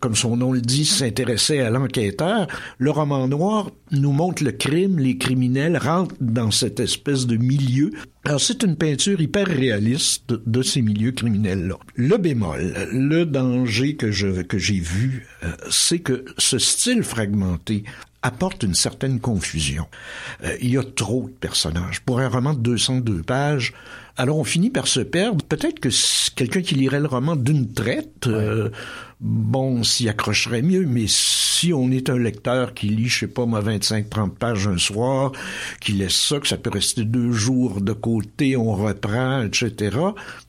[0.00, 2.46] comme son nom le dit, s'intéressait à l'enquêteur,
[2.78, 7.90] le roman noir nous montre le crime, les criminels rentrent dans cette espèce de milieu.
[8.24, 11.76] Alors c'est une peinture hyper réaliste de, de ces milieux criminels-là.
[11.94, 17.84] Le bémol, le danger que je que j'ai vu, euh, c'est que ce style fragmenté
[18.22, 19.86] apporte une certaine confusion.
[20.44, 22.00] Euh, il y a trop de personnages.
[22.00, 23.72] Pour un roman de 202 pages,
[24.16, 25.42] alors on finit par se perdre.
[25.44, 25.88] Peut-être que
[26.34, 28.68] quelqu'un qui lirait le roman d'une traite, euh,
[29.20, 33.46] bon, s'y accrocherait mieux, mais si on est un lecteur qui lit, je sais pas
[33.46, 35.32] moi, 25-30 pages un soir,
[35.80, 39.96] qui laisse ça, que ça peut rester deux jours de côté, on reprend, etc.,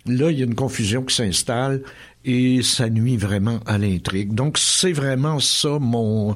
[0.05, 1.81] là, il y a une confusion qui s'installe
[2.23, 4.33] et ça nuit vraiment à l'intrigue.
[4.33, 6.35] Donc c'est vraiment ça mon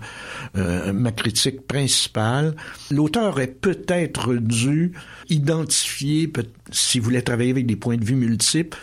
[0.57, 2.55] euh, ma critique principale.
[2.91, 4.93] L'auteur est peut-être dû
[5.29, 6.31] identifier,
[6.71, 8.77] s'il voulait travailler avec des points de vue multiples,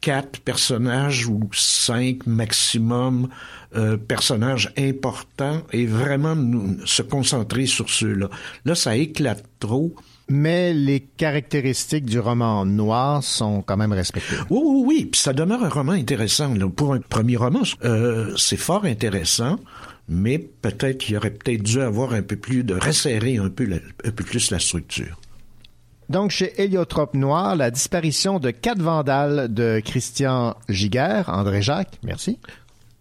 [0.00, 3.28] quatre personnages ou cinq maximum
[3.76, 6.36] euh, personnages importants et vraiment
[6.84, 8.30] se concentrer sur ceux-là.
[8.64, 9.94] Là, ça éclate trop.
[10.30, 14.36] Mais les caractéristiques du roman noir sont quand même respectées.
[14.50, 15.04] Oui, oui, oui.
[15.06, 16.52] Puis ça demeure un roman intéressant.
[16.54, 16.68] là.
[16.68, 19.56] Pour un premier roman, euh, c'est fort intéressant,
[20.06, 23.76] mais peut-être qu'il aurait peut-être dû avoir un peu plus de resserrer un peu, la-
[24.04, 25.18] un peu plus la structure.
[26.10, 32.38] Donc, chez Héliotrope Noir, la disparition de quatre vandales de Christian Giguère, André Jacques, merci.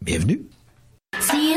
[0.02, 0.42] Bienvenue.
[1.20, 1.54] Si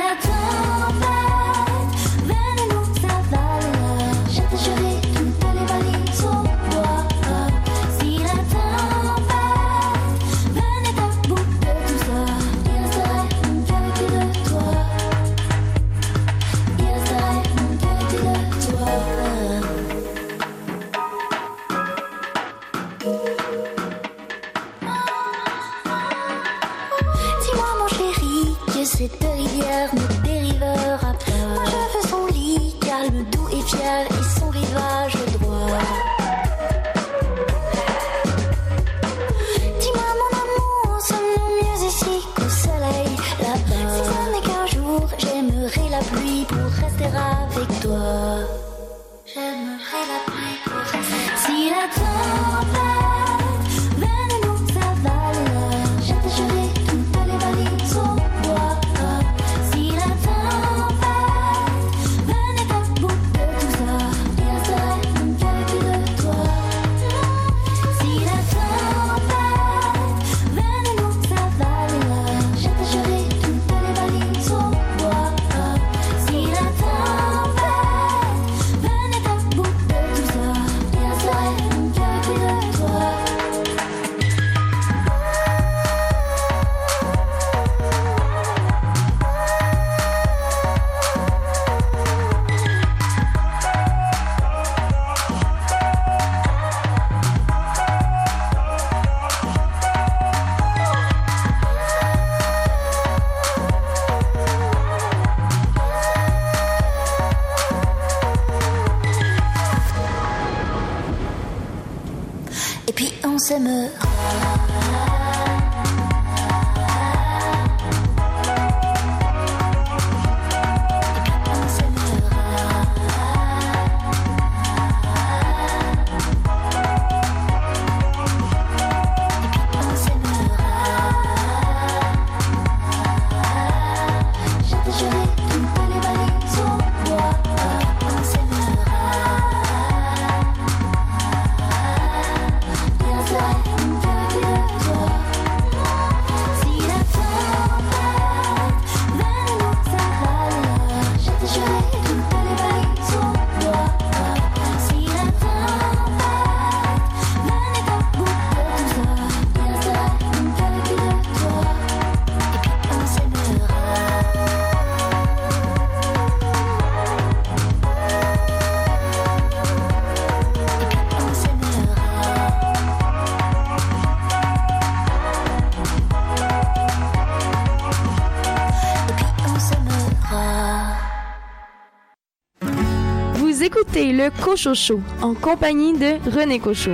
[184.21, 186.93] le Cocho Show en compagnie de René Cocho.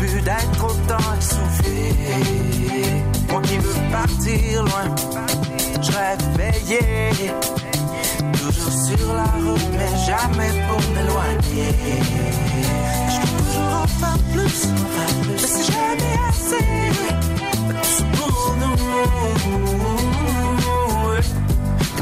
[0.00, 1.92] Plus d'être autant essoufflé.
[3.30, 4.86] Moi qui veux partir loin,
[5.82, 7.32] je rêve veillé.
[8.32, 11.72] Toujours sur la route, mais jamais pour m'éloigner.
[13.12, 14.60] Je veux toujours en faire plus,
[15.28, 16.64] mais c'est jamais assez.
[18.14, 18.76] Pour nous.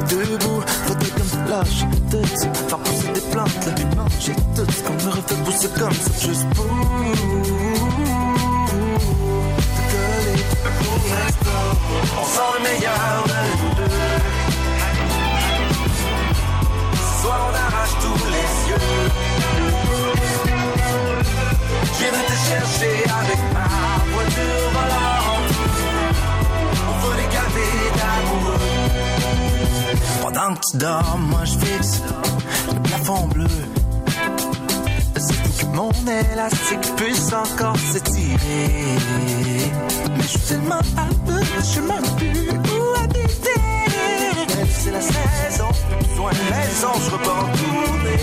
[0.08, 1.80] Debout, flotter comme lâche
[2.10, 2.26] tout,
[2.68, 6.66] faire pousser des plantes, là, manger tout qu'on me refait pousser comme ça, juste pour
[12.20, 13.98] on sent le meilleur de nous deux.
[16.94, 18.86] Ce soir, on arrache tous les yeux.
[21.84, 23.68] Je viendrai te chercher avec ma
[24.12, 25.50] voiture volante.
[26.88, 28.62] On va les garder d'amoureux.
[30.22, 32.02] Pendant que tu dors, moi je fixe
[32.72, 33.77] le plafond bleu.
[35.78, 38.98] Mon élastique puisse encore s'étirer.
[40.16, 43.60] Mais je suis tellement à bout, je sais même plus où habiter.
[44.76, 45.68] C'est la saison,
[46.00, 48.18] besoin de maison, je repars en tournée.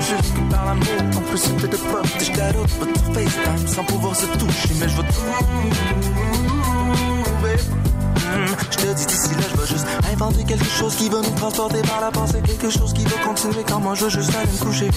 [0.00, 2.04] Jusque par l'amour, en plus c'était de pop.
[2.18, 5.72] Je pas de FaceTime sans pouvoir se toucher, mais je trouver.
[8.16, 9.56] Hmm, Je te dis d'ici là, je
[10.20, 13.62] inventer quelque chose qui va nous transporter par la pensée, quelque chose qui va continuer
[13.66, 14.90] quand moi je veux juste aller me coucher.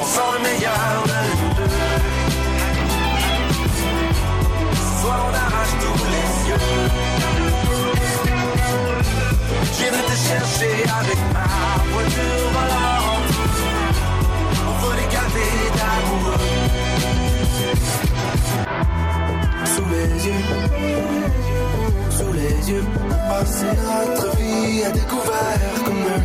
[0.00, 1.64] On sent le meilleur de
[4.70, 6.62] nous soir on arrache tous les yeux.
[9.62, 11.48] Je viendrai te chercher avec ma
[11.92, 13.30] voiture volante.
[14.68, 16.59] On va les garder d'amoureux.
[19.74, 20.44] Sous les yeux,
[22.10, 22.84] sous les yeux,
[23.28, 26.22] passer notre vie à découvert comme eux.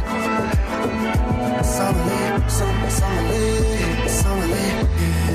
[1.64, 2.72] S'en aller, s'en
[3.20, 3.50] aller,
[4.08, 4.72] s'en aller,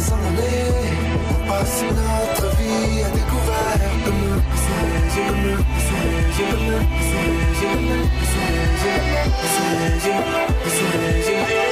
[0.01, 0.71] s'en aller.
[1.83, 4.43] Notre vie à découvert comme eux.
[4.63, 6.81] Sous les yeux, comme eux, sous les yeux,
[11.25, 11.70] J'irai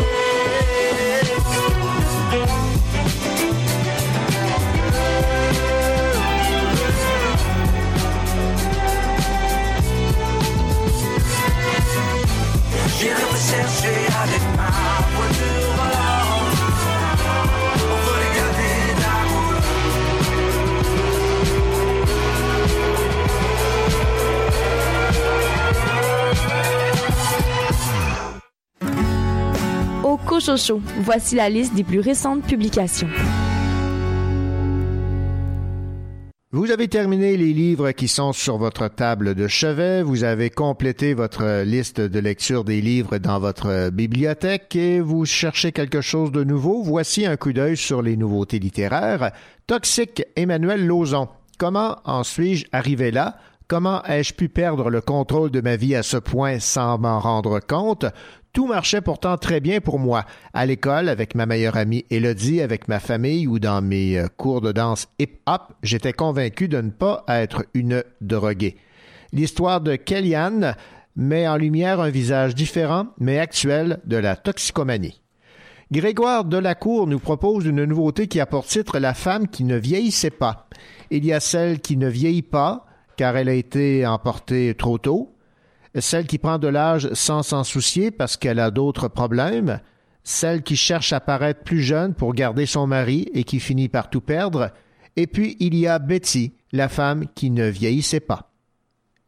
[30.38, 33.08] Au Cochocho, voici la liste des plus récentes publications.
[36.52, 41.12] Vous avez terminé les livres qui sont sur votre table de chevet, vous avez complété
[41.12, 46.44] votre liste de lecture des livres dans votre bibliothèque et vous cherchez quelque chose de
[46.44, 46.84] nouveau.
[46.84, 49.32] Voici un coup d'œil sur les nouveautés littéraires.
[49.66, 51.26] Toxique, Emmanuel Lauzon.
[51.58, 53.38] Comment en suis-je arrivé là?
[53.66, 57.60] Comment ai-je pu perdre le contrôle de ma vie à ce point sans m'en rendre
[57.60, 58.06] compte?
[58.58, 60.24] Tout marchait pourtant très bien pour moi.
[60.52, 64.60] À l'école, avec ma meilleure amie Elodie, avec ma famille ou dans mes euh, cours
[64.60, 68.76] de danse hip-hop, j'étais convaincu de ne pas être une droguée.
[69.32, 70.74] L'histoire de Kellyanne
[71.14, 75.22] met en lumière un visage différent, mais actuel, de la toxicomanie.
[75.92, 80.30] Grégoire Delacour nous propose une nouveauté qui a pour titre La femme qui ne vieillissait
[80.30, 80.66] pas.
[81.12, 82.86] Il y a celle qui ne vieillit pas,
[83.16, 85.37] car elle a été emportée trop tôt,
[85.94, 89.80] celle qui prend de l'âge sans s'en soucier parce qu'elle a d'autres problèmes,
[90.24, 94.10] celle qui cherche à paraître plus jeune pour garder son mari et qui finit par
[94.10, 94.70] tout perdre,
[95.16, 98.48] et puis il y a Betty, la femme qui ne vieillissait pas.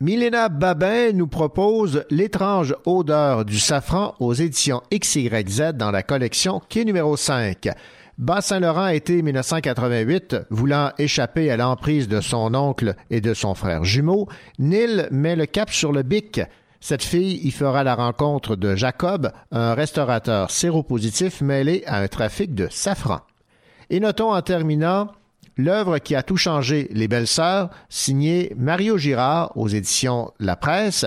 [0.03, 6.81] Milena Babin nous propose L'étrange odeur du safran aux éditions XYZ dans la collection qui
[6.81, 7.69] est numéro 5.
[8.21, 14.29] Bas-Saint-Laurent été 1988, voulant échapper à l'emprise de son oncle et de son frère jumeau,
[14.59, 16.43] Neil met le cap sur le bic.
[16.81, 22.55] Cette fille y fera la rencontre de Jacob, un restaurateur séropositif mêlé à un trafic
[22.55, 23.21] de safran.
[23.89, 25.13] Et notons en terminant
[25.57, 31.07] l'œuvre qui a tout changé, Les Belles Sœurs, signée Mario Girard aux éditions La Presse.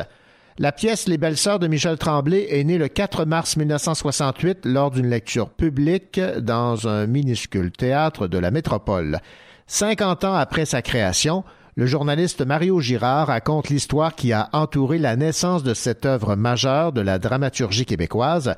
[0.59, 4.91] La pièce Les Belles Sœurs de Michel Tremblay est née le 4 mars 1968 lors
[4.91, 9.19] d'une lecture publique dans un minuscule théâtre de la métropole.
[9.65, 11.43] Cinquante ans après sa création,
[11.75, 16.91] le journaliste Mario Girard raconte l'histoire qui a entouré la naissance de cette œuvre majeure
[16.91, 18.53] de la dramaturgie québécoise.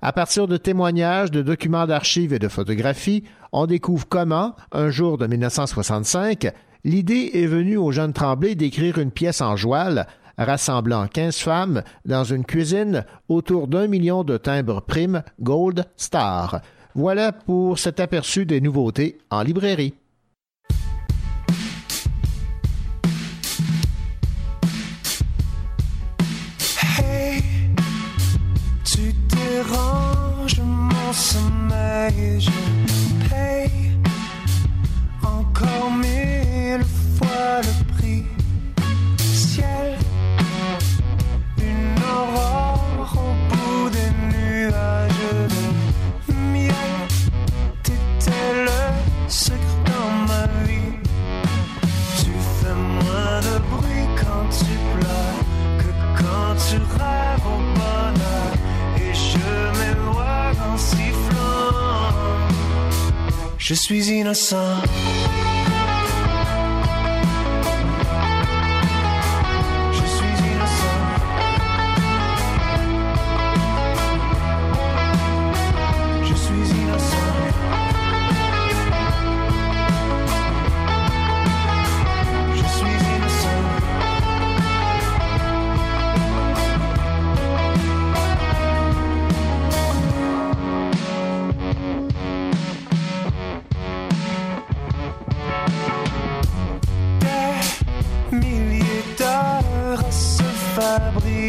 [0.00, 5.18] À partir de témoignages, de documents d'archives et de photographies, on découvre comment, un jour
[5.18, 6.52] de 1965,
[6.84, 10.06] l'idée est venue au jeune Tremblay d'écrire une pièce en joual
[10.38, 16.60] rassemblant 15 femmes dans une cuisine autour d'un million de timbres primes Gold Star.
[16.94, 19.94] Voilà pour cet aperçu des nouveautés en librairie.
[26.98, 27.42] Hey,
[30.58, 32.50] mon sommeil, je
[35.24, 36.84] encore mille
[37.16, 37.91] fois le
[42.12, 45.12] au bout des nuages
[46.28, 46.74] de miel.
[47.82, 48.80] T'étais le
[49.28, 50.96] secret dans ma vie.
[52.18, 55.40] Tu fais moins de bruit quand tu pleures
[55.80, 55.90] que
[56.22, 58.50] quand tu rêves au bonheur.
[58.96, 59.48] Et je
[59.78, 62.12] m'éloigne en sifflant.
[63.58, 64.82] Je suis innocent.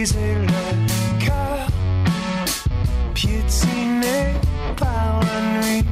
[0.03, 1.67] Briser le cœur,
[3.13, 4.33] piétiné
[4.75, 5.85] par la nuit.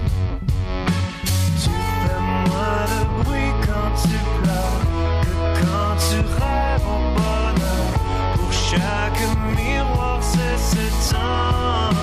[1.64, 1.70] Tu
[2.02, 4.82] fais moins de bruit quand tu pleures
[5.24, 7.88] que quand tu rêves au bonheur.
[8.36, 9.22] Pour chaque
[9.56, 11.96] miroir, c'est ce temps.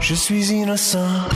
[0.00, 1.26] Je suis innocent.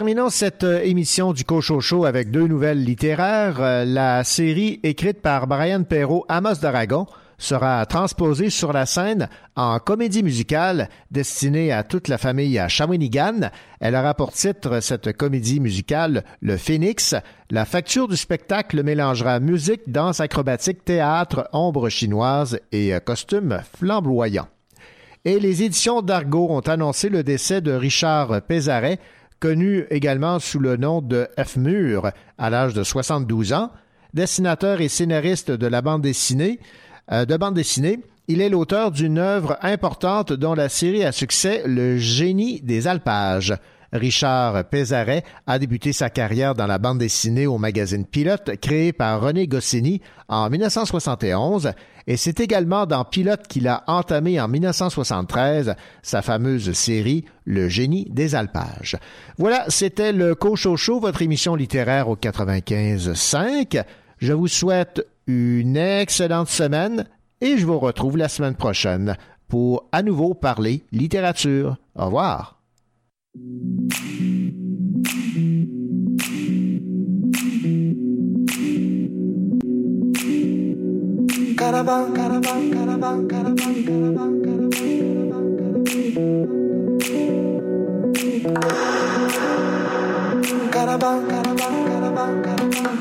[0.00, 3.60] Terminons cette euh, émission du Cocho Show avec deux nouvelles littéraires.
[3.60, 7.04] Euh, La série écrite par Brian Perrault, Amos d'Aragon,
[7.36, 13.50] sera transposée sur la scène en comédie musicale destinée à toute la famille à Shawinigan.
[13.78, 17.14] Elle aura pour titre cette comédie musicale Le Phénix.
[17.50, 24.48] La facture du spectacle mélangera musique, danse acrobatique, théâtre, ombre chinoise et euh, costumes flamboyants.
[25.26, 28.98] Et les éditions d'Argo ont annoncé le décès de Richard Pézaret,
[29.40, 31.56] connu également sous le nom de F.
[31.56, 33.70] Mur, à l'âge de 72 ans,
[34.14, 36.60] dessinateur et scénariste de la bande dessinée,
[37.10, 38.00] euh, de bande dessinée.
[38.28, 43.54] Il est l'auteur d'une œuvre importante dont la série à succès Le génie des alpages.
[43.92, 49.20] Richard Pézaret a débuté sa carrière dans la bande dessinée au magazine Pilote, créé par
[49.20, 51.72] René Goscinny en 1971,
[52.06, 58.06] et c'est également dans Pilote qu'il a entamé en 1973 sa fameuse série Le génie
[58.10, 58.96] des alpages.
[59.38, 63.82] Voilà, c'était le Cochocho, votre émission littéraire au 95.5.
[64.18, 67.06] Je vous souhaite une excellente semaine
[67.40, 69.16] et je vous retrouve la semaine prochaine
[69.48, 71.76] pour à nouveau parler littérature.
[71.96, 72.59] Au revoir.
[81.56, 85.90] Caravan, caravan, caravan, caravan, caravan, caravan, caravan.
[90.70, 93.00] Caravan, caravan, caravan, caravan,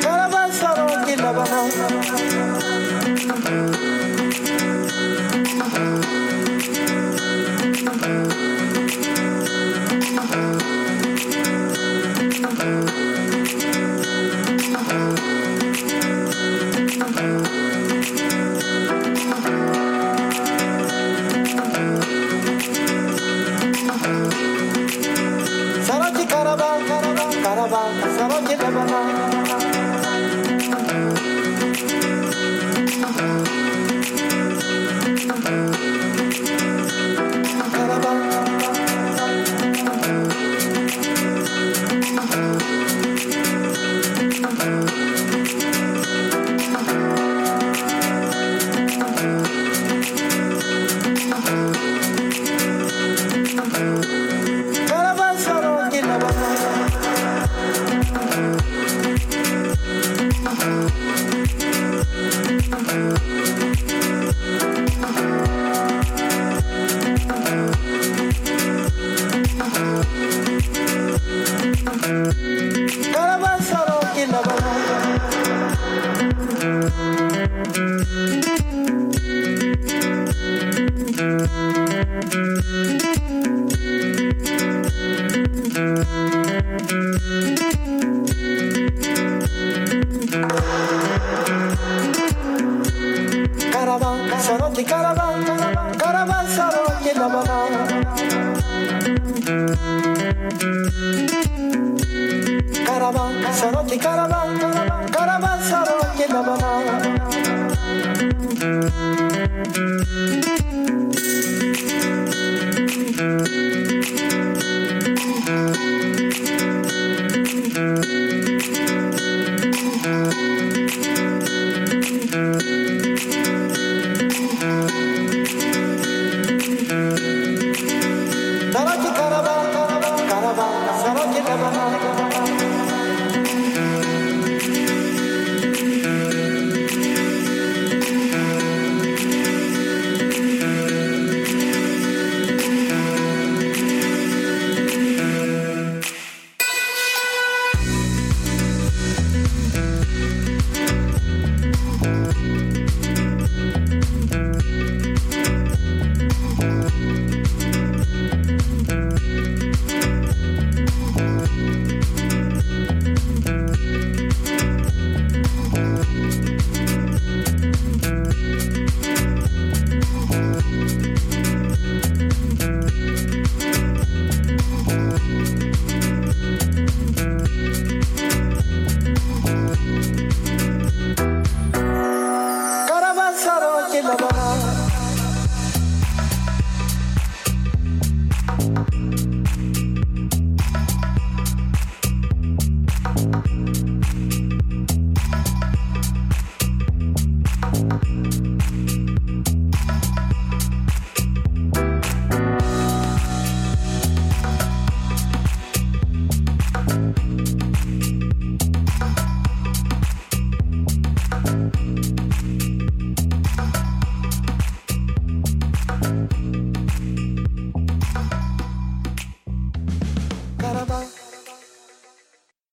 [0.00, 2.05] Caravan, love Kilabanan.